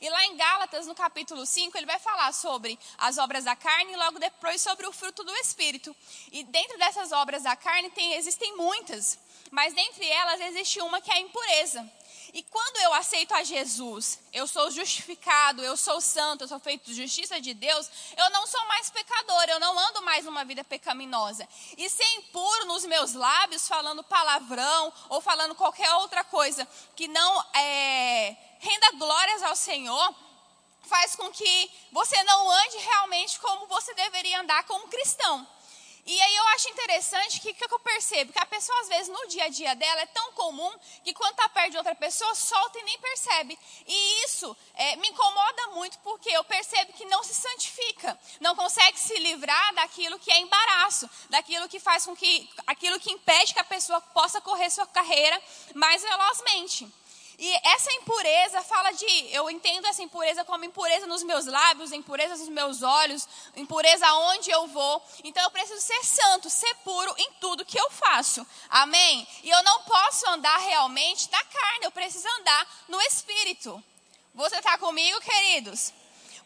E 0.00 0.08
lá 0.08 0.24
em 0.26 0.36
Gálatas, 0.36 0.86
no 0.86 0.94
capítulo 0.94 1.44
5, 1.44 1.76
ele 1.76 1.86
vai 1.86 1.98
falar 1.98 2.32
sobre 2.32 2.78
as 2.98 3.18
obras 3.18 3.44
da 3.44 3.56
carne 3.56 3.92
e 3.92 3.96
logo 3.96 4.18
depois 4.18 4.60
sobre 4.60 4.86
o 4.86 4.92
fruto 4.92 5.24
do 5.24 5.34
Espírito. 5.36 5.94
E 6.30 6.44
dentro 6.44 6.78
dessas 6.78 7.12
obras 7.12 7.42
da 7.42 7.56
carne 7.56 7.90
tem, 7.90 8.14
existem 8.14 8.56
muitas, 8.56 9.18
mas 9.50 9.72
dentre 9.72 10.06
elas 10.06 10.40
existe 10.40 10.80
uma 10.80 11.00
que 11.00 11.10
é 11.10 11.14
a 11.14 11.20
impureza. 11.20 11.90
E 12.32 12.42
quando 12.44 12.76
eu 12.78 12.92
aceito 12.94 13.34
a 13.34 13.42
Jesus, 13.42 14.20
eu 14.32 14.46
sou 14.46 14.70
justificado, 14.70 15.62
eu 15.62 15.76
sou 15.76 16.00
santo, 16.00 16.44
eu 16.44 16.48
sou 16.48 16.60
feito 16.60 16.92
justiça 16.94 17.40
de 17.40 17.54
Deus, 17.54 17.90
eu 18.16 18.30
não 18.30 18.46
sou 18.46 18.64
mais 18.66 18.88
pecador, 18.90 19.44
eu 19.48 19.58
não 19.58 19.76
ando 19.78 20.02
mais 20.02 20.26
uma 20.26 20.44
vida 20.44 20.62
pecaminosa. 20.62 21.48
E 21.76 21.88
ser 21.90 22.06
impuro 22.14 22.66
nos 22.66 22.84
meus 22.84 23.14
lábios, 23.14 23.66
falando 23.66 24.04
palavrão 24.04 24.92
ou 25.08 25.20
falando 25.20 25.54
qualquer 25.54 25.92
outra 25.94 26.22
coisa 26.22 26.66
que 26.94 27.08
não 27.08 27.44
é, 27.54 28.36
renda 28.60 28.92
glórias 28.92 29.42
ao 29.42 29.56
Senhor, 29.56 30.14
faz 30.82 31.16
com 31.16 31.30
que 31.30 31.70
você 31.90 32.22
não 32.24 32.50
ande 32.50 32.76
realmente 32.78 33.40
como 33.40 33.66
você 33.66 33.92
deveria 33.94 34.40
andar 34.40 34.64
como 34.64 34.88
cristão. 34.88 35.46
E 36.06 36.20
aí 36.20 36.36
eu 36.36 36.46
acho 36.48 36.68
interessante 36.70 37.40
que 37.40 37.54
que 37.54 37.64
eu 37.64 37.78
percebo? 37.78 38.32
Que 38.32 38.38
a 38.38 38.46
pessoa, 38.46 38.80
às 38.80 38.88
vezes, 38.88 39.08
no 39.08 39.28
dia 39.28 39.44
a 39.44 39.48
dia 39.48 39.74
dela, 39.74 40.00
é 40.00 40.06
tão 40.06 40.32
comum 40.32 40.72
que 41.04 41.12
quando 41.14 41.32
está 41.32 41.48
perto 41.48 41.70
de 41.72 41.76
outra 41.76 41.94
pessoa, 41.94 42.34
solta 42.34 42.78
e 42.78 42.82
nem 42.82 42.98
percebe. 42.98 43.58
E 43.86 44.24
isso 44.24 44.56
é, 44.74 44.96
me 44.96 45.08
incomoda 45.08 45.68
muito 45.68 45.98
porque 46.00 46.30
eu 46.30 46.42
percebo 46.44 46.92
que 46.94 47.04
não 47.04 47.22
se 47.22 47.34
santifica, 47.34 48.18
não 48.40 48.56
consegue 48.56 48.98
se 48.98 49.16
livrar 49.18 49.74
daquilo 49.74 50.18
que 50.18 50.30
é 50.30 50.40
embaraço, 50.40 51.08
daquilo 51.28 51.68
que 51.68 51.78
faz 51.78 52.04
com 52.04 52.16
que, 52.16 52.48
aquilo 52.66 52.98
que 52.98 53.12
impede 53.12 53.54
que 53.54 53.60
a 53.60 53.64
pessoa 53.64 54.00
possa 54.00 54.40
correr 54.40 54.70
sua 54.70 54.86
carreira 54.86 55.40
mais 55.74 56.02
velozmente. 56.02 56.90
E 57.42 57.60
essa 57.64 57.90
impureza 57.94 58.62
fala 58.62 58.92
de, 58.92 59.06
eu 59.32 59.50
entendo 59.50 59.86
essa 59.86 60.02
impureza 60.02 60.44
como 60.44 60.62
impureza 60.62 61.06
nos 61.06 61.22
meus 61.22 61.46
lábios, 61.46 61.90
impureza 61.90 62.36
nos 62.36 62.50
meus 62.50 62.82
olhos, 62.82 63.26
impureza 63.56 64.06
aonde 64.06 64.50
eu 64.50 64.66
vou. 64.66 65.02
Então 65.24 65.42
eu 65.44 65.50
preciso 65.50 65.80
ser 65.80 66.04
santo, 66.04 66.50
ser 66.50 66.74
puro 66.84 67.14
em 67.16 67.32
tudo 67.40 67.64
que 67.64 67.80
eu 67.80 67.90
faço. 67.92 68.46
Amém? 68.68 69.26
E 69.42 69.48
eu 69.48 69.62
não 69.62 69.82
posso 69.84 70.28
andar 70.28 70.58
realmente 70.58 71.30
na 71.32 71.42
carne, 71.42 71.86
eu 71.86 71.90
preciso 71.90 72.28
andar 72.40 72.84
no 72.88 73.00
espírito. 73.00 73.82
Você 74.34 74.58
está 74.58 74.76
comigo, 74.76 75.18
queridos? 75.22 75.94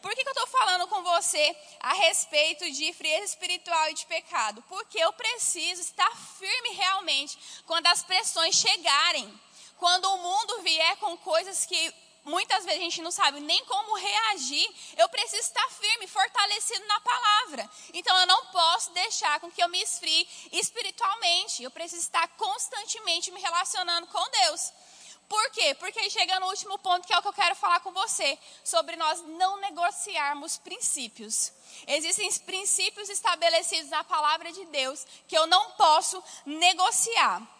Por 0.01 0.15
que, 0.15 0.23
que 0.23 0.29
eu 0.29 0.33
estou 0.33 0.47
falando 0.47 0.87
com 0.87 1.03
você 1.03 1.57
a 1.81 1.95
respeito 1.95 2.71
de 2.71 2.93
frieza 2.93 3.25
espiritual 3.25 3.91
e 3.91 3.95
de 3.95 4.07
pecado? 4.07 4.63
Porque 4.69 4.99
eu 4.99 5.13
preciso 5.13 5.81
estar 5.81 6.17
firme 6.39 6.69
realmente 6.75 7.37
quando 7.67 7.89
as 7.89 8.05
pressões 8.05 8.55
chegarem. 8.55 9.41
Quando 9.85 10.07
o 10.07 10.17
mundo 10.17 10.63
vier 10.63 10.97
com 10.97 11.15
coisas 11.19 11.67
que 11.67 11.95
muitas 12.25 12.65
vezes 12.65 12.81
a 12.81 12.83
gente 12.85 13.03
não 13.03 13.11
sabe 13.11 13.39
nem 13.39 13.63
como 13.67 13.97
reagir, 13.97 14.67
eu 14.97 15.07
preciso 15.11 15.43
estar 15.43 15.69
firme, 15.73 16.07
fortalecido 16.07 16.87
na 16.87 17.01
palavra. 17.01 17.71
Então 17.93 18.19
eu 18.19 18.27
não 18.27 18.47
posso 18.47 18.91
deixar 18.93 19.39
com 19.41 19.51
que 19.51 19.63
eu 19.63 19.69
me 19.69 19.83
esfrie 19.83 20.27
espiritualmente. 20.53 21.63
Eu 21.63 21.71
preciso 21.71 22.01
estar 22.01 22.27
constantemente 22.29 23.31
me 23.31 23.39
relacionando 23.43 24.07
com 24.07 24.31
Deus. 24.31 24.73
Por 25.29 25.51
quê? 25.51 25.75
Porque 25.75 26.09
chega 26.09 26.41
no 26.41 26.47
último 26.47 26.79
ponto, 26.79 27.07
que 27.07 27.13
é 27.13 27.19
o 27.19 27.21
que 27.21 27.29
eu 27.29 27.35
quero 27.35 27.55
falar 27.55 27.81
com 27.81 27.93
você, 27.93 28.39
sobre 28.65 28.97
nós 28.97 29.21
não 29.21 29.59
negociarmos 29.59 30.57
princípios. 30.57 31.53
Existem 31.87 32.33
princípios 32.41 33.11
estabelecidos 33.11 33.91
na 33.91 34.03
palavra 34.03 34.51
de 34.51 34.65
Deus 34.65 35.07
que 35.29 35.37
eu 35.37 35.47
não 35.47 35.73
posso 35.73 36.25
negociar. 36.47 37.54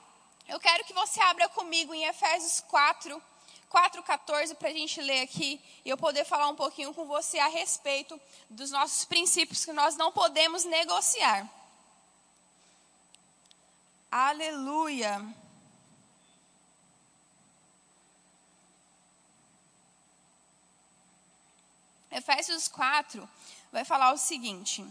Eu 0.47 0.61
quero 0.61 0.85
que 0.85 0.93
você 0.93 1.21
abra 1.21 1.49
comigo 1.49 1.95
em 1.95 2.05
Efésios 2.05 2.61
4, 2.69 3.23
4,14 3.71 4.55
para 4.55 4.69
a 4.69 4.73
gente 4.73 5.01
ler 5.01 5.23
aqui 5.23 5.61
e 5.85 5.89
eu 5.89 5.97
poder 5.97 6.25
falar 6.25 6.49
um 6.49 6.55
pouquinho 6.55 6.93
com 6.93 7.07
você 7.07 7.39
a 7.39 7.49
respeito 7.49 8.21
dos 8.51 8.71
nossos 8.71 9.05
princípios 9.07 9.65
que 9.65 9.73
nós 9.73 9.97
não 9.97 10.13
podemos 10.13 10.65
negociar. 10.65 11.51
Aleluia. 14.11 15.27
Efésios 22.13 22.69
4 22.69 23.29
vai 23.73 23.85
falar 23.85 24.13
o 24.13 24.19
seguinte: 24.19 24.85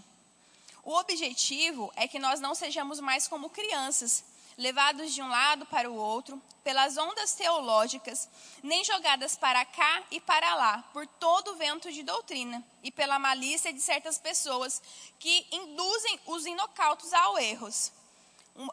O 0.83 0.95
objetivo 0.95 1.93
é 1.95 2.07
que 2.07 2.19
nós 2.19 2.41
não 2.41 2.55
sejamos 2.55 2.99
mais 2.99 3.27
como 3.27 3.51
crianças 3.51 4.25
levados 4.57 5.13
de 5.13 5.21
um 5.21 5.29
lado 5.29 5.65
para 5.65 5.89
o 5.89 5.95
outro 5.95 6.41
pelas 6.63 6.97
ondas 6.97 7.33
teológicas, 7.33 8.29
nem 8.61 8.83
jogadas 8.83 9.35
para 9.35 9.65
cá 9.65 10.03
e 10.09 10.21
para 10.21 10.55
lá 10.55 10.83
por 10.93 11.05
todo 11.05 11.51
o 11.51 11.55
vento 11.55 11.91
de 11.91 12.03
doutrina 12.03 12.63
e 12.81 12.89
pela 12.91 13.19
malícia 13.19 13.73
de 13.73 13.81
certas 13.81 14.17
pessoas 14.17 14.81
que 15.19 15.45
induzem 15.51 16.19
os 16.25 16.45
inocautos 16.45 17.11
ao 17.13 17.37
erros. 17.37 17.91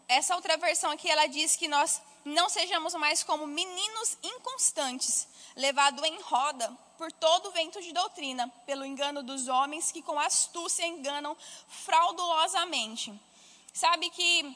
Essa 0.06 0.36
outra 0.36 0.56
versão 0.56 0.90
aqui 0.90 1.10
ela 1.10 1.26
diz 1.26 1.56
que 1.56 1.66
nós 1.66 2.00
não 2.24 2.48
sejamos 2.48 2.94
mais 2.94 3.22
como 3.22 3.46
meninos 3.46 4.16
inconstantes, 4.22 5.26
levados 5.56 6.04
em 6.04 6.20
roda 6.20 6.70
por 6.98 7.10
todo 7.10 7.48
o 7.48 7.52
vento 7.52 7.80
de 7.80 7.92
doutrina, 7.92 8.46
pelo 8.66 8.84
engano 8.84 9.22
dos 9.22 9.48
homens 9.48 9.90
que 9.90 10.02
com 10.02 10.18
astúcia 10.18 10.86
enganam 10.86 11.36
fraudulosamente. 11.66 13.12
Sabe 13.72 14.10
que 14.10 14.54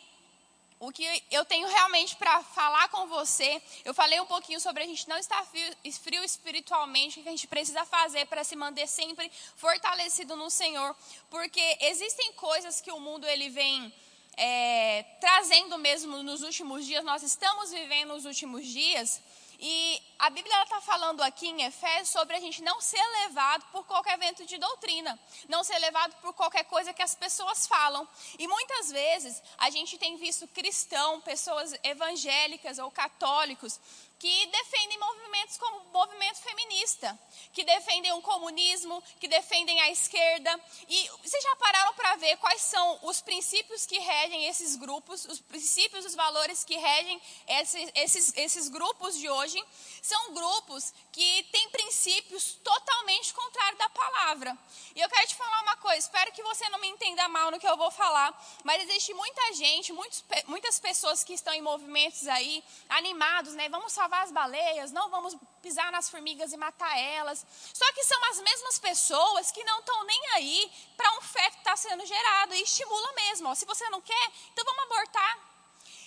o 0.80 0.92
que 0.92 1.04
eu 1.30 1.44
tenho 1.44 1.66
realmente 1.68 2.16
para 2.16 2.42
falar 2.42 2.88
com 2.88 3.06
você, 3.06 3.62
eu 3.84 3.94
falei 3.94 4.20
um 4.20 4.26
pouquinho 4.26 4.60
sobre 4.60 4.82
a 4.82 4.86
gente 4.86 5.08
não 5.08 5.16
estar 5.16 5.44
frio, 5.44 6.24
espiritualmente, 6.24 7.20
o 7.20 7.22
que 7.22 7.28
a 7.28 7.32
gente 7.32 7.46
precisa 7.46 7.84
fazer 7.84 8.26
para 8.26 8.44
se 8.44 8.56
manter 8.56 8.86
sempre 8.86 9.30
fortalecido 9.56 10.36
no 10.36 10.50
Senhor, 10.50 10.94
porque 11.30 11.78
existem 11.80 12.32
coisas 12.34 12.80
que 12.80 12.90
o 12.90 13.00
mundo 13.00 13.26
ele 13.26 13.48
vem 13.48 13.92
é, 14.36 15.04
trazendo 15.20 15.78
mesmo 15.78 16.22
nos 16.22 16.42
últimos 16.42 16.84
dias, 16.84 17.04
nós 17.04 17.22
estamos 17.22 17.70
vivendo 17.70 18.08
nos 18.08 18.24
últimos 18.24 18.66
dias, 18.66 19.20
e 19.66 20.02
a 20.18 20.28
Bíblia 20.28 20.62
está 20.62 20.78
falando 20.82 21.22
aqui 21.22 21.48
em 21.48 21.62
Efésios 21.62 22.10
sobre 22.10 22.36
a 22.36 22.38
gente 22.38 22.62
não 22.62 22.82
ser 22.82 23.02
levado 23.22 23.64
por 23.72 23.82
qualquer 23.86 24.18
vento 24.18 24.44
de 24.44 24.58
doutrina, 24.58 25.18
não 25.48 25.64
ser 25.64 25.78
levado 25.78 26.14
por 26.16 26.34
qualquer 26.34 26.64
coisa 26.64 26.92
que 26.92 27.02
as 27.02 27.14
pessoas 27.14 27.66
falam. 27.66 28.06
E 28.38 28.46
muitas 28.46 28.92
vezes 28.92 29.42
a 29.56 29.70
gente 29.70 29.96
tem 29.96 30.18
visto 30.18 30.46
cristão, 30.48 31.18
pessoas 31.22 31.74
evangélicas 31.82 32.78
ou 32.78 32.90
católicos, 32.90 33.80
que 34.24 34.46
defendem 34.46 34.98
movimentos 34.98 35.58
como 35.58 35.80
o 35.80 35.92
movimento 35.92 36.38
feminista, 36.38 37.18
que 37.52 37.62
defendem 37.62 38.10
o 38.12 38.22
comunismo, 38.22 39.02
que 39.20 39.28
defendem 39.28 39.78
a 39.82 39.90
esquerda. 39.90 40.58
E 40.88 41.10
vocês 41.22 41.42
já 41.42 41.54
pararam 41.56 41.92
para 41.92 42.16
ver 42.16 42.38
quais 42.38 42.62
são 42.62 43.00
os 43.02 43.20
princípios 43.20 43.84
que 43.84 43.98
regem 43.98 44.46
esses 44.46 44.76
grupos, 44.76 45.26
os 45.26 45.40
princípios, 45.40 46.06
os 46.06 46.14
valores 46.14 46.64
que 46.64 46.74
regem 46.74 47.20
esses, 47.46 47.92
esses, 47.94 48.32
esses 48.34 48.68
grupos 48.70 49.18
de 49.18 49.28
hoje? 49.28 49.62
São 50.00 50.32
grupos 50.32 50.94
que 51.12 51.42
têm 51.52 51.68
princípios 51.68 52.54
totalmente 52.64 53.34
contrários 53.34 53.78
da 53.78 53.90
palavra. 53.90 54.56
E 54.94 55.02
eu 55.02 55.08
quero 55.10 55.28
te 55.28 55.34
falar 55.34 55.60
uma 55.64 55.76
coisa, 55.76 55.98
espero 55.98 56.32
que 56.32 56.42
você 56.42 56.66
não 56.70 56.80
me 56.80 56.88
entenda 56.88 57.28
mal 57.28 57.50
no 57.50 57.60
que 57.60 57.68
eu 57.68 57.76
vou 57.76 57.90
falar, 57.90 58.32
mas 58.64 58.82
existe 58.84 59.12
muita 59.12 59.52
gente, 59.52 59.92
muitos, 59.92 60.24
muitas 60.46 60.80
pessoas 60.80 61.22
que 61.22 61.34
estão 61.34 61.52
em 61.52 61.60
movimentos 61.60 62.26
aí, 62.26 62.64
animados, 62.88 63.52
né? 63.52 63.68
Vamos 63.68 63.92
salvar 63.92 64.13
salvar 64.14 64.22
as 64.22 64.32
baleias, 64.32 64.92
não 64.92 65.10
vamos 65.10 65.34
pisar 65.60 65.90
nas 65.90 66.08
formigas 66.08 66.52
e 66.52 66.56
matar 66.56 66.96
elas. 66.98 67.44
Só 67.72 67.92
que 67.92 68.04
são 68.04 68.24
as 68.30 68.40
mesmas 68.40 68.78
pessoas 68.78 69.50
que 69.50 69.64
não 69.64 69.80
estão 69.80 70.04
nem 70.04 70.28
aí 70.34 70.72
para 70.96 71.18
um 71.18 71.20
feto 71.22 71.54
que 71.54 71.58
está 71.58 71.76
sendo 71.76 72.06
gerado 72.06 72.54
e 72.54 72.62
estimula 72.62 73.12
mesmo. 73.12 73.48
Ó, 73.48 73.54
se 73.54 73.66
você 73.66 73.88
não 73.90 74.00
quer, 74.00 74.30
então 74.52 74.64
vamos 74.64 74.84
abortar. 74.84 75.38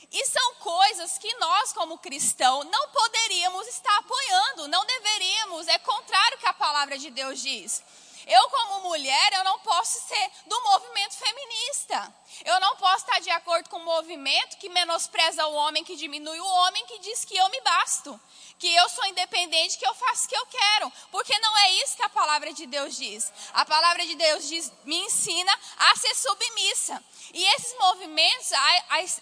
E 0.09 0.25
são 0.25 0.55
coisas 0.55 1.17
que 1.17 1.33
nós, 1.35 1.73
como 1.73 1.97
cristão, 1.97 2.63
não 2.63 2.89
poderíamos 2.89 3.67
estar 3.67 3.97
apoiando, 3.97 4.67
não 4.69 4.85
deveríamos, 4.85 5.67
é 5.67 5.77
contrário 5.79 6.37
que 6.37 6.47
a 6.47 6.53
palavra 6.53 6.97
de 6.97 7.09
Deus 7.09 7.41
diz. 7.41 7.83
Eu, 8.25 8.49
como 8.49 8.89
mulher, 8.89 9.33
eu 9.33 9.43
não 9.43 9.59
posso 9.59 9.99
ser 10.07 10.31
do 10.45 10.61
movimento 10.63 11.15
feminista. 11.15 12.13
Eu 12.45 12.59
não 12.59 12.75
posso 12.75 13.05
estar 13.05 13.19
de 13.19 13.29
acordo 13.31 13.69
com 13.69 13.77
o 13.77 13.85
movimento 13.85 14.57
que 14.57 14.69
menospreza 14.69 15.45
o 15.47 15.53
homem, 15.53 15.83
que 15.83 15.95
diminui 15.95 16.39
o 16.39 16.45
homem, 16.45 16.85
que 16.85 16.99
diz 16.99 17.25
que 17.25 17.35
eu 17.35 17.49
me 17.49 17.61
basto, 17.61 18.19
que 18.59 18.73
eu 18.73 18.89
sou 18.89 19.05
independente, 19.05 19.77
que 19.77 19.87
eu 19.87 19.93
faço 19.93 20.25
o 20.25 20.29
que 20.29 20.37
eu 20.37 20.45
quero. 20.47 20.91
Porque 21.11 21.37
não 21.39 21.57
é 21.57 21.71
isso 21.83 21.95
que 21.95 22.03
a 22.03 22.09
palavra 22.09 22.53
de 22.53 22.65
Deus 22.65 22.95
diz. 22.97 23.31
A 23.53 23.65
palavra 23.65 24.05
de 24.05 24.15
Deus 24.15 24.47
diz, 24.47 24.71
me 24.83 24.97
ensina 24.97 25.59
a 25.77 25.95
ser 25.95 26.15
submissa. 26.15 27.03
E 27.33 27.43
esses 27.55 27.77
movimentos, 27.77 28.51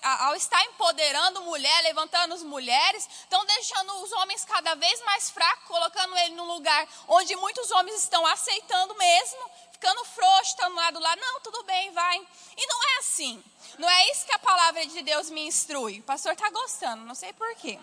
ao 0.02 0.36
estar 0.36 0.64
empoderando 0.66 1.42
mulher, 1.42 1.84
levantando 1.84 2.34
as 2.34 2.44
mulheres, 2.44 3.08
estão 3.22 3.44
deixando 3.46 4.04
os 4.04 4.12
homens 4.14 4.46
cada 4.46 4.76
vez 4.76 5.02
mais 5.02 5.30
fracos, 5.30 5.68
colocando 5.68 6.18
ele 6.20 6.36
num 6.36 6.46
lugar 6.46 6.88
onde 7.08 7.36
muitos 7.36 7.72
homens 7.72 8.04
estão 8.04 8.26
aceitando 8.26 8.96
mesmo, 8.96 9.52
ficando 9.76 10.06
frouxo, 10.06 10.56
lá 10.74 10.90
do 10.92 11.00
lado, 11.00 11.22
não, 11.22 11.42
tudo 11.42 11.64
bem, 11.64 11.92
vai. 11.92 12.18
E 12.58 12.68
não 12.68 12.84
é 12.84 12.98
assim. 13.00 13.44
Não 13.78 13.90
é 13.90 14.12
isso 14.12 14.26
que 14.26 14.32
a 14.32 14.40
palavra 14.40 14.86
de 14.86 15.02
Deus 15.02 15.30
me 15.30 15.46
instrui. 15.46 16.00
O 16.00 16.04
pastor 16.04 16.32
está 16.32 16.50
gostando, 16.50 17.06
não 17.06 17.14
sei 17.14 17.34
porquê. 17.34 17.78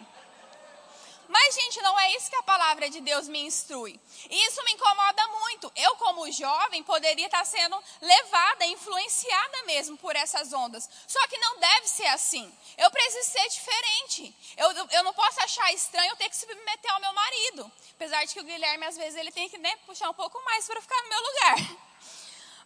Mas, 1.32 1.54
gente, 1.54 1.80
não 1.80 1.98
é 1.98 2.14
isso 2.14 2.28
que 2.28 2.36
a 2.36 2.42
palavra 2.42 2.90
de 2.90 3.00
Deus 3.00 3.26
me 3.26 3.40
instrui. 3.40 3.98
E 4.28 4.46
isso 4.46 4.62
me 4.64 4.72
incomoda 4.72 5.26
muito. 5.28 5.72
Eu, 5.74 5.96
como 5.96 6.30
jovem, 6.30 6.82
poderia 6.82 7.24
estar 7.24 7.42
sendo 7.46 7.82
levada, 8.02 8.66
influenciada 8.66 9.62
mesmo 9.64 9.96
por 9.96 10.14
essas 10.14 10.52
ondas. 10.52 10.86
Só 11.08 11.26
que 11.28 11.38
não 11.38 11.58
deve 11.58 11.88
ser 11.88 12.06
assim. 12.08 12.52
Eu 12.76 12.90
preciso 12.90 13.30
ser 13.30 13.48
diferente. 13.48 14.36
Eu, 14.58 14.88
eu 14.90 15.04
não 15.04 15.14
posso 15.14 15.40
achar 15.42 15.72
estranho 15.72 16.10
eu 16.10 16.16
ter 16.16 16.28
que 16.28 16.36
submeter 16.36 16.92
ao 16.92 17.00
meu 17.00 17.14
marido. 17.14 17.72
Apesar 17.94 18.22
de 18.26 18.34
que 18.34 18.40
o 18.40 18.44
Guilherme, 18.44 18.84
às 18.84 18.98
vezes, 18.98 19.18
ele 19.18 19.32
tem 19.32 19.48
que 19.48 19.56
né, 19.56 19.74
puxar 19.86 20.10
um 20.10 20.14
pouco 20.14 20.38
mais 20.44 20.66
para 20.66 20.82
ficar 20.82 21.00
no 21.00 21.08
meu 21.08 21.20
lugar 21.22 21.56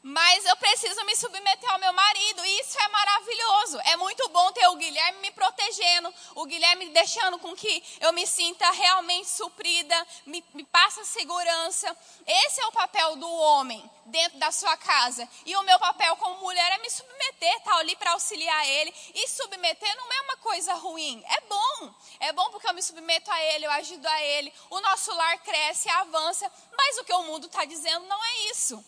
mas 0.06 0.44
eu 0.44 0.56
preciso 0.56 1.04
me 1.04 1.16
submeter 1.16 1.68
ao 1.68 1.80
meu 1.80 1.92
marido. 1.92 2.44
E 2.44 2.60
isso 2.60 2.78
é 2.78 2.88
maravilhoso. 2.90 3.80
É 3.86 3.96
muito 3.96 4.28
bom 4.28 4.52
ter 4.52 4.64
o 4.68 4.76
Guilherme 4.76 5.18
me 5.18 5.32
protegendo, 5.32 6.14
o 6.36 6.46
Guilherme 6.46 6.90
deixando 6.90 7.40
com 7.40 7.56
que 7.56 7.82
eu 8.00 8.12
me 8.12 8.24
sinta 8.24 8.70
realmente 8.70 9.28
suprida, 9.28 10.06
me, 10.24 10.44
me 10.54 10.62
passa 10.62 11.04
segurança. 11.04 11.96
Esse 12.24 12.60
é 12.60 12.66
o 12.66 12.72
papel 12.72 13.16
do 13.16 13.28
homem 13.28 13.90
dentro 14.04 14.38
da 14.38 14.52
sua 14.52 14.76
casa. 14.76 15.28
E 15.44 15.56
o 15.56 15.62
meu 15.64 15.78
papel 15.80 16.14
como 16.18 16.38
mulher 16.38 16.70
é 16.74 16.78
me 16.78 16.88
submeter, 16.88 17.56
estar 17.56 17.72
tá 17.72 17.76
ali 17.78 17.96
para 17.96 18.12
auxiliar 18.12 18.64
ele. 18.64 18.94
E 19.12 19.26
submeter 19.26 19.92
não 19.96 20.12
é 20.12 20.20
uma 20.20 20.36
coisa 20.36 20.72
ruim, 20.74 21.20
é 21.26 21.40
bom. 21.40 21.94
É 22.20 22.32
bom 22.32 22.48
porque 22.50 22.68
eu 22.68 22.74
me 22.74 22.82
submeto 22.82 23.28
a 23.28 23.42
ele, 23.42 23.66
eu 23.66 23.72
ajudo 23.72 24.06
a 24.06 24.22
ele. 24.22 24.54
O 24.70 24.80
nosso 24.80 25.12
lar 25.12 25.36
cresce, 25.38 25.90
avança. 25.90 26.48
Mas 26.78 26.96
o 26.98 27.04
que 27.04 27.12
o 27.12 27.24
mundo 27.24 27.48
está 27.48 27.64
dizendo 27.64 28.06
não 28.06 28.24
é 28.24 28.38
isso. 28.52 28.84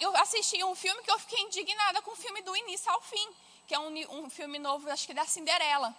Eu 0.00 0.16
assisti 0.16 0.62
um 0.64 0.74
filme 0.74 1.02
que 1.02 1.10
eu 1.10 1.18
fiquei 1.18 1.40
indignada 1.40 2.02
com 2.02 2.12
o 2.12 2.16
filme 2.16 2.42
do 2.42 2.56
início 2.56 2.90
ao 2.90 3.00
fim, 3.00 3.28
que 3.66 3.74
é 3.74 3.78
um, 3.78 4.24
um 4.24 4.30
filme 4.30 4.58
novo, 4.58 4.90
acho 4.90 5.06
que 5.06 5.14
da 5.14 5.24
Cinderela 5.24 5.94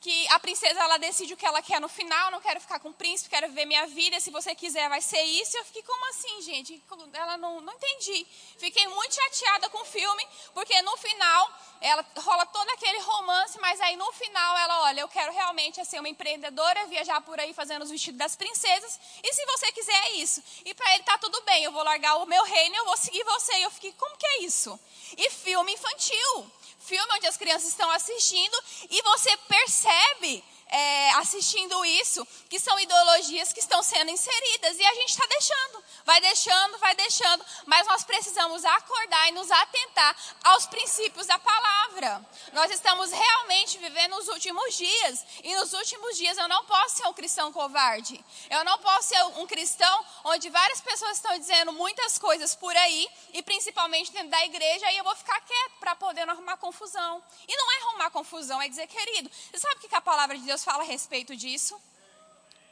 que 0.00 0.28
a 0.28 0.38
princesa 0.38 0.78
ela 0.78 0.96
decide 0.96 1.34
o 1.34 1.36
que 1.36 1.44
ela 1.44 1.60
quer 1.60 1.80
no 1.80 1.88
final, 1.88 2.30
não 2.30 2.40
quero 2.40 2.60
ficar 2.60 2.78
com 2.78 2.90
o 2.90 2.94
príncipe, 2.94 3.30
quero 3.30 3.48
viver 3.48 3.64
minha 3.64 3.86
vida, 3.86 4.20
se 4.20 4.30
você 4.30 4.54
quiser 4.54 4.88
vai 4.88 5.00
ser 5.00 5.22
isso. 5.22 5.56
Eu 5.56 5.64
fiquei, 5.64 5.82
como 5.82 6.08
assim, 6.10 6.40
gente? 6.42 6.82
Ela 7.12 7.36
não, 7.36 7.60
não 7.60 7.72
entendi. 7.72 8.24
Fiquei 8.58 8.86
muito 8.86 9.14
chateada 9.14 9.68
com 9.70 9.78
o 9.78 9.84
filme, 9.84 10.26
porque 10.54 10.80
no 10.82 10.96
final 10.98 11.50
ela 11.80 12.04
rola 12.18 12.46
todo 12.46 12.68
aquele 12.70 13.00
romance, 13.00 13.58
mas 13.60 13.80
aí 13.80 13.96
no 13.96 14.12
final 14.12 14.58
ela, 14.58 14.82
olha, 14.82 15.00
eu 15.00 15.08
quero 15.08 15.32
realmente 15.32 15.84
ser 15.84 15.98
uma 15.98 16.08
empreendedora, 16.08 16.86
viajar 16.86 17.20
por 17.22 17.38
aí 17.40 17.52
fazendo 17.52 17.82
os 17.82 17.90
vestidos 17.90 18.18
das 18.18 18.36
princesas, 18.36 19.00
e 19.22 19.32
se 19.34 19.44
você 19.46 19.72
quiser 19.72 19.96
é 20.06 20.12
isso. 20.12 20.42
E 20.64 20.74
para 20.74 20.94
ele 20.94 21.02
tá 21.02 21.18
tudo 21.18 21.40
bem, 21.42 21.64
eu 21.64 21.72
vou 21.72 21.82
largar 21.82 22.16
o 22.16 22.26
meu 22.26 22.44
reino, 22.44 22.76
eu 22.76 22.84
vou 22.84 22.96
seguir 22.96 23.24
você. 23.24 23.52
E 23.58 23.62
eu 23.62 23.70
fiquei, 23.70 23.92
como 23.92 24.16
que 24.16 24.26
é 24.26 24.42
isso? 24.42 24.78
E 25.16 25.30
filme 25.30 25.72
infantil 25.72 26.52
filme 26.88 27.14
onde 27.14 27.26
as 27.26 27.36
crianças 27.36 27.68
estão 27.68 27.90
assistindo 27.90 28.56
e 28.88 29.02
você 29.02 29.36
percebe 29.46 30.42
é, 30.68 31.10
assistindo 31.14 31.84
isso, 31.84 32.26
que 32.48 32.60
são 32.60 32.78
ideologias 32.78 33.52
que 33.52 33.60
estão 33.60 33.82
sendo 33.82 34.10
inseridas 34.10 34.78
e 34.78 34.84
a 34.84 34.94
gente 34.94 35.10
está 35.10 35.26
deixando, 35.26 35.84
vai 36.04 36.20
deixando, 36.20 36.78
vai 36.78 36.94
deixando, 36.94 37.44
mas 37.66 37.86
nós 37.86 38.04
precisamos 38.04 38.64
acordar 38.64 39.28
e 39.28 39.32
nos 39.32 39.50
atentar 39.50 40.16
aos 40.44 40.66
princípios 40.66 41.26
da 41.26 41.38
palavra. 41.38 42.24
Nós 42.52 42.70
estamos 42.70 43.10
realmente 43.10 43.78
vivendo 43.78 44.16
os 44.16 44.28
últimos 44.28 44.76
dias 44.76 45.24
e 45.42 45.54
nos 45.56 45.72
últimos 45.72 46.16
dias 46.16 46.36
eu 46.38 46.48
não 46.48 46.64
posso 46.64 46.96
ser 46.96 47.06
um 47.06 47.12
cristão 47.12 47.52
covarde, 47.52 48.22
eu 48.50 48.64
não 48.64 48.78
posso 48.78 49.08
ser 49.08 49.22
um 49.38 49.46
cristão 49.46 50.04
onde 50.24 50.50
várias 50.50 50.80
pessoas 50.80 51.16
estão 51.16 51.38
dizendo 51.38 51.72
muitas 51.72 52.18
coisas 52.18 52.54
por 52.54 52.76
aí 52.76 53.08
e 53.32 53.42
principalmente 53.42 54.12
dentro 54.12 54.30
da 54.30 54.44
igreja 54.44 54.90
e 54.92 54.98
eu 54.98 55.04
vou 55.04 55.14
ficar 55.16 55.40
quieto 55.40 55.72
para 55.80 55.94
poder 55.96 56.26
não 56.26 56.34
arrumar 56.34 56.56
confusão. 56.56 57.22
E 57.46 57.56
não 57.56 57.72
é 57.72 57.76
arrumar 57.82 58.10
confusão, 58.10 58.60
é 58.60 58.68
dizer, 58.68 58.86
querido, 58.86 59.30
você 59.30 59.58
sabe 59.58 59.76
o 59.76 59.88
que 59.88 59.94
a 59.94 60.00
palavra 60.00 60.36
de 60.36 60.44
Deus 60.44 60.57
Deus 60.58 60.64
fala 60.64 60.82
a 60.82 60.86
respeito 60.86 61.36
disso. 61.36 61.80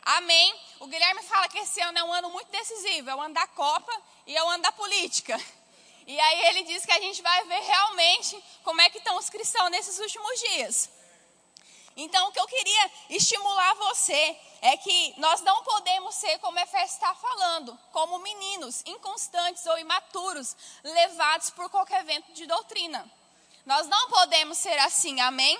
Amém. 0.03 0.61
O 0.81 0.89
Guilherme 0.89 1.23
fala 1.23 1.49
que 1.49 1.59
esse 1.59 1.81
ano 1.81 1.99
é 1.99 2.03
um 2.03 2.13
ano 2.13 2.31
muito 2.31 2.51
decisivo, 2.51 3.11
é 3.11 3.15
o 3.15 3.21
ano 3.21 3.35
da 3.35 3.47
Copa 3.47 3.93
e 4.27 4.37
é 4.37 4.43
o 4.43 4.49
ano 4.49 4.63
da 4.65 4.73
política. 4.73 5.41
E 6.05 6.19
aí 6.19 6.47
ele 6.49 6.65
diz 6.65 6.85
que 6.85 6.91
a 6.91 7.01
gente 7.01 7.23
vai 7.23 7.45
ver 7.45 7.61
realmente 7.61 8.43
como 8.65 8.81
é 8.81 8.91
que 8.91 8.99
estão 8.99 9.17
os 9.17 9.31
cristãos 9.31 9.71
nesses 9.71 10.01
últimos 10.01 10.41
dias. 10.41 10.91
Então, 11.97 12.29
o 12.29 12.33
que 12.33 12.41
eu 12.41 12.47
queria 12.49 12.91
estimular 13.11 13.75
você 13.75 14.37
é 14.63 14.77
que 14.77 15.15
nós 15.19 15.41
não 15.43 15.63
podemos 15.63 16.15
ser, 16.17 16.39
como 16.41 16.59
Efésios 16.59 16.93
está 16.93 17.15
falando, 17.15 17.79
como 17.93 18.19
meninos 18.19 18.83
inconstantes 18.85 19.65
ou 19.67 19.79
imaturos, 19.79 20.57
levados 20.83 21.51
por 21.51 21.71
qualquer 21.71 22.05
vento 22.05 22.33
de 22.33 22.47
doutrina. 22.47 23.09
Nós 23.65 23.87
não 23.87 24.11
podemos 24.11 24.59
ser 24.59 24.77
assim, 24.81 25.21
amém? 25.21 25.57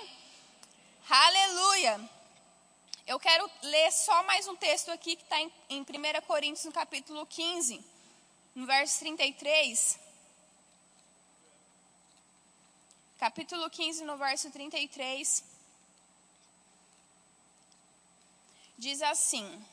Aleluia! 1.09 2.16
Eu 3.07 3.17
quero 3.21 3.49
ler 3.61 3.89
só 3.93 4.21
mais 4.23 4.49
um 4.49 4.55
texto 4.57 4.91
aqui 4.91 5.15
que 5.15 5.23
está 5.23 5.39
em, 5.39 5.49
em 5.69 5.81
1 5.81 5.85
Coríntios, 6.27 6.65
no 6.65 6.73
capítulo 6.73 7.25
15, 7.25 7.81
no 8.53 8.65
verso 8.65 8.99
33. 8.99 9.97
Capítulo 13.17 13.69
15, 13.69 14.03
no 14.03 14.17
verso 14.17 14.51
33. 14.51 15.41
Diz 18.77 19.01
assim: 19.01 19.65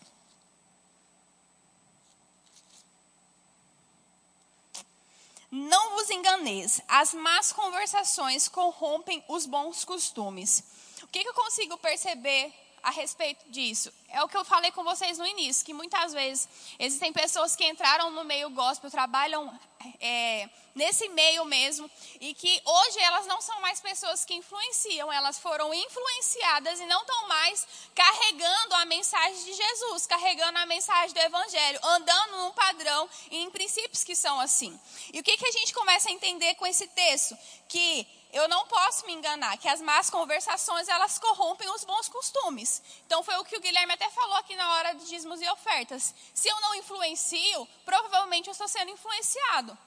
Não 5.51 5.97
vos 5.97 6.09
enganeis, 6.09 6.81
as 6.87 7.12
más 7.12 7.53
conversações 7.53 8.47
corrompem 8.47 9.25
os 9.27 9.44
bons 9.44 9.85
costumes. 9.85 10.62
O 11.03 11.09
que, 11.09 11.25
que 11.25 11.29
eu 11.29 11.35
consigo 11.35 11.77
perceber 11.79 12.63
a 12.85 12.90
respeito 12.90 13.44
disso? 13.51 13.92
É 14.09 14.23
o 14.23 14.29
que 14.29 14.37
eu 14.37 14.44
falei 14.44 14.70
com 14.70 14.85
vocês 14.85 15.18
no 15.18 15.27
início, 15.27 15.64
que 15.64 15.73
muitas 15.73 16.12
vezes 16.12 16.49
existem 16.79 17.12
pessoas 17.12 17.57
que 17.57 17.66
entraram 17.66 18.11
no 18.11 18.23
meio 18.23 18.51
gospel, 18.51 18.90
trabalham 18.90 19.59
é, 20.01 20.49
nesse 20.75 21.09
meio 21.09 21.44
mesmo, 21.44 21.90
e 22.20 22.35
que 22.35 22.62
hoje 22.64 23.01
elas 23.01 23.27
não 23.27 23.40
são 23.40 23.61
mais 23.61 23.81
pessoas 23.81 24.25
que 24.25 24.35
influenciam, 24.35 25.12
elas 25.12 25.38
foram 25.38 25.73
influenciadas 25.73 26.79
e 26.79 26.87
não 26.87 27.01
estão 27.01 27.29
mais 27.29 27.66
carregando 27.94 28.75
a 28.75 28.85
mensagem 28.85 29.44
de 29.44 29.55
Jesus, 29.55 30.07
carregando 30.07 30.59
a 30.59 30.66
mensagem 30.66 31.14
do 31.14 31.20
Evangelho, 31.20 31.81
andando 31.83 32.37
num 32.37 32.53
padrão 32.53 33.09
e 33.31 33.38
em 33.38 33.51
princípios 33.51 34.05
que 34.05 34.14
são 34.14 34.38
assim. 34.40 34.79
E 35.12 35.20
o 35.20 35.23
que, 35.23 35.37
que 35.37 35.47
a 35.47 35.53
gente 35.53 35.73
começa 35.73 36.09
a 36.09 36.12
entender 36.12 36.55
com 36.57 36.66
esse 36.66 36.87
texto? 36.88 37.37
Que 37.68 38.07
eu 38.35 38.49
não 38.49 38.66
posso 38.66 39.07
me 39.07 39.12
enganar, 39.12 39.57
que 39.59 39.68
as 39.68 39.81
más 39.81 40.11
conversações 40.11 40.88
elas 40.88 41.20
corrompem 41.20 41.70
os 41.70 41.85
bons 41.85 42.09
costumes. 42.09 42.83
Então 43.07 43.23
foi 43.23 43.37
o 43.37 43.44
que 43.44 43.57
o 43.57 43.61
Guilherme 43.61 43.92
até 43.92 44.11
falou 44.11 44.37
aqui 44.38 44.57
na 44.57 44.75
hora 44.75 44.92
de 44.94 45.07
dízimos 45.07 45.40
e 45.40 45.49
ofertas. 45.49 46.12
Se 46.35 46.49
eu 46.49 46.61
não 46.61 46.75
influencio, 46.75 47.68
provavelmente 47.85 48.49
eu 48.49 48.53
estou 48.53 48.66
sendo 48.66 48.90
influenciado. 48.90 49.79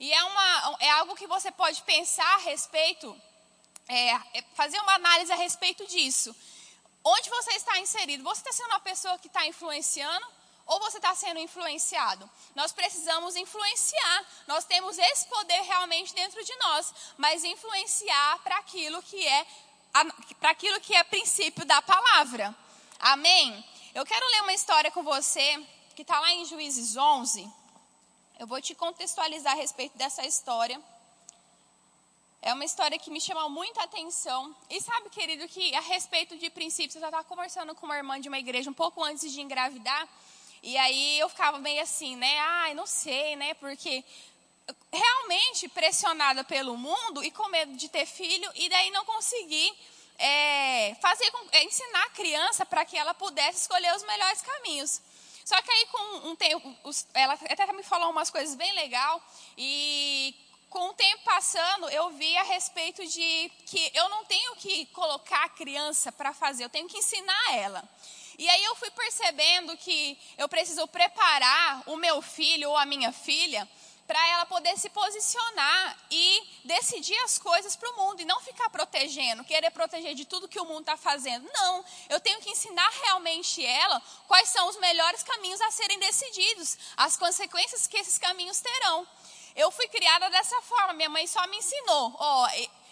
E 0.00 0.12
é, 0.12 0.24
uma, 0.24 0.76
é 0.80 0.90
algo 0.90 1.14
que 1.14 1.28
você 1.28 1.52
pode 1.52 1.80
pensar 1.82 2.34
a 2.34 2.38
respeito, 2.38 3.16
é, 3.88 4.10
é 4.38 4.44
fazer 4.54 4.80
uma 4.80 4.94
análise 4.94 5.32
a 5.32 5.36
respeito 5.36 5.86
disso. 5.86 6.34
Onde 7.04 7.30
você 7.30 7.52
está 7.52 7.78
inserido? 7.78 8.24
Você 8.24 8.40
está 8.40 8.52
sendo 8.52 8.70
uma 8.70 8.80
pessoa 8.80 9.16
que 9.16 9.28
está 9.28 9.46
influenciando 9.46 10.26
ou 10.66 10.78
você 10.80 10.98
está 10.98 11.14
sendo 11.14 11.40
influenciado? 11.40 12.28
Nós 12.54 12.72
precisamos 12.72 13.36
influenciar. 13.36 14.26
Nós 14.46 14.64
temos 14.64 14.96
esse 14.98 15.26
poder 15.26 15.60
realmente 15.62 16.14
dentro 16.14 16.42
de 16.44 16.54
nós, 16.56 16.94
mas 17.18 17.44
influenciar 17.44 18.38
para 18.38 18.56
aquilo 18.58 19.02
que 19.02 19.26
é 19.26 19.46
para 20.40 20.50
aquilo 20.50 20.80
que 20.80 20.94
é 20.94 21.04
princípio 21.04 21.66
da 21.66 21.82
palavra. 21.82 22.56
Amém? 22.98 23.62
Eu 23.94 24.06
quero 24.06 24.26
ler 24.30 24.42
uma 24.42 24.54
história 24.54 24.90
com 24.90 25.02
você 25.02 25.66
que 25.94 26.00
está 26.00 26.18
lá 26.18 26.32
em 26.32 26.46
Juízes 26.46 26.96
11. 26.96 27.46
Eu 28.38 28.46
vou 28.46 28.60
te 28.60 28.74
contextualizar 28.74 29.52
a 29.52 29.56
respeito 29.56 29.96
dessa 29.98 30.26
história. 30.26 30.80
É 32.40 32.52
uma 32.52 32.64
história 32.64 32.98
que 32.98 33.10
me 33.10 33.20
chamou 33.20 33.48
muita 33.50 33.82
atenção. 33.84 34.56
E 34.68 34.80
sabe, 34.80 35.10
querido, 35.10 35.46
que 35.46 35.74
a 35.76 35.80
respeito 35.80 36.36
de 36.36 36.50
princípios, 36.50 36.96
eu 36.96 37.00
já 37.00 37.08
estava 37.08 37.22
conversando 37.22 37.74
com 37.74 37.86
uma 37.86 37.96
irmã 37.96 38.20
de 38.20 38.28
uma 38.28 38.38
igreja 38.38 38.68
um 38.68 38.74
pouco 38.74 39.04
antes 39.04 39.30
de 39.30 39.40
engravidar. 39.40 40.08
E 40.62 40.78
aí 40.78 41.18
eu 41.18 41.28
ficava 41.28 41.58
meio 41.58 41.82
assim, 41.82 42.14
né? 42.16 42.38
Ai, 42.38 42.74
não 42.74 42.86
sei, 42.86 43.34
né? 43.36 43.54
Porque 43.54 44.04
realmente 44.92 45.68
pressionada 45.68 46.44
pelo 46.44 46.76
mundo 46.76 47.24
e 47.24 47.30
com 47.30 47.48
medo 47.48 47.76
de 47.76 47.88
ter 47.88 48.06
filho 48.06 48.50
e 48.54 48.68
daí 48.68 48.90
não 48.90 49.04
conseguir 49.04 49.74
é, 50.18 50.94
fazer, 51.00 51.30
é, 51.50 51.64
ensinar 51.64 52.04
a 52.04 52.10
criança 52.10 52.64
para 52.64 52.84
que 52.84 52.96
ela 52.96 53.12
pudesse 53.12 53.62
escolher 53.62 53.94
os 53.96 54.04
melhores 54.04 54.40
caminhos. 54.42 55.00
Só 55.44 55.60
que 55.60 55.70
aí 55.70 55.86
com 55.86 56.28
um 56.28 56.36
tempo, 56.36 56.76
ela 57.14 57.34
até 57.34 57.72
me 57.72 57.82
falou 57.82 58.10
umas 58.10 58.30
coisas 58.30 58.54
bem 58.54 58.72
legal 58.74 59.20
e 59.58 60.34
com 60.70 60.88
o 60.88 60.94
tempo 60.94 61.22
passando, 61.24 61.88
eu 61.90 62.10
vi 62.10 62.34
a 62.36 62.44
respeito 62.44 63.04
de 63.06 63.52
que 63.66 63.90
eu 63.94 64.08
não 64.08 64.24
tenho 64.24 64.56
que 64.56 64.86
colocar 64.86 65.44
a 65.44 65.48
criança 65.48 66.10
para 66.12 66.32
fazer, 66.32 66.64
eu 66.64 66.70
tenho 66.70 66.88
que 66.88 66.98
ensinar 66.98 67.54
ela. 67.56 67.84
E 68.38 68.48
aí 68.48 68.64
eu 68.64 68.76
fui 68.76 68.90
percebendo 68.90 69.76
que 69.76 70.18
eu 70.36 70.48
preciso 70.48 70.86
preparar 70.88 71.82
o 71.86 71.96
meu 71.96 72.20
filho 72.22 72.70
ou 72.70 72.76
a 72.76 72.86
minha 72.86 73.12
filha 73.12 73.68
para 74.06 74.28
ela 74.28 74.46
poder 74.46 74.76
se 74.76 74.90
posicionar 74.90 75.96
e 76.10 76.42
decidir 76.64 77.16
as 77.20 77.38
coisas 77.38 77.76
para 77.76 77.88
o 77.90 77.96
mundo 77.96 78.20
e 78.20 78.24
não 78.24 78.40
ficar 78.40 78.68
protegendo, 78.68 79.44
querer 79.44 79.70
proteger 79.70 80.14
de 80.14 80.24
tudo 80.24 80.48
que 80.48 80.60
o 80.60 80.64
mundo 80.64 80.80
está 80.80 80.96
fazendo. 80.96 81.48
Não, 81.52 81.84
eu 82.08 82.20
tenho 82.20 82.40
que 82.40 82.50
ensinar 82.50 82.90
realmente 83.04 83.64
ela 83.64 84.02
quais 84.26 84.48
são 84.48 84.68
os 84.68 84.78
melhores 84.78 85.22
caminhos 85.22 85.60
a 85.60 85.70
serem 85.70 85.98
decididos, 85.98 86.76
as 86.96 87.16
consequências 87.16 87.86
que 87.86 87.96
esses 87.96 88.18
caminhos 88.18 88.60
terão. 88.60 89.06
Eu 89.54 89.70
fui 89.70 89.86
criada 89.88 90.28
dessa 90.30 90.60
forma, 90.62 90.94
minha 90.94 91.08
mãe 91.08 91.26
só 91.26 91.46
me 91.46 91.56
ensinou, 91.56 92.16
oh, 92.18 92.46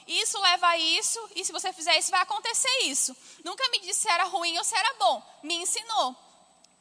isso 0.07 0.41
leva 0.41 0.67
a 0.69 0.79
isso, 0.79 1.21
e 1.35 1.45
se 1.45 1.53
você 1.53 1.73
fizer 1.73 1.97
isso, 1.99 2.11
vai 2.11 2.21
acontecer 2.21 2.83
isso. 2.85 3.17
Nunca 3.45 3.69
me 3.71 3.81
disse 3.81 4.01
se 4.01 4.11
era 4.11 4.25
ruim 4.25 4.57
ou 4.59 4.65
se 4.65 4.77
era 4.77 4.95
bom, 4.95 5.23
me 5.43 5.55
ensinou. 5.55 6.17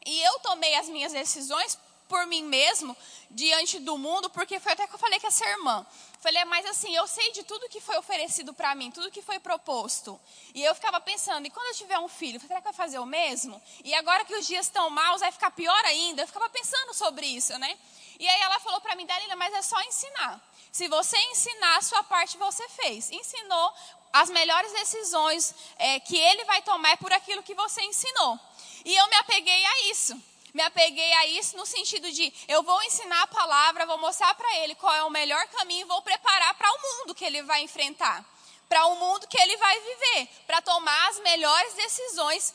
E 0.06 0.22
eu 0.22 0.40
tomei 0.40 0.76
as 0.76 0.88
minhas 0.88 1.12
decisões 1.12 1.78
por 2.10 2.26
mim 2.26 2.44
mesmo, 2.44 2.98
diante 3.30 3.78
do 3.78 3.96
mundo, 3.96 4.32
porque 4.32 4.60
foi 4.60 4.72
até 4.72 4.88
que 4.88 4.96
eu 4.96 5.00
falei 5.00 5.20
com 5.20 5.28
essa 5.28 5.48
irmã. 5.48 5.86
Falei, 6.20 6.44
mas 6.46 6.66
assim, 6.66 6.94
eu 6.96 7.08
sei 7.08 7.32
de 7.32 7.44
tudo 7.44 7.70
que 7.70 7.80
foi 7.80 7.96
oferecido 7.98 8.52
para 8.52 8.74
mim, 8.74 8.90
tudo 8.90 9.12
que 9.12 9.22
foi 9.22 9.40
proposto. 9.40 10.20
E 10.56 10.64
eu 10.64 10.74
ficava 10.74 11.00
pensando, 11.00 11.46
e 11.46 11.52
quando 11.52 11.68
eu 11.68 11.76
tiver 11.76 12.00
um 12.00 12.08
filho, 12.08 12.42
será 12.42 12.60
que 12.60 12.64
vai 12.64 12.74
fazer 12.74 12.98
o 12.98 13.06
mesmo? 13.06 13.62
E 13.86 13.94
agora 13.94 14.26
que 14.26 14.36
os 14.36 14.48
dias 14.48 14.66
estão 14.66 14.90
maus, 14.90 15.22
vai 15.22 15.32
ficar 15.32 15.52
pior 15.52 15.86
ainda? 15.86 16.24
Eu 16.24 16.28
ficava 16.28 16.50
pensando 16.50 16.96
sobre 16.96 17.28
isso, 17.28 17.58
né? 17.60 17.78
E 18.20 18.28
aí 18.28 18.42
ela 18.42 18.60
falou 18.60 18.82
para 18.82 18.96
mim, 18.96 19.06
Dalila, 19.06 19.36
mas 19.38 19.54
é 19.54 19.62
só 19.62 19.82
ensinar. 19.82 20.42
Se 20.72 20.88
você 20.88 21.18
ensinar, 21.32 21.78
a 21.78 21.82
sua 21.82 22.04
parte 22.04 22.38
você 22.38 22.68
fez. 22.70 23.10
Ensinou 23.10 23.74
as 24.12 24.30
melhores 24.30 24.72
decisões 24.74 25.56
é, 25.78 26.00
que 26.02 26.18
ele 26.18 26.44
vai 26.46 26.62
tomar 26.62 26.92
é 26.92 26.96
por 26.98 27.14
aquilo 27.14 27.42
que 27.42 27.56
você 27.56 27.82
ensinou. 27.82 28.40
E 28.84 28.94
eu 28.96 29.08
me 29.08 29.16
apeguei 29.16 29.66
a 29.66 29.82
isso 29.90 30.22
me 30.54 30.64
apeguei 30.64 31.14
a 31.14 31.28
isso 31.28 31.56
no 31.58 31.66
sentido 31.66 32.12
de 32.12 32.34
eu 32.48 32.64
vou 32.64 32.82
ensinar 32.84 33.22
a 33.24 33.28
palavra, 33.28 33.86
vou 33.86 33.98
mostrar 33.98 34.34
para 34.34 34.58
ele 34.58 34.76
qual 34.76 34.94
é 34.94 35.04
o 35.04 35.10
melhor 35.10 35.46
caminho 35.50 35.88
vou 35.88 36.02
preparar 36.02 36.54
para 36.56 36.72
o 36.72 36.82
mundo 36.82 37.16
que 37.16 37.24
ele 37.24 37.44
vai 37.44 37.62
enfrentar, 37.62 38.26
para 38.68 38.86
o 38.88 38.96
mundo 38.96 39.28
que 39.28 39.40
ele 39.40 39.56
vai 39.58 39.80
viver, 39.80 40.28
para 40.48 40.62
tomar 40.62 41.10
as 41.10 41.20
melhores 41.20 41.74
decisões 41.74 42.54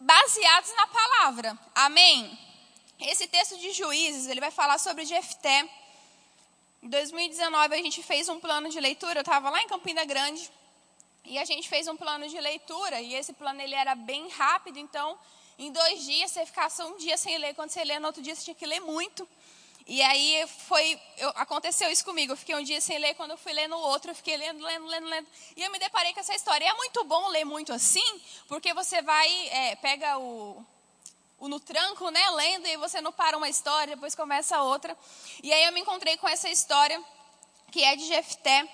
baseadas 0.00 0.74
na 0.74 0.86
palavra. 0.88 1.58
Amém. 1.74 2.38
Esse 3.06 3.26
texto 3.26 3.58
de 3.58 3.72
Juízes, 3.72 4.26
ele 4.28 4.40
vai 4.40 4.50
falar 4.50 4.78
sobre 4.78 5.04
Jefté. 5.04 5.68
Em 6.82 6.88
2019 6.88 7.74
a 7.74 7.78
gente 7.78 8.02
fez 8.02 8.28
um 8.28 8.38
plano 8.38 8.68
de 8.68 8.78
leitura, 8.78 9.18
eu 9.18 9.22
estava 9.22 9.50
lá 9.50 9.60
em 9.60 9.66
Campina 9.66 10.04
Grande, 10.04 10.50
e 11.24 11.38
a 11.38 11.44
gente 11.44 11.68
fez 11.68 11.86
um 11.88 11.96
plano 11.96 12.28
de 12.28 12.40
leitura, 12.40 13.00
e 13.00 13.14
esse 13.14 13.32
plano 13.32 13.60
ele 13.60 13.74
era 13.74 13.94
bem 13.94 14.28
rápido, 14.28 14.78
então 14.78 15.18
em 15.58 15.70
dois 15.70 16.04
dias, 16.04 16.30
você 16.30 16.46
ficasse 16.46 16.82
um 16.82 16.96
dia 16.96 17.16
sem 17.16 17.38
ler, 17.38 17.54
quando 17.54 17.70
você 17.70 17.84
lê, 17.84 17.98
no 17.98 18.06
outro 18.06 18.22
dia 18.22 18.34
você 18.34 18.42
tinha 18.44 18.54
que 18.54 18.66
ler 18.66 18.80
muito. 18.80 19.28
E 19.86 20.00
aí 20.00 20.46
foi, 20.46 21.00
eu, 21.18 21.28
aconteceu 21.30 21.90
isso 21.90 22.04
comigo. 22.04 22.32
Eu 22.32 22.36
fiquei 22.36 22.54
um 22.54 22.62
dia 22.62 22.80
sem 22.80 22.98
ler, 22.98 23.14
quando 23.14 23.32
eu 23.32 23.36
fui 23.36 23.52
ler 23.52 23.68
no 23.68 23.76
outro, 23.76 24.10
eu 24.10 24.14
fiquei 24.14 24.36
lendo, 24.36 24.64
lendo, 24.64 24.86
lendo, 24.86 25.06
lendo. 25.06 25.28
E 25.56 25.62
eu 25.62 25.70
me 25.70 25.78
deparei 25.78 26.12
com 26.12 26.20
essa 26.20 26.34
história. 26.34 26.64
E 26.64 26.68
é 26.68 26.74
muito 26.74 27.04
bom 27.04 27.28
ler 27.28 27.44
muito 27.44 27.72
assim, 27.72 28.20
porque 28.48 28.72
você 28.72 29.02
vai, 29.02 29.48
é, 29.48 29.76
pega 29.76 30.18
o, 30.18 30.56
o 30.58 30.66
no 31.48 31.60
tranco, 31.60 32.10
né, 32.10 32.30
lendo, 32.30 32.66
e 32.66 32.76
você 32.76 33.00
não 33.00 33.12
para 33.12 33.36
uma 33.36 33.48
história, 33.48 33.94
depois 33.94 34.14
começa 34.14 34.62
outra. 34.62 34.96
E 35.42 35.52
aí 35.52 35.64
eu 35.64 35.72
me 35.72 35.80
encontrei 35.80 36.16
com 36.16 36.28
essa 36.28 36.48
história, 36.48 37.02
que 37.70 37.82
é 37.82 37.96
de 37.96 38.06
Jefté. 38.06 38.68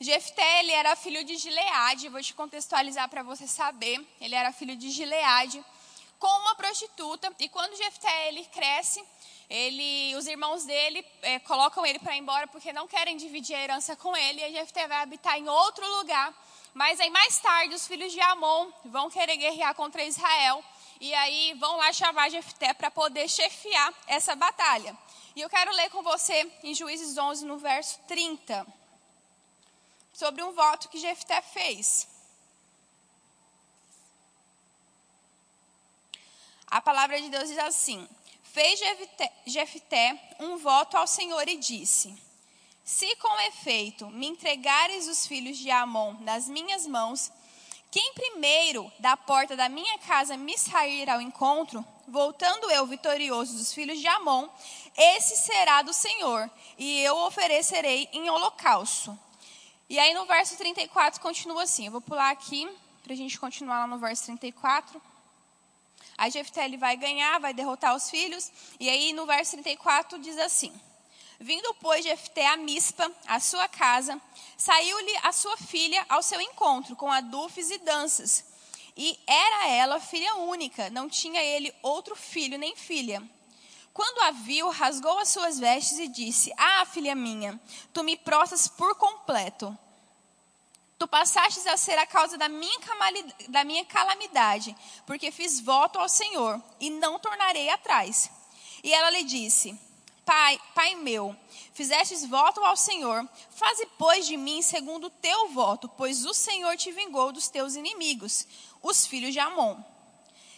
Jefté, 0.00 0.60
ele 0.60 0.72
era 0.72 0.94
filho 0.94 1.24
de 1.24 1.36
Gileade, 1.36 2.08
vou 2.08 2.22
te 2.22 2.32
contextualizar 2.32 3.08
para 3.08 3.22
você 3.22 3.48
saber. 3.48 4.00
Ele 4.20 4.34
era 4.34 4.52
filho 4.52 4.76
de 4.76 4.90
Gileade 4.90 5.64
com 6.18 6.40
uma 6.40 6.54
prostituta. 6.54 7.32
E 7.38 7.48
quando 7.48 7.76
Jefté 7.76 8.28
ele 8.28 8.44
cresce, 8.44 9.04
ele, 9.50 10.14
os 10.16 10.26
irmãos 10.26 10.64
dele 10.64 11.04
é, 11.22 11.38
colocam 11.40 11.84
ele 11.84 11.98
para 11.98 12.14
ir 12.14 12.18
embora 12.18 12.46
porque 12.46 12.72
não 12.72 12.86
querem 12.86 13.16
dividir 13.16 13.56
a 13.56 13.62
herança 13.62 13.96
com 13.96 14.16
ele. 14.16 14.40
E 14.40 14.52
Jefté 14.52 14.86
vai 14.86 14.98
habitar 14.98 15.36
em 15.38 15.48
outro 15.48 15.84
lugar. 15.96 16.32
Mas 16.74 17.00
aí 17.00 17.10
mais 17.10 17.38
tarde 17.38 17.74
os 17.74 17.86
filhos 17.86 18.12
de 18.12 18.20
Amon 18.20 18.70
vão 18.84 19.10
querer 19.10 19.36
guerrear 19.36 19.74
contra 19.74 20.04
Israel. 20.04 20.62
E 21.00 21.14
aí 21.14 21.54
vão 21.54 21.76
lá 21.76 21.92
chamar 21.92 22.28
Jefté 22.28 22.74
para 22.74 22.90
poder 22.90 23.28
chefiar 23.28 23.94
essa 24.06 24.34
batalha. 24.34 24.96
E 25.36 25.40
eu 25.40 25.48
quero 25.48 25.70
ler 25.72 25.88
com 25.90 26.02
você 26.02 26.50
em 26.64 26.74
Juízes 26.74 27.16
11, 27.16 27.44
no 27.44 27.58
verso 27.58 28.00
30, 28.08 28.66
sobre 30.12 30.42
um 30.42 30.52
voto 30.52 30.88
que 30.88 30.98
Jefté 30.98 31.40
fez. 31.40 32.08
A 36.66 36.80
palavra 36.80 37.20
de 37.22 37.28
Deus 37.28 37.48
diz 37.48 37.58
assim: 37.58 38.08
Fez 38.42 38.80
Jefté 39.46 40.34
um 40.40 40.58
voto 40.58 40.96
ao 40.96 41.06
Senhor 41.06 41.48
e 41.48 41.56
disse: 41.56 42.20
Se 42.84 43.14
com 43.16 43.40
efeito 43.42 44.08
me 44.08 44.26
entregares 44.26 45.06
os 45.06 45.26
filhos 45.26 45.56
de 45.56 45.70
Amon 45.70 46.14
nas 46.20 46.48
minhas 46.48 46.84
mãos, 46.86 47.30
quem 47.90 48.12
primeiro 48.12 48.90
da 48.98 49.16
porta 49.16 49.56
da 49.56 49.68
minha 49.68 49.98
casa 50.00 50.36
me 50.36 50.58
sair 50.58 51.08
ao 51.08 51.20
encontro, 51.20 51.84
voltando 52.06 52.70
eu 52.70 52.86
vitorioso 52.86 53.56
dos 53.56 53.72
filhos 53.72 53.98
de 53.98 54.06
Amon, 54.06 54.48
esse 54.96 55.36
será 55.36 55.80
do 55.82 55.92
Senhor, 55.92 56.50
e 56.76 57.00
eu 57.00 57.16
oferecerei 57.18 58.08
em 58.12 58.28
holocausto. 58.28 59.18
E 59.88 59.98
aí 59.98 60.12
no 60.12 60.26
verso 60.26 60.56
34 60.58 61.18
continua 61.20 61.62
assim. 61.62 61.86
Eu 61.86 61.92
vou 61.92 62.00
pular 62.00 62.30
aqui 62.30 62.68
para 63.02 63.14
a 63.14 63.16
gente 63.16 63.38
continuar 63.38 63.78
lá 63.80 63.86
no 63.86 63.96
verso 63.96 64.26
34. 64.26 65.00
Aí 66.18 66.30
Jefté 66.30 66.66
ele 66.66 66.76
vai 66.76 66.94
ganhar, 66.94 67.40
vai 67.40 67.54
derrotar 67.54 67.96
os 67.96 68.10
filhos. 68.10 68.52
E 68.78 68.86
aí 68.90 69.14
no 69.14 69.24
verso 69.24 69.52
34 69.52 70.18
diz 70.18 70.36
assim: 70.36 70.78
Vindo, 71.40 71.72
pois, 71.74 72.04
Jefté 72.04 72.46
a 72.48 72.56
Mispa, 72.56 73.10
a 73.26 73.38
sua 73.38 73.68
casa, 73.68 74.20
saiu-lhe 74.56 75.16
a 75.22 75.30
sua 75.30 75.56
filha 75.56 76.04
ao 76.08 76.20
seu 76.20 76.40
encontro, 76.40 76.96
com 76.96 77.12
adufes 77.12 77.70
e 77.70 77.78
danças. 77.78 78.44
E 78.96 79.16
era 79.24 79.68
ela 79.68 80.00
filha 80.00 80.34
única, 80.34 80.90
não 80.90 81.08
tinha 81.08 81.40
ele 81.40 81.72
outro 81.80 82.16
filho 82.16 82.58
nem 82.58 82.74
filha. 82.74 83.22
Quando 83.94 84.20
a 84.22 84.32
viu, 84.32 84.68
rasgou 84.68 85.16
as 85.20 85.28
suas 85.28 85.60
vestes 85.60 86.00
e 86.00 86.08
disse: 86.08 86.52
Ah, 86.56 86.84
filha 86.84 87.14
minha, 87.14 87.60
tu 87.92 88.02
me 88.02 88.16
prostas 88.16 88.66
por 88.66 88.96
completo. 88.96 89.76
Tu 90.98 91.06
passastes 91.06 91.64
a 91.68 91.76
ser 91.76 91.96
a 91.98 92.06
causa 92.06 92.36
da 92.36 92.48
minha, 92.48 92.78
da 93.48 93.62
minha 93.62 93.84
calamidade, 93.84 94.76
porque 95.06 95.30
fiz 95.30 95.60
voto 95.60 96.00
ao 96.00 96.08
Senhor 96.08 96.60
e 96.80 96.90
não 96.90 97.20
tornarei 97.20 97.70
atrás. 97.70 98.28
E 98.82 98.92
ela 98.92 99.10
lhe 99.10 99.22
disse: 99.22 99.78
Pai, 100.28 100.60
pai 100.74 100.94
meu, 100.94 101.34
fizestes 101.72 102.22
voto 102.22 102.62
ao 102.62 102.76
Senhor, 102.76 103.26
faze, 103.48 103.86
pois, 103.96 104.26
de 104.26 104.36
mim 104.36 104.60
segundo 104.60 105.06
o 105.06 105.10
teu 105.10 105.48
voto, 105.48 105.88
pois 105.88 106.26
o 106.26 106.34
Senhor 106.34 106.76
te 106.76 106.92
vingou 106.92 107.32
dos 107.32 107.48
teus 107.48 107.76
inimigos, 107.76 108.46
os 108.82 109.06
filhos 109.06 109.32
de 109.32 109.40
Amon. 109.40 109.82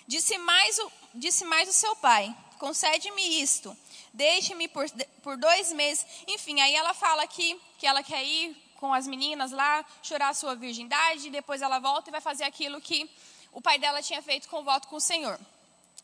Disse 0.08 0.36
mais 0.38 0.76
o, 0.80 0.92
disse 1.14 1.44
mais 1.44 1.68
o 1.68 1.72
seu 1.72 1.94
pai: 1.94 2.36
Concede-me 2.58 3.40
isto, 3.40 3.76
deixe-me 4.12 4.66
por, 4.66 4.86
por 5.22 5.36
dois 5.36 5.72
meses. 5.72 6.04
Enfim, 6.26 6.60
aí 6.60 6.74
ela 6.74 6.92
fala 6.92 7.22
aqui 7.22 7.56
que 7.78 7.86
ela 7.86 8.02
quer 8.02 8.24
ir 8.24 8.56
com 8.74 8.92
as 8.92 9.06
meninas 9.06 9.52
lá, 9.52 9.86
chorar 10.02 10.30
a 10.30 10.34
sua 10.34 10.56
virgindade, 10.56 11.30
depois 11.30 11.62
ela 11.62 11.78
volta 11.78 12.10
e 12.10 12.12
vai 12.12 12.20
fazer 12.20 12.42
aquilo 12.42 12.80
que 12.80 13.08
o 13.52 13.62
pai 13.62 13.78
dela 13.78 14.02
tinha 14.02 14.20
feito 14.20 14.48
com 14.48 14.58
o 14.58 14.64
voto 14.64 14.88
com 14.88 14.96
o 14.96 15.00
Senhor. 15.00 15.38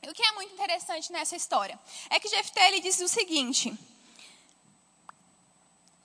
E 0.03 0.09
o 0.09 0.15
que 0.15 0.23
é 0.23 0.33
muito 0.33 0.53
interessante 0.53 1.11
nessa 1.13 1.37
história 1.37 1.79
é 2.11 2.21
que 2.21 2.29
Jefté 2.29 2.69
ele 2.69 2.81
diz 2.81 3.01
o 3.01 3.09
seguinte. 3.09 3.77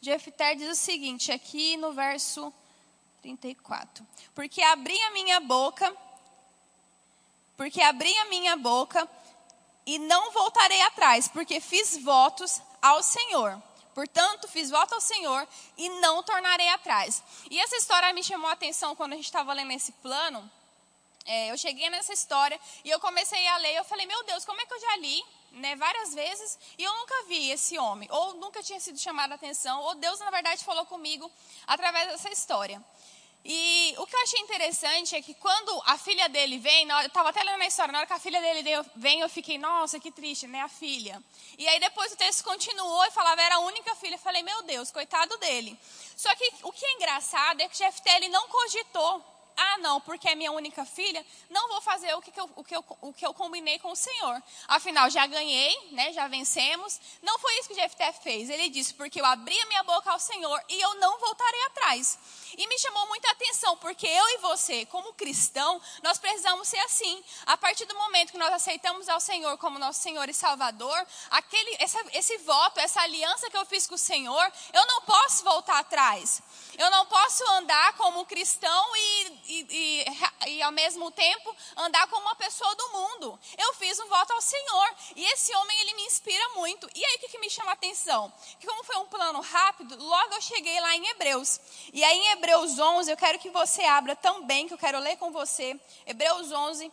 Jefté 0.01 0.55
diz 0.55 0.69
o 0.69 0.75
seguinte 0.75 1.31
aqui 1.31 1.77
no 1.77 1.93
verso 1.93 2.51
34. 3.21 4.05
Porque 4.33 4.61
abri 4.61 4.99
a 5.03 5.11
minha 5.11 5.39
boca, 5.39 5.95
porque 7.55 7.81
abri 7.81 8.15
a 8.17 8.25
minha 8.25 8.55
boca 8.55 9.07
e 9.85 9.99
não 9.99 10.31
voltarei 10.31 10.81
atrás, 10.81 11.27
porque 11.27 11.59
fiz 11.59 11.97
votos 11.97 12.61
ao 12.81 13.03
Senhor. 13.03 13.61
Portanto, 13.93 14.47
fiz 14.47 14.69
voto 14.69 14.95
ao 14.95 15.01
Senhor 15.01 15.47
e 15.77 15.89
não 15.99 16.23
tornarei 16.23 16.69
atrás. 16.69 17.21
E 17.49 17.59
essa 17.59 17.75
história 17.75 18.11
me 18.13 18.23
chamou 18.23 18.49
a 18.49 18.53
atenção 18.53 18.95
quando 18.95 19.13
a 19.13 19.15
gente 19.15 19.25
estava 19.25 19.53
lendo 19.53 19.71
esse 19.71 19.91
plano. 19.93 20.49
É, 21.25 21.51
eu 21.51 21.57
cheguei 21.57 21.89
nessa 21.89 22.13
história 22.13 22.59
e 22.83 22.89
eu 22.89 22.99
comecei 22.99 23.47
a 23.47 23.57
ler. 23.57 23.75
Eu 23.75 23.83
falei, 23.83 24.05
meu 24.05 24.23
Deus, 24.23 24.43
como 24.45 24.59
é 24.59 24.65
que 24.65 24.73
eu 24.73 24.79
já 24.79 24.95
li 24.97 25.23
né, 25.51 25.75
várias 25.75 26.13
vezes 26.13 26.57
e 26.77 26.83
eu 26.83 26.93
nunca 26.95 27.25
vi 27.27 27.51
esse 27.51 27.77
homem, 27.77 28.07
ou 28.11 28.35
nunca 28.35 28.63
tinha 28.63 28.79
sido 28.79 28.97
chamado 28.97 29.33
a 29.33 29.35
atenção, 29.35 29.81
ou 29.81 29.95
Deus, 29.95 30.19
na 30.19 30.29
verdade, 30.29 30.63
falou 30.63 30.85
comigo 30.85 31.29
através 31.67 32.07
dessa 32.07 32.29
história. 32.29 32.81
E 33.43 33.95
o 33.97 34.05
que 34.05 34.15
eu 34.15 34.21
achei 34.21 34.39
interessante 34.39 35.15
é 35.15 35.21
que 35.21 35.33
quando 35.33 35.81
a 35.87 35.97
filha 35.97 36.29
dele 36.29 36.59
vem, 36.59 36.87
eu 36.87 37.07
estava 37.07 37.29
até 37.29 37.41
lendo 37.41 37.61
a 37.61 37.65
história, 37.65 37.91
na 37.91 37.97
hora 37.97 38.07
que 38.07 38.13
a 38.13 38.19
filha 38.19 38.39
dele 38.39 38.63
vem, 38.95 39.21
eu 39.21 39.29
fiquei, 39.29 39.57
nossa, 39.57 39.99
que 39.99 40.11
triste, 40.11 40.45
né, 40.45 40.61
a 40.61 40.69
filha. 40.69 41.21
E 41.57 41.67
aí 41.67 41.79
depois 41.79 42.11
o 42.11 42.15
texto 42.15 42.43
continuou 42.43 43.03
e 43.05 43.11
falava, 43.11 43.41
era 43.41 43.55
a 43.55 43.59
única 43.59 43.95
filha. 43.95 44.13
Eu 44.13 44.19
falei, 44.19 44.43
meu 44.43 44.61
Deus, 44.61 44.91
coitado 44.91 45.35
dele. 45.37 45.77
Só 46.15 46.33
que 46.35 46.53
o 46.61 46.71
que 46.71 46.85
é 46.85 46.93
engraçado 46.93 47.61
é 47.61 47.67
que 47.67 47.75
Jefté, 47.75 48.15
ele 48.17 48.29
não 48.29 48.47
cogitou 48.47 49.30
ah, 49.55 49.77
não, 49.79 50.01
porque 50.01 50.29
é 50.29 50.35
minha 50.35 50.51
única 50.51 50.85
filha, 50.85 51.25
não 51.49 51.67
vou 51.69 51.81
fazer 51.81 52.13
o 52.15 52.21
que, 52.21 52.39
eu, 52.39 52.49
o, 52.55 52.63
que 52.63 52.75
eu, 52.75 52.85
o 53.01 53.13
que 53.13 53.25
eu 53.25 53.33
combinei 53.33 53.79
com 53.79 53.91
o 53.91 53.95
Senhor. 53.95 54.41
Afinal, 54.67 55.09
já 55.09 55.25
ganhei, 55.27 55.89
né, 55.91 56.13
já 56.13 56.27
vencemos. 56.27 56.99
Não 57.21 57.37
foi 57.39 57.57
isso 57.59 57.69
que 57.69 57.75
Jefté 57.75 58.11
fez. 58.13 58.49
Ele 58.49 58.69
disse, 58.69 58.93
porque 58.93 59.19
eu 59.19 59.25
abri 59.25 59.59
a 59.59 59.65
minha 59.67 59.83
boca 59.83 60.11
ao 60.11 60.19
Senhor 60.19 60.63
e 60.69 60.79
eu 60.79 60.95
não 60.95 61.19
voltarei 61.19 61.63
atrás. 61.65 62.17
E 62.57 62.67
me 62.67 62.77
chamou 62.79 63.07
muita 63.07 63.31
atenção, 63.31 63.77
porque 63.77 64.05
eu 64.07 64.29
e 64.29 64.37
você, 64.39 64.85
como 64.87 65.13
cristão, 65.13 65.81
nós 66.03 66.17
precisamos 66.17 66.67
ser 66.67 66.79
assim. 66.79 67.23
A 67.45 67.55
partir 67.55 67.85
do 67.85 67.95
momento 67.95 68.31
que 68.31 68.37
nós 68.37 68.53
aceitamos 68.53 69.07
ao 69.07 69.19
Senhor 69.19 69.57
como 69.57 69.79
nosso 69.79 70.01
Senhor 70.01 70.27
e 70.29 70.33
Salvador, 70.33 71.07
aquele, 71.29 71.77
esse, 71.79 71.97
esse 72.13 72.37
voto, 72.39 72.79
essa 72.79 73.01
aliança 73.01 73.49
que 73.49 73.57
eu 73.57 73.65
fiz 73.65 73.87
com 73.87 73.95
o 73.95 73.97
Senhor, 73.97 74.51
eu 74.73 74.85
não 74.87 75.01
posso 75.01 75.43
voltar 75.43 75.79
atrás. 75.79 76.41
Eu 76.77 76.89
não 76.89 77.05
posso 77.05 77.43
andar 77.51 77.93
como 77.93 78.25
cristão 78.25 78.95
e, 78.95 79.40
e, 79.47 79.65
e, 79.69 80.49
e, 80.49 80.61
ao 80.61 80.71
mesmo 80.71 81.11
tempo 81.11 81.55
andar 81.77 82.07
como 82.07 82.21
uma 82.21 82.35
pessoa 82.35 82.75
do 82.75 82.89
mundo. 82.89 83.39
Eu 83.57 83.73
fiz 83.75 83.99
um 83.99 84.07
voto 84.07 84.33
ao 84.33 84.41
Senhor 84.41 84.95
e 85.15 85.25
esse 85.25 85.55
homem 85.55 85.79
ele 85.81 85.93
me 85.95 86.03
inspira 86.03 86.49
muito. 86.55 86.89
E 86.95 87.05
aí 87.05 87.15
o 87.15 87.19
que, 87.19 87.29
que 87.29 87.39
me 87.39 87.49
chama 87.49 87.71
a 87.71 87.73
atenção? 87.73 88.31
Que 88.59 88.67
como 88.67 88.83
foi 88.83 88.97
um 88.97 89.05
plano 89.07 89.41
rápido, 89.41 89.97
logo 90.03 90.33
eu 90.33 90.41
cheguei 90.41 90.79
lá 90.79 90.95
em 90.95 91.07
Hebreus. 91.07 91.59
E 91.93 92.03
aí 92.03 92.17
em 92.17 92.31
Hebreus 92.31 92.77
11 92.79 93.11
eu 93.11 93.17
quero 93.17 93.39
que 93.39 93.49
você 93.49 93.83
abra 93.83 94.15
também, 94.15 94.67
que 94.67 94.73
eu 94.73 94.77
quero 94.77 94.99
ler 94.99 95.17
com 95.17 95.31
você. 95.31 95.79
Hebreus 96.05 96.51
11 96.51 96.91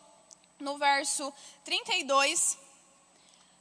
no 0.61 0.77
verso 0.79 1.33
32. 1.65 2.59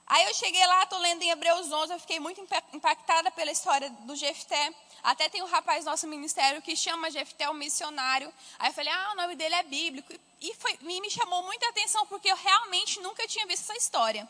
Aí 0.08 0.24
eu 0.24 0.34
cheguei 0.34 0.66
lá, 0.66 0.84
estou 0.84 1.00
lendo 1.00 1.22
em 1.22 1.30
Hebreus 1.30 1.70
11, 1.70 1.94
eu 1.94 2.00
fiquei 2.00 2.20
muito 2.20 2.42
impactada 2.74 3.30
pela 3.32 3.52
história 3.52 3.90
do 3.90 4.16
Jefté. 4.16 4.74
Até 5.04 5.30
tem 5.30 5.42
um 5.42 5.48
rapaz 5.48 5.86
no 5.86 5.92
nosso 5.92 6.08
ministério 6.08 6.62
que 6.62 6.76
chama 6.76 7.12
Jefté 7.12 7.50
o 7.50 7.54
missionário. 7.54 8.34
Aí 8.60 8.70
eu 8.70 8.74
falei, 8.74 8.92
ah, 8.92 9.12
o 9.14 9.16
nome 9.16 9.36
dele 9.36 9.56
é 9.56 9.64
bíblico. 9.64 10.14
E, 10.42 10.54
foi, 10.56 10.78
me 10.82 11.10
chamou 11.10 11.44
muita 11.44 11.68
atenção, 11.70 12.06
porque 12.08 12.30
eu 12.32 12.36
realmente 12.36 13.00
nunca 13.00 13.28
tinha 13.28 13.46
visto 13.46 13.64
essa 13.64 13.78
história. 13.78 14.28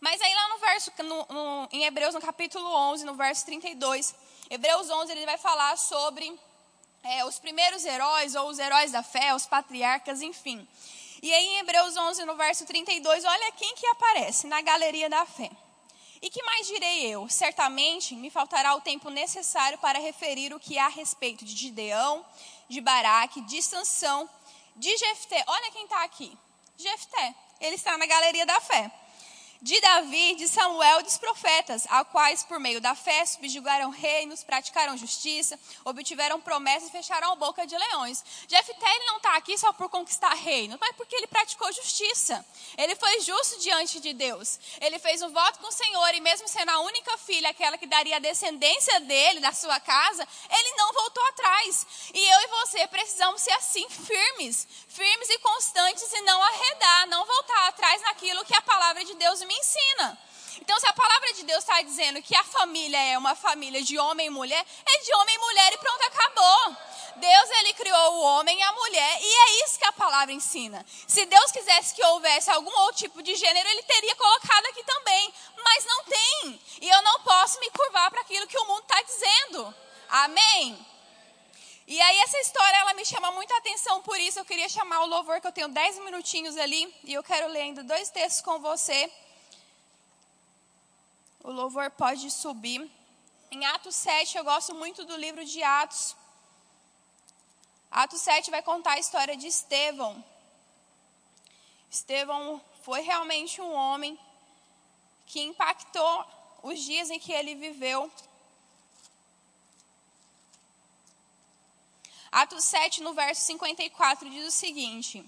Mas 0.00 0.20
aí 0.20 0.34
lá 0.34 0.48
no 0.48 0.58
verso, 0.58 0.92
no, 0.98 1.26
no, 1.28 1.68
em 1.72 1.84
Hebreus, 1.84 2.14
no 2.14 2.20
capítulo 2.20 2.68
11, 2.92 3.04
no 3.04 3.14
verso 3.14 3.44
32, 3.46 4.14
Hebreus 4.48 4.88
11, 4.88 5.12
ele 5.12 5.26
vai 5.26 5.38
falar 5.38 5.76
sobre 5.76 6.38
é, 7.02 7.24
os 7.24 7.38
primeiros 7.38 7.84
heróis, 7.84 8.34
ou 8.34 8.48
os 8.48 8.58
heróis 8.58 8.92
da 8.92 9.02
fé, 9.02 9.34
os 9.34 9.46
patriarcas, 9.46 10.22
enfim. 10.22 10.66
E 11.20 11.34
aí 11.34 11.46
em 11.46 11.58
Hebreus 11.58 11.96
11, 11.96 12.24
no 12.24 12.36
verso 12.36 12.64
32, 12.64 13.24
olha 13.24 13.52
quem 13.52 13.74
que 13.74 13.86
aparece 13.88 14.46
na 14.46 14.60
galeria 14.60 15.10
da 15.10 15.26
fé. 15.26 15.50
E 16.20 16.30
que 16.30 16.42
mais 16.42 16.66
direi 16.66 17.06
eu? 17.06 17.28
Certamente 17.28 18.14
me 18.14 18.30
faltará 18.30 18.74
o 18.74 18.80
tempo 18.80 19.10
necessário 19.10 19.78
para 19.78 19.98
referir 19.98 20.52
o 20.52 20.60
que 20.60 20.78
há 20.78 20.86
a 20.86 20.90
respeito 20.90 21.44
de 21.44 21.54
Gideão, 21.54 22.24
de 22.68 22.80
Baraque, 22.80 23.40
de 23.42 23.62
Sansão, 23.62 24.28
de 24.74 24.96
Jefté. 24.96 25.44
Olha 25.46 25.70
quem 25.70 25.84
está 25.84 26.02
aqui. 26.04 26.36
Jefté. 26.76 27.34
Ele 27.60 27.74
está 27.74 27.96
na 27.98 28.06
galeria 28.06 28.46
da 28.46 28.60
fé 28.60 28.90
de 29.60 29.80
Davi, 29.80 30.36
de 30.36 30.46
Samuel 30.46 31.02
dos 31.02 31.18
profetas, 31.18 31.84
a 31.90 32.04
quais, 32.04 32.44
por 32.44 32.60
meio 32.60 32.80
da 32.80 32.94
fé, 32.94 33.26
subjugaram 33.26 33.90
reinos, 33.90 34.44
praticaram 34.44 34.96
justiça, 34.96 35.58
obtiveram 35.84 36.40
promessas 36.40 36.88
e 36.88 36.92
fecharam 36.92 37.32
a 37.32 37.36
boca 37.36 37.66
de 37.66 37.76
leões. 37.76 38.24
Jefté 38.46 38.98
não 39.06 39.16
está 39.16 39.36
aqui 39.36 39.58
só 39.58 39.72
por 39.72 39.88
conquistar 39.88 40.32
reinos, 40.34 40.78
mas 40.80 40.94
porque 40.96 41.16
ele 41.16 41.26
praticou 41.26 41.72
justiça. 41.72 42.44
Ele 42.76 42.94
foi 42.94 43.20
justo 43.20 43.58
diante 43.58 43.98
de 43.98 44.12
Deus. 44.12 44.60
Ele 44.80 44.98
fez 44.98 45.22
um 45.22 45.32
voto 45.32 45.58
com 45.58 45.66
o 45.66 45.72
Senhor 45.72 46.14
e 46.14 46.20
mesmo 46.20 46.46
sendo 46.46 46.70
a 46.70 46.80
única 46.80 47.18
filha, 47.18 47.50
aquela 47.50 47.76
que 47.76 47.86
daria 47.86 48.16
a 48.16 48.20
descendência 48.20 49.00
dele, 49.00 49.40
da 49.40 49.52
sua 49.52 49.80
casa, 49.80 50.26
ele 50.50 50.76
não 50.76 50.92
voltou 50.92 51.26
atrás. 51.28 51.86
E 52.14 52.18
eu 52.18 52.40
e 52.42 52.46
você 52.46 52.86
precisamos 52.86 53.42
ser 53.42 53.52
assim, 53.52 53.88
firmes, 53.90 54.68
firmes 54.86 55.30
e 55.30 55.38
constantes 55.38 56.12
e 56.12 56.20
não 56.20 56.40
arredar, 56.40 57.08
não 57.08 57.26
voltar 57.26 57.68
atrás 57.68 58.00
naquilo 58.02 58.44
que 58.44 58.54
a 58.54 58.62
palavra 58.62 59.04
de 59.04 59.14
Deus 59.14 59.47
me 59.48 59.54
ensina. 59.54 60.18
Então, 60.60 60.78
se 60.78 60.86
a 60.86 60.92
palavra 60.92 61.32
de 61.32 61.44
Deus 61.44 61.60
está 61.60 61.80
dizendo 61.82 62.20
que 62.20 62.36
a 62.36 62.44
família 62.44 62.98
é 62.98 63.16
uma 63.16 63.34
família 63.34 63.82
de 63.82 63.98
homem 63.98 64.26
e 64.26 64.30
mulher, 64.30 64.64
é 64.84 64.98
de 65.02 65.14
homem 65.14 65.34
e 65.34 65.38
mulher 65.38 65.72
e 65.72 65.78
pronto, 65.78 66.02
acabou. 66.04 66.76
Deus, 67.16 67.50
ele 67.58 67.72
criou 67.74 68.14
o 68.14 68.20
homem 68.20 68.58
e 68.58 68.62
a 68.62 68.72
mulher, 68.72 69.18
e 69.20 69.26
é 69.26 69.64
isso 69.64 69.78
que 69.78 69.84
a 69.86 69.92
palavra 69.92 70.32
ensina. 70.32 70.84
Se 71.06 71.24
Deus 71.26 71.50
quisesse 71.50 71.94
que 71.94 72.04
houvesse 72.04 72.50
algum 72.50 72.70
outro 72.80 72.98
tipo 72.98 73.22
de 73.22 73.34
gênero, 73.34 73.68
ele 73.68 73.82
teria 73.82 74.14
colocado 74.14 74.66
aqui 74.66 74.84
também, 74.84 75.32
mas 75.64 75.84
não 75.84 76.04
tem. 76.04 76.60
E 76.82 76.88
eu 76.88 77.02
não 77.02 77.20
posso 77.20 77.58
me 77.60 77.70
curvar 77.70 78.10
para 78.10 78.20
aquilo 78.20 78.46
que 78.46 78.58
o 78.58 78.66
mundo 78.66 78.82
está 78.82 79.02
dizendo. 79.02 79.74
Amém? 80.08 80.86
E 81.86 82.00
aí 82.00 82.18
essa 82.18 82.38
história 82.40 82.76
ela 82.76 82.92
me 82.92 83.04
chama 83.04 83.30
muita 83.32 83.56
atenção, 83.56 84.02
por 84.02 84.20
isso 84.20 84.38
eu 84.38 84.44
queria 84.44 84.68
chamar 84.68 85.00
o 85.00 85.06
louvor 85.06 85.40
que 85.40 85.46
eu 85.46 85.52
tenho 85.52 85.68
10 85.68 86.00
minutinhos 86.00 86.56
ali 86.58 86.94
e 87.04 87.14
eu 87.14 87.22
quero 87.22 87.48
ler 87.48 87.62
ainda 87.62 87.82
dois 87.82 88.10
textos 88.10 88.42
com 88.42 88.58
você. 88.58 89.10
O 91.42 91.50
louvor 91.50 91.90
pode 91.90 92.30
subir. 92.30 92.90
Em 93.50 93.64
Atos 93.66 93.96
7, 93.96 94.36
eu 94.36 94.44
gosto 94.44 94.74
muito 94.74 95.04
do 95.04 95.16
livro 95.16 95.44
de 95.44 95.62
Atos. 95.62 96.16
Atos 97.90 98.20
7 98.20 98.50
vai 98.50 98.62
contar 98.62 98.92
a 98.92 98.98
história 98.98 99.36
de 99.36 99.46
Estevão. 99.46 100.22
Estevão 101.90 102.60
foi 102.82 103.00
realmente 103.00 103.60
um 103.60 103.72
homem 103.72 104.18
que 105.26 105.40
impactou 105.40 106.26
os 106.62 106.78
dias 106.80 107.08
em 107.10 107.18
que 107.18 107.32
ele 107.32 107.54
viveu 107.54 108.10
Atos 112.30 112.64
7, 112.64 113.02
no 113.02 113.14
verso 113.14 113.40
54, 113.42 114.28
diz 114.28 114.46
o 114.46 114.50
seguinte: 114.50 115.24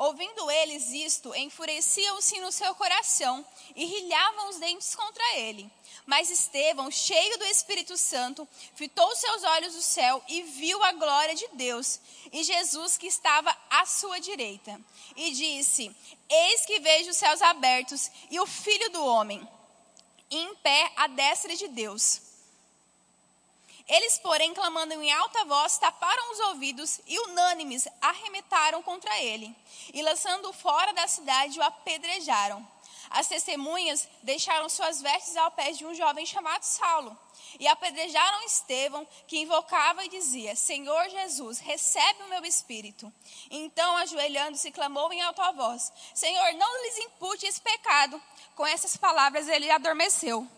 Ouvindo 0.00 0.50
eles 0.50 0.88
isto, 0.92 1.34
enfureciam-se 1.34 2.40
no 2.40 2.50
seu 2.50 2.74
coração 2.74 3.44
e 3.76 3.84
rilhavam 3.84 4.48
os 4.48 4.56
dentes 4.56 4.94
contra 4.94 5.36
ele. 5.36 5.70
Mas 6.06 6.30
Estevão, 6.30 6.90
cheio 6.90 7.36
do 7.36 7.44
Espírito 7.44 7.98
Santo, 7.98 8.48
fitou 8.74 9.14
seus 9.14 9.44
olhos 9.44 9.74
no 9.74 9.82
céu 9.82 10.24
e 10.26 10.40
viu 10.40 10.82
a 10.84 10.92
glória 10.92 11.34
de 11.34 11.46
Deus 11.52 12.00
e 12.32 12.42
Jesus 12.42 12.96
que 12.96 13.08
estava 13.08 13.54
à 13.68 13.84
sua 13.84 14.18
direita. 14.18 14.80
E 15.14 15.32
disse: 15.32 15.94
Eis 16.30 16.64
que 16.64 16.80
vejo 16.80 17.10
os 17.10 17.18
céus 17.18 17.42
abertos 17.42 18.10
e 18.30 18.40
o 18.40 18.46
Filho 18.46 18.88
do 18.92 19.04
Homem 19.04 19.46
em 20.30 20.54
pé 20.62 20.92
à 20.96 21.08
destra 21.08 21.54
de 21.54 21.68
Deus. 21.68 22.29
Eles, 23.90 24.18
porém, 24.18 24.54
clamando 24.54 24.94
em 24.94 25.12
alta 25.12 25.44
voz, 25.46 25.76
taparam 25.76 26.30
os 26.30 26.38
ouvidos 26.50 27.00
e, 27.08 27.18
unânimes, 27.18 27.88
arremetaram 28.00 28.80
contra 28.84 29.18
ele. 29.18 29.52
E, 29.92 30.00
lançando-o 30.00 30.52
fora 30.52 30.92
da 30.92 31.08
cidade, 31.08 31.58
o 31.58 31.62
apedrejaram. 31.62 32.64
As 33.10 33.26
testemunhas 33.26 34.06
deixaram 34.22 34.68
suas 34.68 35.02
vestes 35.02 35.36
ao 35.36 35.50
pé 35.50 35.72
de 35.72 35.84
um 35.84 35.92
jovem 35.92 36.24
chamado 36.24 36.62
Saulo. 36.62 37.18
E 37.58 37.66
apedrejaram 37.66 38.44
Estevão, 38.44 39.04
que 39.26 39.40
invocava 39.40 40.04
e 40.04 40.08
dizia: 40.08 40.54
Senhor 40.54 41.08
Jesus, 41.08 41.58
recebe 41.58 42.22
o 42.22 42.28
meu 42.28 42.44
espírito. 42.44 43.12
Então, 43.50 43.96
ajoelhando-se, 43.96 44.70
clamou 44.70 45.12
em 45.12 45.20
alta 45.20 45.50
voz: 45.50 45.92
Senhor, 46.14 46.52
não 46.52 46.82
lhes 46.84 46.98
impute 46.98 47.44
esse 47.44 47.60
pecado. 47.60 48.22
Com 48.54 48.64
essas 48.64 48.96
palavras, 48.96 49.48
ele 49.48 49.68
adormeceu 49.68 50.48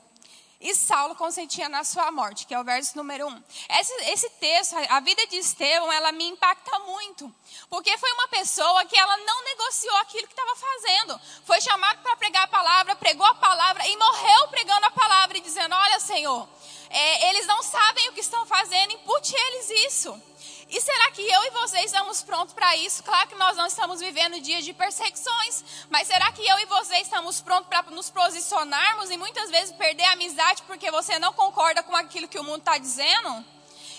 e 0.62 0.74
Saulo 0.74 1.14
consentia 1.16 1.68
na 1.68 1.82
sua 1.82 2.10
morte, 2.12 2.46
que 2.46 2.54
é 2.54 2.60
o 2.60 2.64
verso 2.64 2.96
número 2.96 3.26
1. 3.26 3.42
Esse, 3.80 3.92
esse 4.10 4.30
texto, 4.30 4.76
a 4.88 5.00
vida 5.00 5.26
de 5.26 5.36
Estevão, 5.36 5.92
ela 5.92 6.12
me 6.12 6.24
impacta 6.28 6.78
muito, 6.80 7.32
porque 7.68 7.96
foi 7.98 8.12
uma 8.12 8.28
pessoa 8.28 8.84
que 8.84 8.96
ela 8.96 9.16
não 9.18 9.44
negociou 9.44 9.96
aquilo 9.96 10.26
que 10.28 10.32
estava 10.32 10.54
fazendo. 10.56 11.20
Foi 11.44 11.60
chamado 11.60 12.00
para 12.02 12.16
pregar 12.16 12.44
a 12.44 12.48
palavra, 12.48 12.96
pregou 12.96 13.26
a 13.26 13.34
palavra 13.34 13.86
e 13.86 13.96
morreu 13.96 14.48
pregando 14.48 14.86
a 14.86 14.90
palavra 14.90 15.36
e 15.36 15.40
dizendo: 15.40 15.74
Olha, 15.74 15.98
Senhor, 15.98 16.48
é, 16.90 17.30
eles 17.30 17.46
não 17.46 17.62
sabem 17.62 18.08
o 18.08 18.12
que 18.12 18.20
estão 18.20 18.46
fazendo, 18.46 18.92
impute 18.92 19.34
eles 19.34 19.70
isso. 19.86 20.31
E 20.72 20.80
será 20.80 21.10
que 21.10 21.20
eu 21.20 21.44
e 21.44 21.50
você 21.50 21.80
estamos 21.80 22.22
prontos 22.22 22.54
para 22.54 22.74
isso? 22.76 23.02
Claro 23.02 23.28
que 23.28 23.34
nós 23.34 23.58
não 23.58 23.66
estamos 23.66 24.00
vivendo 24.00 24.40
dias 24.40 24.64
de 24.64 24.72
perseguições, 24.72 25.62
mas 25.90 26.06
será 26.06 26.32
que 26.32 26.40
eu 26.40 26.58
e 26.60 26.64
você 26.64 26.96
estamos 26.96 27.42
prontos 27.42 27.68
para 27.68 27.82
nos 27.90 28.08
posicionarmos 28.08 29.10
e 29.10 29.18
muitas 29.18 29.50
vezes 29.50 29.76
perder 29.76 30.04
a 30.04 30.12
amizade 30.12 30.62
porque 30.62 30.90
você 30.90 31.18
não 31.18 31.34
concorda 31.34 31.82
com 31.82 31.94
aquilo 31.94 32.26
que 32.26 32.38
o 32.38 32.42
mundo 32.42 32.60
está 32.60 32.78
dizendo? 32.78 33.44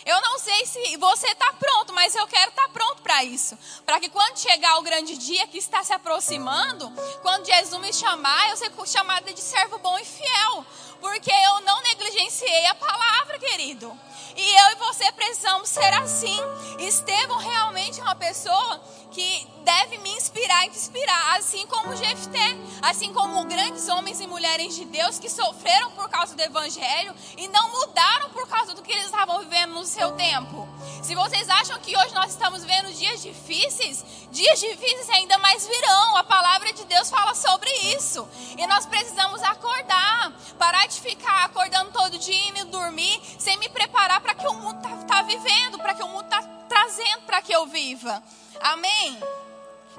Eu 0.04 0.20
não 0.22 0.40
sei 0.40 0.66
se 0.66 0.98
você 0.98 1.28
está 1.28 1.54
pronto, 1.54 1.94
mas 1.94 2.16
eu 2.16 2.26
quero 2.26 2.50
estar 2.50 2.64
tá 2.64 2.70
pronto 2.70 3.04
para 3.04 3.24
isso. 3.24 3.56
Para 3.86 4.00
que 4.00 4.10
quando 4.10 4.40
chegar 4.40 4.80
o 4.80 4.82
grande 4.82 5.16
dia 5.16 5.46
que 5.48 5.60
está 5.60 5.84
se 5.84 5.94
aproximando, 5.94 6.92
quando 7.22 7.46
Jesus 7.46 7.80
me 7.80 7.94
chamar, 7.94 8.50
eu 8.50 8.58
ser 8.58 8.72
chamada 8.88 9.32
de 9.32 9.40
servo 9.40 9.78
bom 9.78 9.98
e 10.00 10.04
fiel. 10.06 10.66
Porque 11.00 11.32
eu 11.32 11.62
não 11.62 11.82
negligenciei 11.84 12.66
a 12.66 12.76
palavra, 12.76 13.38
querido. 13.38 13.98
E 14.36 14.56
eu 14.56 14.72
e 14.72 14.76
você 14.76 15.12
precisamos 15.12 15.70
ser 15.70 15.94
assim. 15.96 16.40
Estevão 16.80 17.38
realmente 17.38 18.00
é 18.00 18.04
uma 18.04 18.16
pessoa 18.16 18.82
que 19.12 19.53
deve 19.64 19.98
me 20.00 20.10
inspirar 20.12 20.66
e 20.66 20.70
te 20.70 20.78
inspirar, 20.78 21.38
assim 21.38 21.66
como 21.68 21.96
Jefté, 21.96 22.58
assim 22.82 23.14
como 23.14 23.46
grandes 23.46 23.88
homens 23.90 24.20
e 24.20 24.28
mulheres 24.28 24.76
de 24.76 24.86
Deus 24.86 25.20
que 25.20 25.30
sofreram 25.30 25.92
por 25.92 26.10
causa 26.10 26.36
do 26.36 26.42
evangelho 26.42 27.16
e 27.38 27.48
não 27.48 27.72
mudaram 27.72 28.30
por 28.30 28.48
causa 28.48 28.74
do 28.74 28.82
que 28.82 28.92
eles 28.92 29.06
estavam 29.06 29.40
vivendo 29.40 29.74
no 29.74 29.86
seu 29.86 30.12
tempo. 30.12 30.68
Se 31.02 31.16
vocês 31.16 31.50
acham 31.50 31.80
que 31.80 31.98
hoje 31.98 32.14
nós 32.14 32.32
estamos 32.32 32.64
vendo 32.64 32.94
dias 32.94 33.22
difíceis, 33.22 34.06
dias 34.32 34.60
difíceis 34.60 35.10
ainda 35.10 35.38
mais 35.38 35.68
virão. 35.68 36.18
A 36.18 36.24
palavra 36.24 36.72
de 36.74 36.86
Deus 36.86 37.10
fala 37.10 37.36
sobre 37.36 37.70
isso. 37.96 38.28
E 38.58 38.66
nós 38.68 38.86
precisamos 38.86 39.42
acordar, 39.44 40.32
parar 40.58 40.88
de 40.88 41.00
ficar 41.02 41.46
acordando 41.46 41.92
todo 41.92 42.18
dia 42.18 42.34
e 42.60 42.64
dormir 42.66 43.22
sem 43.38 43.58
me 43.58 43.70
preparar 43.70 44.22
para 44.22 44.34
que 44.34 44.48
o 44.48 44.54
mundo 44.54 44.78
está 44.78 45.16
tá 45.16 45.22
vivendo, 45.24 45.78
para 45.78 45.94
que 45.94 46.04
o 46.04 46.08
mundo 46.08 46.26
está 46.26 46.42
trazendo 46.70 47.24
para 47.26 47.42
que 47.42 47.54
eu 47.54 47.66
viva. 47.68 48.24
Amém? 48.62 49.20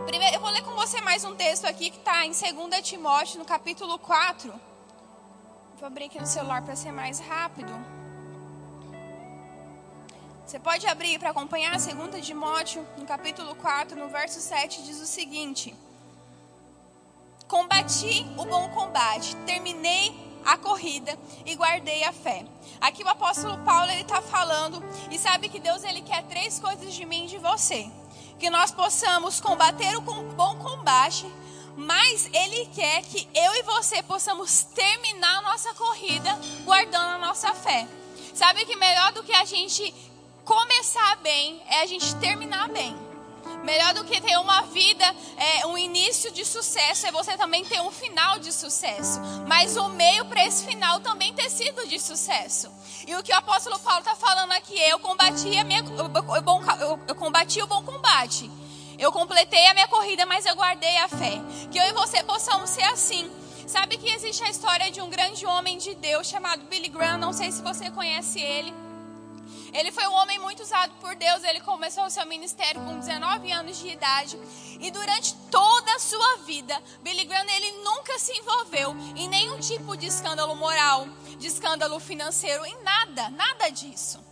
Primeiro, 0.02 0.34
eu 0.34 0.40
vou 0.40 0.50
ler 0.50 0.62
com 0.62 0.72
você 0.72 1.00
mais 1.00 1.24
um 1.24 1.36
texto 1.36 1.66
aqui 1.66 1.88
que 1.88 1.98
está 1.98 2.26
em 2.26 2.32
2 2.32 2.82
Timóteo, 2.82 3.38
no 3.38 3.44
capítulo 3.44 3.96
4. 3.96 4.52
Vou 5.78 5.86
abrir 5.86 6.06
aqui 6.06 6.18
no 6.18 6.26
celular 6.26 6.62
para 6.62 6.74
ser 6.74 6.90
mais 6.90 7.20
rápido. 7.20 7.72
Você 10.44 10.58
pode 10.58 10.84
abrir 10.88 11.20
para 11.20 11.30
acompanhar 11.30 11.78
2 11.78 12.26
Timóteo, 12.26 12.84
no 12.98 13.06
capítulo 13.06 13.54
4, 13.54 13.96
no 13.96 14.08
verso 14.08 14.40
7, 14.40 14.82
diz 14.82 15.00
o 15.00 15.06
seguinte: 15.06 15.72
Combati 17.46 18.26
o 18.36 18.44
bom 18.44 18.68
combate, 18.70 19.36
terminei 19.46 20.12
a 20.44 20.58
corrida 20.58 21.16
e 21.46 21.54
guardei 21.54 22.02
a 22.02 22.12
fé. 22.12 22.44
Aqui 22.80 23.04
o 23.04 23.08
apóstolo 23.08 23.58
Paulo 23.58 23.92
ele 23.92 24.02
está 24.02 24.20
falando 24.20 24.82
e 25.08 25.20
sabe 25.20 25.48
que 25.48 25.60
Deus 25.60 25.84
ele 25.84 26.02
quer 26.02 26.24
três 26.24 26.58
coisas 26.58 26.92
de 26.92 27.06
mim 27.06 27.26
e 27.26 27.28
de 27.28 27.38
você, 27.38 27.88
que 28.38 28.50
nós 28.50 28.70
possamos 28.70 29.40
combater 29.40 29.96
o 29.96 30.00
bom 30.00 30.56
combate, 30.56 31.26
mas 31.76 32.28
ele 32.32 32.66
quer 32.66 33.02
que 33.02 33.28
eu 33.34 33.54
e 33.54 33.62
você 33.62 34.02
possamos 34.02 34.62
terminar 34.62 35.38
a 35.38 35.42
nossa 35.42 35.74
corrida 35.74 36.30
guardando 36.64 37.14
a 37.14 37.18
nossa 37.18 37.52
fé. 37.54 37.86
Sabe 38.34 38.64
que 38.64 38.76
melhor 38.76 39.12
do 39.12 39.22
que 39.22 39.32
a 39.32 39.44
gente 39.44 39.94
começar 40.44 41.16
bem 41.16 41.62
é 41.68 41.82
a 41.82 41.86
gente 41.86 42.14
terminar 42.16 42.68
bem. 42.68 43.03
Melhor 43.64 43.94
do 43.94 44.04
que 44.04 44.20
ter 44.20 44.36
uma 44.38 44.60
vida, 44.62 45.04
é, 45.38 45.66
um 45.66 45.78
início 45.78 46.30
de 46.30 46.44
sucesso, 46.44 47.06
é 47.06 47.10
você 47.10 47.34
também 47.36 47.64
ter 47.64 47.80
um 47.80 47.90
final 47.90 48.38
de 48.38 48.52
sucesso. 48.52 49.18
Mas 49.46 49.74
o 49.76 49.88
meio 49.88 50.26
para 50.26 50.44
esse 50.44 50.66
final 50.66 51.00
também 51.00 51.32
ter 51.32 51.50
sido 51.50 51.88
de 51.88 51.98
sucesso. 51.98 52.70
E 53.06 53.16
o 53.16 53.22
que 53.22 53.32
o 53.32 53.36
apóstolo 53.36 53.78
Paulo 53.78 54.00
está 54.00 54.14
falando 54.14 54.52
aqui 54.52 54.78
é: 54.78 54.92
eu 54.92 54.98
combati, 54.98 55.56
a 55.56 55.64
minha, 55.64 55.80
eu, 55.80 56.10
eu, 56.44 57.00
eu 57.08 57.14
combati 57.14 57.62
o 57.62 57.66
bom 57.66 57.82
combate. 57.82 58.50
Eu 58.98 59.10
completei 59.10 59.66
a 59.66 59.74
minha 59.74 59.88
corrida, 59.88 60.26
mas 60.26 60.44
eu 60.44 60.54
guardei 60.54 60.96
a 60.98 61.08
fé. 61.08 61.40
Que 61.70 61.78
eu 61.78 61.84
e 61.84 61.92
você 61.92 62.22
possamos 62.22 62.68
ser 62.68 62.84
assim. 62.84 63.30
Sabe 63.66 63.96
que 63.96 64.10
existe 64.10 64.44
a 64.44 64.50
história 64.50 64.90
de 64.90 65.00
um 65.00 65.08
grande 65.08 65.46
homem 65.46 65.78
de 65.78 65.94
Deus 65.94 66.28
chamado 66.28 66.64
Billy 66.66 66.88
Graham. 66.88 67.16
Não 67.16 67.32
sei 67.32 67.50
se 67.50 67.62
você 67.62 67.90
conhece 67.90 68.40
ele. 68.40 68.83
Ele 69.74 69.90
foi 69.90 70.06
um 70.06 70.14
homem 70.14 70.38
muito 70.38 70.62
usado 70.62 70.94
por 71.00 71.16
Deus. 71.16 71.42
Ele 71.42 71.60
começou 71.60 72.04
o 72.04 72.10
seu 72.10 72.24
ministério 72.24 72.80
com 72.82 72.98
19 72.98 73.50
anos 73.50 73.76
de 73.76 73.88
idade. 73.88 74.38
E 74.80 74.88
durante 74.90 75.34
toda 75.50 75.94
a 75.96 75.98
sua 75.98 76.36
vida, 76.46 76.80
Billy 77.02 77.24
Graham 77.24 77.50
ele 77.50 77.72
nunca 77.82 78.16
se 78.18 78.32
envolveu 78.38 78.96
em 79.16 79.28
nenhum 79.28 79.58
tipo 79.58 79.96
de 79.96 80.06
escândalo 80.06 80.54
moral, 80.54 81.08
de 81.38 81.48
escândalo 81.48 81.98
financeiro, 81.98 82.64
em 82.64 82.82
nada, 82.82 83.28
nada 83.30 83.68
disso. 83.68 84.22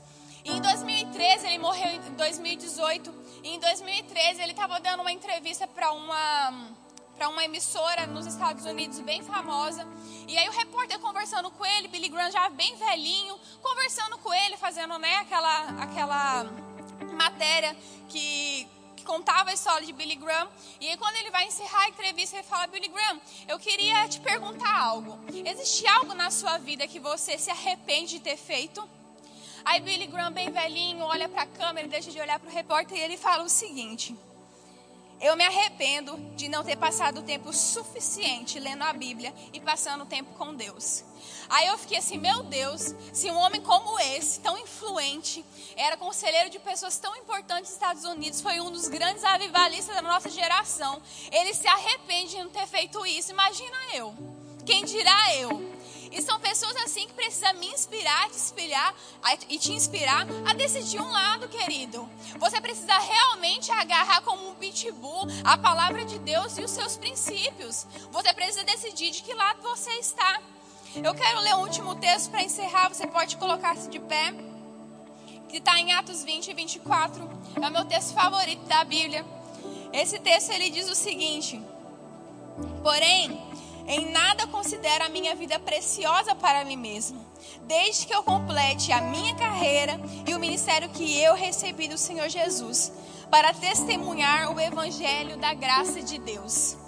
E 0.44 0.52
em 0.52 0.60
2013, 0.60 1.46
ele 1.46 1.58
morreu 1.58 1.90
em 1.90 2.00
2018. 2.14 3.14
E 3.42 3.48
em 3.48 3.58
2013, 3.58 4.42
ele 4.42 4.52
estava 4.52 4.78
dando 4.78 5.00
uma 5.00 5.12
entrevista 5.12 5.66
para 5.66 5.92
uma 5.92 6.72
para 7.16 7.28
uma 7.28 7.44
emissora 7.44 8.06
nos 8.06 8.26
Estados 8.26 8.64
Unidos 8.64 9.00
bem 9.00 9.22
famosa. 9.22 9.86
E 10.26 10.36
aí 10.36 10.48
o 10.48 10.52
repórter 10.52 10.98
conversando 10.98 11.50
com 11.50 11.64
ele, 11.64 11.88
Billy 11.88 12.08
Graham 12.08 12.30
já 12.30 12.48
bem 12.48 12.74
velhinho, 12.76 13.38
conversando 13.62 14.18
com 14.18 14.32
ele, 14.32 14.56
fazendo 14.56 14.98
né, 14.98 15.16
aquela, 15.16 15.82
aquela 15.82 16.44
matéria 17.14 17.76
que, 18.08 18.66
que 18.96 19.04
contava 19.04 19.50
a 19.50 19.52
história 19.52 19.86
de 19.86 19.92
Billy 19.92 20.16
Graham. 20.16 20.48
E 20.80 20.88
aí 20.88 20.96
quando 20.96 21.16
ele 21.16 21.30
vai 21.30 21.46
encerrar 21.46 21.82
a 21.82 21.88
entrevista, 21.88 22.36
ele 22.36 22.44
fala, 22.44 22.66
Billy 22.66 22.88
Graham, 22.88 23.20
eu 23.46 23.58
queria 23.58 24.08
te 24.08 24.20
perguntar 24.20 24.74
algo. 24.74 25.18
Existe 25.44 25.86
algo 25.86 26.14
na 26.14 26.30
sua 26.30 26.58
vida 26.58 26.86
que 26.86 26.98
você 26.98 27.38
se 27.38 27.50
arrepende 27.50 28.12
de 28.12 28.20
ter 28.20 28.36
feito? 28.36 28.88
Aí 29.64 29.80
Billy 29.80 30.06
Graham, 30.06 30.32
bem 30.32 30.50
velhinho, 30.50 31.04
olha 31.04 31.28
para 31.28 31.42
a 31.42 31.46
câmera, 31.46 31.86
deixa 31.86 32.10
de 32.10 32.20
olhar 32.20 32.40
para 32.40 32.50
o 32.50 32.52
repórter 32.52 32.98
e 32.98 33.00
ele 33.00 33.16
fala 33.16 33.44
o 33.44 33.48
seguinte... 33.48 34.16
Eu 35.22 35.36
me 35.36 35.44
arrependo 35.44 36.18
de 36.34 36.48
não 36.48 36.64
ter 36.64 36.76
passado 36.76 37.22
tempo 37.22 37.52
suficiente 37.52 38.58
lendo 38.58 38.82
a 38.82 38.92
Bíblia 38.92 39.32
e 39.52 39.60
passando 39.60 40.04
tempo 40.04 40.34
com 40.34 40.52
Deus. 40.52 41.04
Aí 41.48 41.68
eu 41.68 41.78
fiquei 41.78 41.98
assim, 41.98 42.18
meu 42.18 42.42
Deus, 42.42 42.92
se 43.12 43.30
um 43.30 43.36
homem 43.36 43.60
como 43.60 44.00
esse, 44.00 44.40
tão 44.40 44.58
influente, 44.58 45.44
era 45.76 45.96
conselheiro 45.96 46.50
de 46.50 46.58
pessoas 46.58 46.98
tão 46.98 47.14
importantes 47.14 47.70
nos 47.70 47.74
Estados 47.74 48.04
Unidos, 48.04 48.40
foi 48.40 48.58
um 48.58 48.72
dos 48.72 48.88
grandes 48.88 49.22
avivalistas 49.22 49.94
da 49.94 50.02
nossa 50.02 50.28
geração, 50.28 51.00
ele 51.30 51.54
se 51.54 51.68
arrepende 51.68 52.32
de 52.32 52.42
não 52.42 52.50
ter 52.50 52.66
feito 52.66 53.06
isso. 53.06 53.30
Imagina 53.30 53.76
eu. 53.94 54.12
Quem 54.66 54.84
dirá 54.84 55.36
eu? 55.36 55.72
E 56.10 56.20
são 56.20 56.38
pessoas 56.40 56.76
assim 56.76 57.06
que 57.06 57.14
precisam 57.14 57.54
me 57.54 57.68
inspirar, 57.68 58.28
te 58.28 58.36
espelhar 58.36 58.94
e 59.48 59.58
te 59.58 59.72
inspirar 59.72 60.26
a 60.44 60.52
decidir 60.52 61.00
um 61.00 61.10
lado, 61.10 61.48
querido. 61.48 62.08
Você 62.38 62.60
precisa 62.60 62.98
realmente 62.98 63.70
agarrar 63.70 64.20
como 64.22 64.48
um 64.48 64.54
pitbull 64.54 65.26
a 65.44 65.56
palavra 65.56 66.04
de 66.04 66.18
Deus 66.18 66.58
e 66.58 66.62
os 66.62 66.70
seus 66.70 66.96
princípios. 66.96 67.86
Você 68.10 68.32
precisa 68.32 68.64
decidir 68.64 69.10
de 69.10 69.22
que 69.22 69.32
lado 69.32 69.62
você 69.62 69.90
está. 69.92 70.40
Eu 70.96 71.14
quero 71.14 71.40
ler 71.40 71.54
o 71.54 71.60
último 71.60 71.94
texto 71.94 72.30
para 72.30 72.42
encerrar. 72.42 72.88
Você 72.88 73.06
pode 73.06 73.36
colocar-se 73.36 73.88
de 73.88 73.98
pé. 73.98 74.34
Que 75.48 75.58
está 75.58 75.78
em 75.78 75.92
Atos 75.92 76.24
20 76.24 76.48
e 76.48 76.54
24. 76.54 77.30
É 77.62 77.68
o 77.68 77.70
meu 77.70 77.84
texto 77.84 78.12
favorito 78.14 78.64
da 78.66 78.84
Bíblia. 78.84 79.24
Esse 79.92 80.18
texto 80.18 80.50
ele 80.50 80.70
diz 80.70 80.90
o 80.90 80.94
seguinte: 80.94 81.60
Porém, 82.82 83.40
em 83.86 84.10
nada 84.10 84.46
considero 84.46 85.04
a 85.04 85.08
minha 85.08 85.34
vida 85.34 85.58
preciosa 85.58 86.34
para 86.34 86.64
mim 86.64 86.76
mesmo, 86.76 87.24
desde 87.66 88.06
que 88.06 88.14
eu 88.14 88.22
complete 88.22 88.92
a 88.92 89.00
minha 89.00 89.34
carreira 89.34 90.00
e 90.26 90.34
o 90.34 90.38
ministério 90.38 90.88
que 90.90 91.20
eu 91.20 91.34
recebi 91.34 91.88
do 91.88 91.98
Senhor 91.98 92.28
Jesus, 92.28 92.92
para 93.30 93.54
testemunhar 93.54 94.54
o 94.54 94.60
evangelho 94.60 95.36
da 95.38 95.54
graça 95.54 96.02
de 96.02 96.18
Deus. 96.18 96.81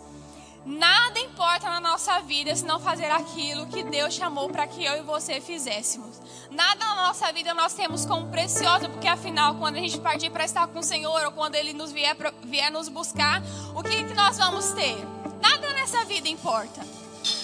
Nada 0.65 1.21
importa 1.21 1.69
na 1.69 1.79
nossa 1.79 2.21
vida 2.21 2.57
se 2.57 2.65
não 2.65 2.81
fazer 2.81 3.11
aquilo 3.11 3.67
que 3.67 3.83
Deus 3.83 4.15
chamou 4.15 4.49
para 4.49 4.67
que 4.67 4.83
eu 4.83 4.97
e 4.97 5.03
você 5.03 5.39
fizéssemos. 5.39 6.19
Nada 6.51 6.83
na 6.87 7.07
nossa 7.07 7.31
vida 7.33 7.53
nós 7.53 7.75
temos 7.75 8.07
como 8.07 8.29
precioso, 8.29 8.89
porque 8.89 9.07
afinal, 9.07 9.57
quando 9.57 9.77
a 9.77 9.81
gente 9.81 10.01
partir 10.01 10.31
para 10.31 10.45
estar 10.45 10.67
com 10.69 10.79
o 10.79 10.83
Senhor 10.83 11.23
ou 11.27 11.33
quando 11.33 11.55
Ele 11.55 11.75
nos 11.75 11.93
vier, 11.93 12.17
vier 12.45 12.71
nos 12.71 12.89
buscar, 12.89 13.43
o 13.75 13.83
que, 13.83 14.05
que 14.05 14.15
nós 14.15 14.39
vamos 14.39 14.71
ter? 14.71 14.97
Nada 15.43 15.71
nessa 15.75 16.03
vida 16.07 16.29
importa. 16.29 16.81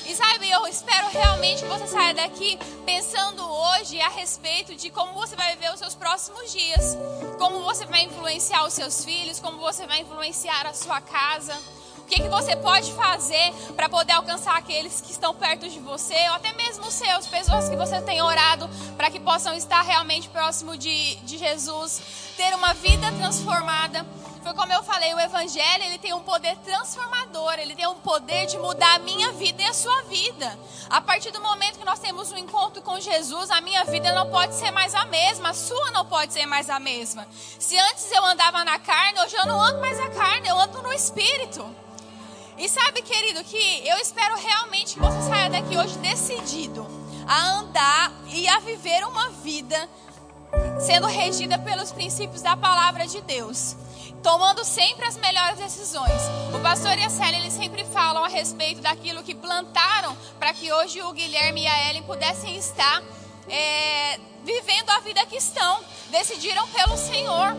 E 0.07 0.15
sabe, 0.15 0.51
eu 0.51 0.67
espero 0.67 1.09
realmente 1.09 1.63
que 1.63 1.69
você 1.69 1.87
saia 1.87 2.15
daqui 2.15 2.59
pensando 2.87 3.43
hoje 3.45 4.01
a 4.01 4.09
respeito 4.09 4.75
de 4.75 4.91
como 4.91 5.13
você 5.13 5.37
vai 5.37 5.55
viver 5.57 5.73
os 5.73 5.79
seus 5.79 5.95
próximos 5.95 6.51
dias, 6.51 6.97
como 7.39 7.63
você 7.63 7.85
vai 7.85 8.05
influenciar 8.05 8.65
os 8.65 8.73
seus 8.73 9.05
filhos, 9.05 9.39
como 9.39 9.59
você 9.59 9.87
vai 9.87 10.01
influenciar 10.01 10.67
a 10.67 10.73
sua 10.73 11.01
casa. 11.03 11.57
Que, 12.11 12.23
que 12.23 12.29
você 12.29 12.57
pode 12.57 12.93
fazer 12.93 13.55
para 13.77 13.89
poder 13.89 14.15
alcançar 14.15 14.57
aqueles 14.57 15.01
que 15.01 15.13
estão 15.13 15.33
perto 15.33 15.69
de 15.69 15.79
você, 15.79 16.17
ou 16.31 16.35
até 16.35 16.53
mesmo 16.55 16.85
os 16.89 16.95
seus, 16.95 17.29
pessoas 17.29 17.69
que 17.69 17.77
você 17.77 18.03
tem 18.03 18.21
orado 18.21 18.69
para 18.97 19.09
que 19.09 19.21
possam 19.21 19.55
estar 19.55 19.81
realmente 19.83 20.29
próximo 20.29 20.77
de, 20.77 21.15
de 21.17 21.39
Jesus, 21.39 22.03
ter 22.37 22.53
uma 22.57 22.75
vida 22.75 23.13
transformada. 23.13 24.05
Foi 24.43 24.55
como 24.55 24.73
eu 24.73 24.83
falei, 24.83 25.15
o 25.15 25.21
evangelho, 25.21 25.85
ele 25.85 25.99
tem 25.99 26.13
um 26.13 26.21
poder 26.21 26.57
transformador, 26.65 27.55
ele 27.59 27.77
tem 27.77 27.87
um 27.87 27.95
poder 27.97 28.47
de 28.47 28.59
mudar 28.59 28.95
a 28.95 28.99
minha 28.99 29.31
vida 29.33 29.63
e 29.63 29.67
a 29.67 29.73
sua 29.73 30.03
vida. 30.03 30.59
A 30.89 31.01
partir 31.01 31.31
do 31.31 31.41
momento 31.41 31.79
que 31.79 31.85
nós 31.85 32.01
temos 32.01 32.33
um 32.33 32.37
encontro 32.39 32.83
com 32.83 32.99
Jesus, 32.99 33.51
a 33.51 33.61
minha 33.61 33.85
vida 33.85 34.13
não 34.13 34.31
pode 34.31 34.55
ser 34.55 34.73
mais 34.73 34.95
a 34.95 35.05
mesma, 35.05 35.51
a 35.51 35.55
sua 35.55 35.91
não 35.93 36.07
pode 36.07 36.33
ser 36.33 36.47
mais 36.47 36.69
a 36.71 36.81
mesma. 36.81 37.29
Se 37.59 37.79
antes 37.79 38.11
eu 38.11 38.25
andava 38.25 38.65
na 38.65 38.79
carne, 38.79 39.21
hoje 39.21 39.37
eu 39.37 39.47
não 39.47 39.61
ando 39.61 39.79
mais 39.79 39.99
na 39.99 40.09
carne, 40.09 40.49
eu 40.49 40.59
ando 40.59 40.83
no 40.83 40.93
espírito. 40.93 41.63
E 42.61 42.69
sabe, 42.69 43.01
querido, 43.01 43.43
que 43.43 43.89
eu 43.89 43.97
espero 43.97 44.37
realmente 44.37 44.93
que 44.93 45.01
você 45.01 45.23
saia 45.23 45.49
daqui 45.49 45.79
hoje 45.79 45.97
decidido 45.97 46.87
a 47.27 47.53
andar 47.53 48.13
e 48.27 48.47
a 48.47 48.59
viver 48.59 49.03
uma 49.07 49.31
vida 49.31 49.89
sendo 50.79 51.07
regida 51.07 51.59
pelos 51.59 51.91
princípios 51.91 52.43
da 52.43 52.57
palavra 52.59 53.07
de 53.07 53.23
Deus 53.23 53.77
tomando 54.23 54.63
sempre 54.63 55.07
as 55.07 55.17
melhores 55.17 55.59
decisões. 55.59 56.21
O 56.55 56.61
pastor 56.61 56.99
e 56.99 57.03
a 57.03 57.09
Célia, 57.09 57.39
eles 57.39 57.55
sempre 57.55 57.83
falam 57.87 58.23
a 58.23 58.29
respeito 58.29 58.83
daquilo 58.83 59.23
que 59.23 59.35
plantaram 59.35 60.15
para 60.39 60.53
que 60.53 60.71
hoje 60.71 61.01
o 61.03 61.13
Guilherme 61.13 61.63
e 61.63 61.67
a 61.67 61.89
Ellen 61.89 62.03
pudessem 62.03 62.55
estar 62.57 63.03
é, 63.49 64.21
vivendo 64.45 64.91
a 64.91 65.01
vida 65.01 65.25
que 65.25 65.37
estão. 65.37 65.81
Decidiram 66.11 66.67
pelo 66.69 66.99
Senhor. 66.99 67.57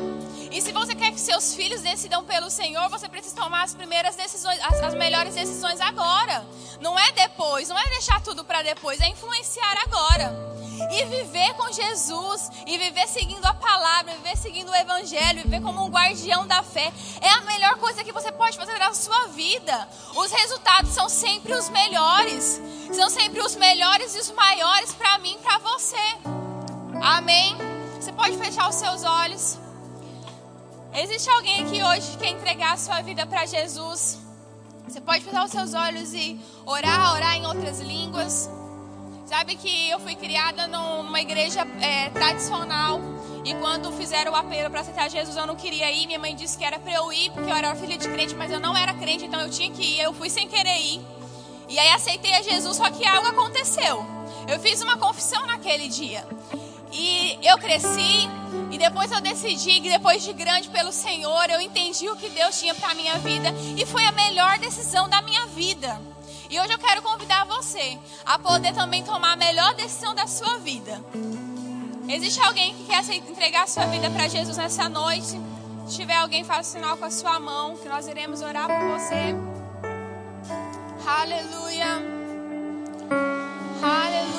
E 0.51 0.61
se 0.61 0.71
você 0.71 0.93
quer 0.93 1.11
que 1.11 1.19
seus 1.19 1.55
filhos 1.55 1.81
decidam 1.81 2.25
pelo 2.25 2.49
Senhor, 2.49 2.89
você 2.89 3.07
precisa 3.07 3.35
tomar 3.35 3.63
as 3.63 3.73
primeiras 3.73 4.15
decisões, 4.15 4.59
as, 4.61 4.83
as 4.83 4.93
melhores 4.93 5.33
decisões 5.33 5.79
agora. 5.79 6.45
Não 6.81 6.99
é 6.99 7.11
depois, 7.13 7.69
não 7.69 7.79
é 7.79 7.87
deixar 7.89 8.21
tudo 8.21 8.43
para 8.43 8.61
depois, 8.61 8.99
é 8.99 9.07
influenciar 9.07 9.77
agora 9.83 10.51
e 10.89 11.05
viver 11.05 11.53
com 11.53 11.71
Jesus, 11.71 12.49
e 12.65 12.77
viver 12.77 13.07
seguindo 13.07 13.45
a 13.45 13.53
palavra, 13.53 14.13
viver 14.13 14.35
seguindo 14.35 14.69
o 14.69 14.75
Evangelho, 14.75 15.43
viver 15.43 15.61
como 15.61 15.85
um 15.85 15.89
guardião 15.89 16.47
da 16.47 16.63
fé, 16.63 16.91
é 17.21 17.29
a 17.29 17.41
melhor 17.41 17.77
coisa 17.77 18.03
que 18.03 18.11
você 18.11 18.31
pode 18.31 18.57
fazer 18.57 18.77
na 18.77 18.93
sua 18.93 19.27
vida. 19.27 19.87
Os 20.15 20.31
resultados 20.31 20.91
são 20.91 21.07
sempre 21.07 21.53
os 21.53 21.69
melhores, 21.69 22.61
são 22.91 23.09
sempre 23.09 23.41
os 23.41 23.55
melhores 23.55 24.15
e 24.15 24.19
os 24.19 24.31
maiores 24.31 24.93
para 24.93 25.17
mim 25.19 25.35
e 25.35 25.39
para 25.39 25.57
você. 25.59 26.17
Amém? 27.01 27.55
Você 27.99 28.11
pode 28.11 28.37
fechar 28.37 28.67
os 28.69 28.75
seus 28.75 29.03
olhos. 29.03 29.57
Existe 30.93 31.29
alguém 31.29 31.63
aqui 31.63 31.81
hoje 31.81 32.11
que 32.11 32.17
quer 32.17 32.29
entregar 32.31 32.73
a 32.73 32.77
sua 32.77 33.01
vida 33.01 33.25
para 33.25 33.45
Jesus? 33.45 34.19
Você 34.85 34.99
pode 34.99 35.23
fechar 35.23 35.45
os 35.45 35.51
seus 35.51 35.73
olhos 35.73 36.13
e 36.13 36.37
orar, 36.65 37.13
orar 37.13 37.37
em 37.37 37.45
outras 37.45 37.79
línguas. 37.79 38.49
Sabe 39.25 39.55
que 39.55 39.89
eu 39.89 40.01
fui 40.01 40.15
criada 40.15 40.67
numa 40.67 41.21
igreja 41.21 41.65
é, 41.79 42.09
tradicional. 42.09 42.99
E 43.45 43.53
quando 43.55 43.89
fizeram 43.93 44.33
o 44.33 44.35
apelo 44.35 44.69
para 44.69 44.81
aceitar 44.81 45.09
Jesus, 45.09 45.37
eu 45.37 45.47
não 45.47 45.55
queria 45.55 45.89
ir. 45.89 46.07
Minha 46.07 46.19
mãe 46.19 46.35
disse 46.35 46.57
que 46.57 46.65
era 46.65 46.77
para 46.77 46.93
eu 46.93 47.11
ir, 47.13 47.31
porque 47.31 47.49
eu 47.49 47.55
era 47.55 47.73
filha 47.73 47.97
de 47.97 48.09
crente, 48.09 48.35
mas 48.35 48.51
eu 48.51 48.59
não 48.59 48.75
era 48.75 48.93
crente, 48.93 49.23
então 49.23 49.39
eu 49.39 49.49
tinha 49.49 49.71
que 49.71 49.81
ir. 49.81 50.01
Eu 50.01 50.13
fui 50.13 50.29
sem 50.29 50.49
querer 50.49 50.77
ir. 50.77 51.01
E 51.69 51.79
aí 51.79 51.89
aceitei 51.91 52.33
a 52.33 52.41
Jesus, 52.41 52.75
só 52.75 52.91
que 52.91 53.07
algo 53.07 53.29
aconteceu. 53.29 54.05
Eu 54.45 54.59
fiz 54.59 54.81
uma 54.81 54.97
confissão 54.97 55.45
naquele 55.45 55.87
dia. 55.87 56.27
E 56.91 57.39
eu 57.41 57.57
cresci, 57.57 58.27
e 58.71 58.77
depois 58.77 59.11
eu 59.11 59.19
decidi 59.19 59.81
depois 59.81 60.23
de 60.23 60.31
grande 60.31 60.69
pelo 60.69 60.91
Senhor, 60.93 61.49
eu 61.49 61.59
entendi 61.59 62.09
o 62.09 62.15
que 62.15 62.29
Deus 62.29 62.57
tinha 62.57 62.73
para 62.73 62.93
minha 62.93 63.17
vida. 63.19 63.53
E 63.77 63.85
foi 63.85 64.05
a 64.05 64.11
melhor 64.13 64.57
decisão 64.59 65.09
da 65.09 65.21
minha 65.21 65.45
vida. 65.47 65.99
E 66.49 66.59
hoje 66.59 66.73
eu 66.73 66.79
quero 66.79 67.01
convidar 67.01 67.45
você 67.45 67.97
a 68.25 68.39
poder 68.39 68.73
também 68.73 69.03
tomar 69.03 69.33
a 69.33 69.35
melhor 69.35 69.73
decisão 69.75 70.15
da 70.15 70.25
sua 70.25 70.57
vida. 70.59 71.03
Existe 72.07 72.41
alguém 72.41 72.73
que 72.75 72.85
quer 72.85 73.03
entregar 73.13 73.63
a 73.63 73.67
sua 73.67 73.85
vida 73.85 74.09
para 74.09 74.27
Jesus 74.27 74.57
nessa 74.57 74.89
noite? 74.89 75.39
Se 75.87 75.95
tiver 75.95 76.15
alguém, 76.15 76.43
faça 76.43 76.63
sinal 76.63 76.97
com 76.97 77.05
a 77.05 77.11
sua 77.11 77.39
mão, 77.39 77.75
que 77.77 77.87
nós 77.87 78.07
iremos 78.07 78.41
orar 78.41 78.67
por 78.67 78.99
você. 78.99 79.35
Aleluia. 81.05 82.01
Aleluia. 83.81 84.30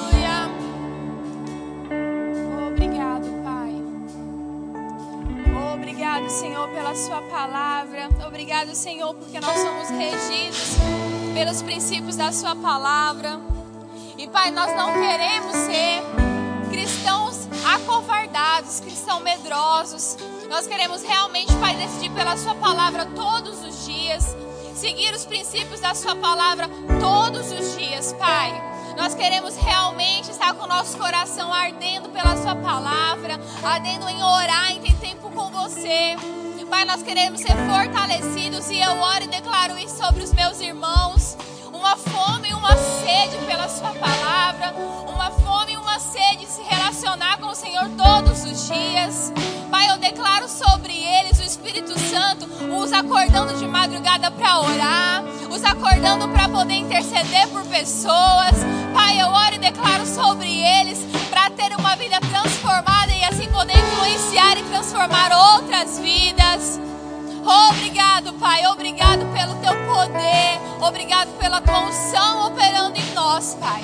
Obrigado, 6.03 6.31
Senhor, 6.31 6.69
pela 6.71 6.97
Sua 6.97 7.23
palavra. 7.23 8.09
Obrigado, 8.27 8.75
Senhor, 8.75 9.15
porque 9.15 9.39
nós 9.39 9.57
somos 9.57 9.89
regidos 9.89 10.75
pelos 11.33 11.63
princípios 11.63 12.17
da 12.17 12.33
Sua 12.33 12.57
palavra. 12.57 13.41
E, 14.19 14.27
Pai, 14.27 14.51
nós 14.51 14.77
não 14.77 14.93
queremos 14.95 15.55
ser 15.55 16.03
cristãos 16.71 17.47
acovardados, 17.73 18.81
cristãos 18.81 19.23
medrosos. 19.23 20.17
Nós 20.51 20.67
queremos 20.67 21.05
realmente, 21.05 21.55
Pai, 21.59 21.77
decidir 21.77 22.11
pela 22.11 22.37
Sua 22.37 22.57
palavra 22.57 23.07
todos 23.07 23.65
os 23.65 23.87
dias, 23.87 24.27
seguir 24.75 25.15
os 25.15 25.25
princípios 25.25 25.79
da 25.79 25.95
Sua 25.95 26.17
palavra 26.17 26.69
todos 27.01 27.53
os 27.53 27.79
dias, 27.79 28.13
Pai. 28.15 28.72
Nós 28.97 29.15
queremos 29.15 29.57
realmente 29.57 30.31
estar 30.31 30.55
com 30.55 30.65
o 30.65 30.69
nosso 30.69 30.97
coração 30.97 31.53
ardendo 31.53 32.09
pela 32.11 32.37
Sua 32.37 32.55
palavra, 32.55 33.39
ardendo 33.63 34.09
em 34.09 34.23
orar, 34.23 34.73
em 34.73 34.81
ter 34.81 34.95
tempo 34.97 35.31
com 35.31 35.51
você. 35.51 36.17
Pai, 36.69 36.87
nós 36.87 37.03
queremos 37.03 37.43
ser 37.43 37.55
fortalecidos 37.69 38.71
e 38.71 38.81
eu 38.81 38.93
oro 38.99 39.25
e 39.25 39.27
declaro 39.27 39.79
isso 39.79 39.99
sobre 39.99 40.23
os 40.23 40.33
meus 40.33 40.59
irmãos. 40.59 41.37
Uma 41.83 41.97
fome 41.97 42.49
e 42.49 42.55
uma 42.55 42.77
sede 42.77 43.37
pela 43.45 43.69
Sua 43.69 43.91
palavra, 43.91 44.73
uma 45.13 45.33
fome 45.33 45.73
e 45.73 45.77
uma 45.77 45.99
sede 45.99 46.47
de 46.47 46.47
se 46.47 46.63
relacionar 46.63 47.39
com 47.39 47.49
o 47.49 47.55
Senhor 47.57 47.91
todos 47.99 48.45
os 48.45 48.69
dias. 48.69 49.33
Pai, 49.69 49.91
eu 49.91 49.99
declaro 49.99 50.49
sobre 50.49 50.93
eles 50.93 51.41
o 51.41 51.43
Espírito 51.43 51.99
Santo, 51.99 52.47
os 52.81 52.93
acordando 52.93 53.59
de 53.59 53.67
madrugada 53.67 54.31
para 54.31 54.61
orar, 54.61 55.25
os 55.51 55.65
acordando 55.65 56.29
para 56.29 56.49
poder 56.49 56.75
interceder 56.75 57.49
por 57.49 57.65
pessoas. 57.65 58.55
Pai, 58.95 59.21
eu 59.21 59.27
oro 59.27 59.57
e 59.57 59.59
declaro 59.59 60.07
sobre 60.07 60.61
eles 60.61 61.01
para 61.31 61.51
ter 61.51 61.75
uma 61.77 61.97
vida 61.97 62.21
transformada 62.21 63.11
e 63.11 63.25
assim 63.25 63.49
poder 63.49 63.77
influenciar 63.77 64.57
e 64.57 64.63
transformar 64.63 65.33
outras 65.57 65.99
vidas. 65.99 66.79
Obrigado, 68.23 68.39
Pai. 68.39 68.67
Obrigado 68.67 69.27
pelo 69.33 69.55
teu 69.57 69.73
poder. 69.85 70.61
Obrigado 70.81 71.37
pela 71.39 71.61
tua 71.61 71.81
unção 71.81 72.47
operando 72.47 72.97
em 72.97 73.15
nós, 73.15 73.57
Pai. 73.57 73.83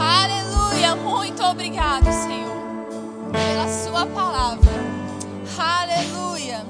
Aleluia. 0.00 0.94
Muito 0.94 1.42
obrigado, 1.42 2.04
Senhor, 2.12 2.54
pela 3.32 3.68
Sua 3.68 4.06
palavra. 4.06 4.70
Aleluia. 5.58 6.64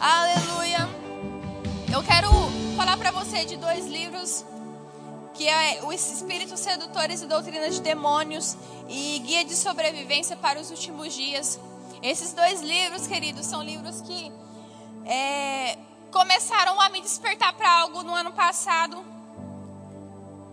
Aleluia. 0.00 0.88
Eu 1.92 2.02
quero 2.02 2.30
falar 2.74 2.96
para 2.96 3.10
você 3.10 3.44
de 3.44 3.58
dois 3.58 3.86
livros 3.86 4.46
que 5.34 5.46
é 5.46 5.80
o 5.84 5.92
Espírito 5.92 6.56
Sedutores 6.56 7.20
e 7.20 7.26
Doutrinas 7.26 7.74
de 7.74 7.82
Demônios 7.82 8.56
e 8.88 9.18
Guia 9.18 9.44
de 9.44 9.54
Sobrevivência 9.54 10.36
para 10.36 10.58
os 10.58 10.70
Últimos 10.70 11.12
Dias. 11.12 11.60
Esses 12.02 12.32
dois 12.32 12.62
livros, 12.62 13.06
queridos, 13.06 13.44
são 13.44 13.62
livros 13.62 14.00
que 14.00 14.32
é, 15.06 15.78
começaram 16.10 16.80
a 16.80 16.88
me 16.88 17.00
despertar 17.00 17.52
para 17.52 17.70
algo 17.80 18.02
no 18.02 18.14
ano 18.14 18.32
passado. 18.32 19.04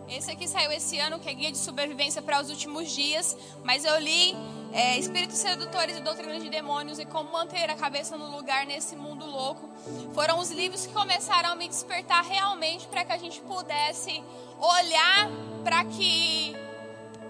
Esse 0.08 0.32
aqui 0.32 0.48
saiu 0.48 0.72
esse 0.72 1.00
ano, 1.00 1.20
que 1.20 1.28
é 1.28 1.34
Guia 1.34 1.52
de 1.52 1.58
Sobrevivência 1.58 2.22
para 2.22 2.40
os 2.40 2.50
Últimos 2.50 2.92
Dias, 2.92 3.36
mas 3.64 3.84
eu 3.84 4.00
li 4.00 4.36
é, 4.72 4.98
Espíritos 4.98 5.38
Sedutores 5.38 5.98
e 5.98 6.02
Doutrinas 6.02 6.44
de 6.44 6.50
Demônios 6.50 7.00
e 7.00 7.06
Como 7.06 7.32
Manter 7.32 7.70
a 7.70 7.76
Cabeça 7.76 8.16
no 8.18 8.30
Lugar 8.30 8.66
nesse 8.66 8.96
Mundo 8.96 9.26
Louco. 9.26 9.70
Foram 10.14 10.40
os 10.40 10.52
livros 10.52 10.86
que 10.86 10.94
começaram 10.94 11.52
a 11.52 11.56
me 11.56 11.68
despertar 11.68 12.24
realmente 12.24 12.86
para 12.88 13.04
que 13.06 13.12
a 13.12 13.18
gente 13.18 13.42
pudesse 13.42 14.24
olhar 14.60 15.30
para 15.64 15.86
que 15.86 16.56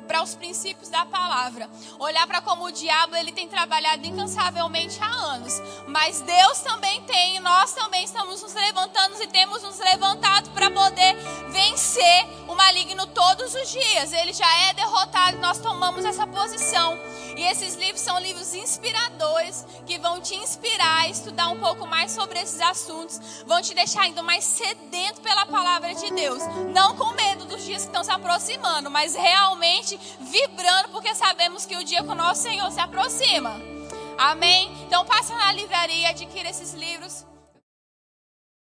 para 0.08 0.22
os 0.22 0.36
princípios 0.36 0.90
da 0.90 1.06
palavra, 1.06 1.70
olhar 2.00 2.26
para 2.28 2.42
como 2.42 2.66
o 2.66 2.72
diabo 2.72 3.16
ele 3.16 3.32
tem 3.32 3.48
trabalhado 3.48 4.06
incansavelmente 4.06 5.00
há 5.02 5.08
anos, 5.08 5.54
mas 5.88 6.22
Deus 6.22 6.60
também 6.62 7.02
tem, 7.04 7.40
nós 7.40 7.74
também 7.74 8.04
estamos 8.04 8.42
nos 8.42 8.54
levantando 8.54 9.22
e 9.22 9.28
temos 9.28 9.64
nos 9.64 9.80
levantado 9.80 10.50
para 10.52 10.70
poder 10.70 11.16
vencer 11.50 12.28
o 12.48 12.56
maligno 12.56 13.08
todos 13.08 13.54
os 13.54 13.72
dias. 13.72 14.14
Ele 14.14 14.34
já 14.34 14.70
é 14.70 14.74
derrotado, 14.74 15.38
nós 15.38 15.60
tomamos 15.60 16.06
essa 16.06 16.26
posição. 16.28 16.98
E 17.36 17.44
esses 17.44 17.76
livros 17.76 18.02
são 18.02 18.20
livros 18.20 18.54
inspiradores 18.54 19.66
que 19.86 19.98
vão 19.98 20.22
te 20.22 20.36
inspirar 20.36 21.02
a 21.02 21.10
estudar 21.10 21.50
um 21.50 21.60
pouco 21.60 21.88
mais 21.88 22.12
sobre 22.12 22.40
esses 22.40 22.62
assuntos, 22.62 23.20
vão 23.46 23.62
te 23.62 23.74
deixar 23.74 24.02
ainda 24.02 24.22
mais 24.22 24.44
sedento 24.44 25.22
pela 25.22 25.46
palavra 25.46 25.96
de 25.96 26.12
Deus, 26.12 26.42
não 26.74 26.96
com 26.96 27.12
medo 27.14 27.46
dos 27.46 27.64
dias 27.64 27.82
que 27.82 27.88
estão 27.88 28.04
se 28.04 28.12
aproximando, 28.12 28.92
mas 28.92 29.16
realmente 29.16 29.93
vibrando 30.20 30.90
porque 30.90 31.14
sabemos 31.16 31.66
que 31.66 31.76
o 31.76 31.84
dia 31.84 32.04
com 32.04 32.12
o 32.12 32.16
nosso 32.16 32.44
Senhor 32.44 32.72
se 32.72 32.80
aproxima. 32.80 33.60
Amém? 34.18 34.72
Então 34.86 35.06
passa 35.06 35.36
na 35.36 35.52
livraria, 35.54 36.10
adquira 36.10 36.50
esses 36.50 36.74
livros. 36.74 37.26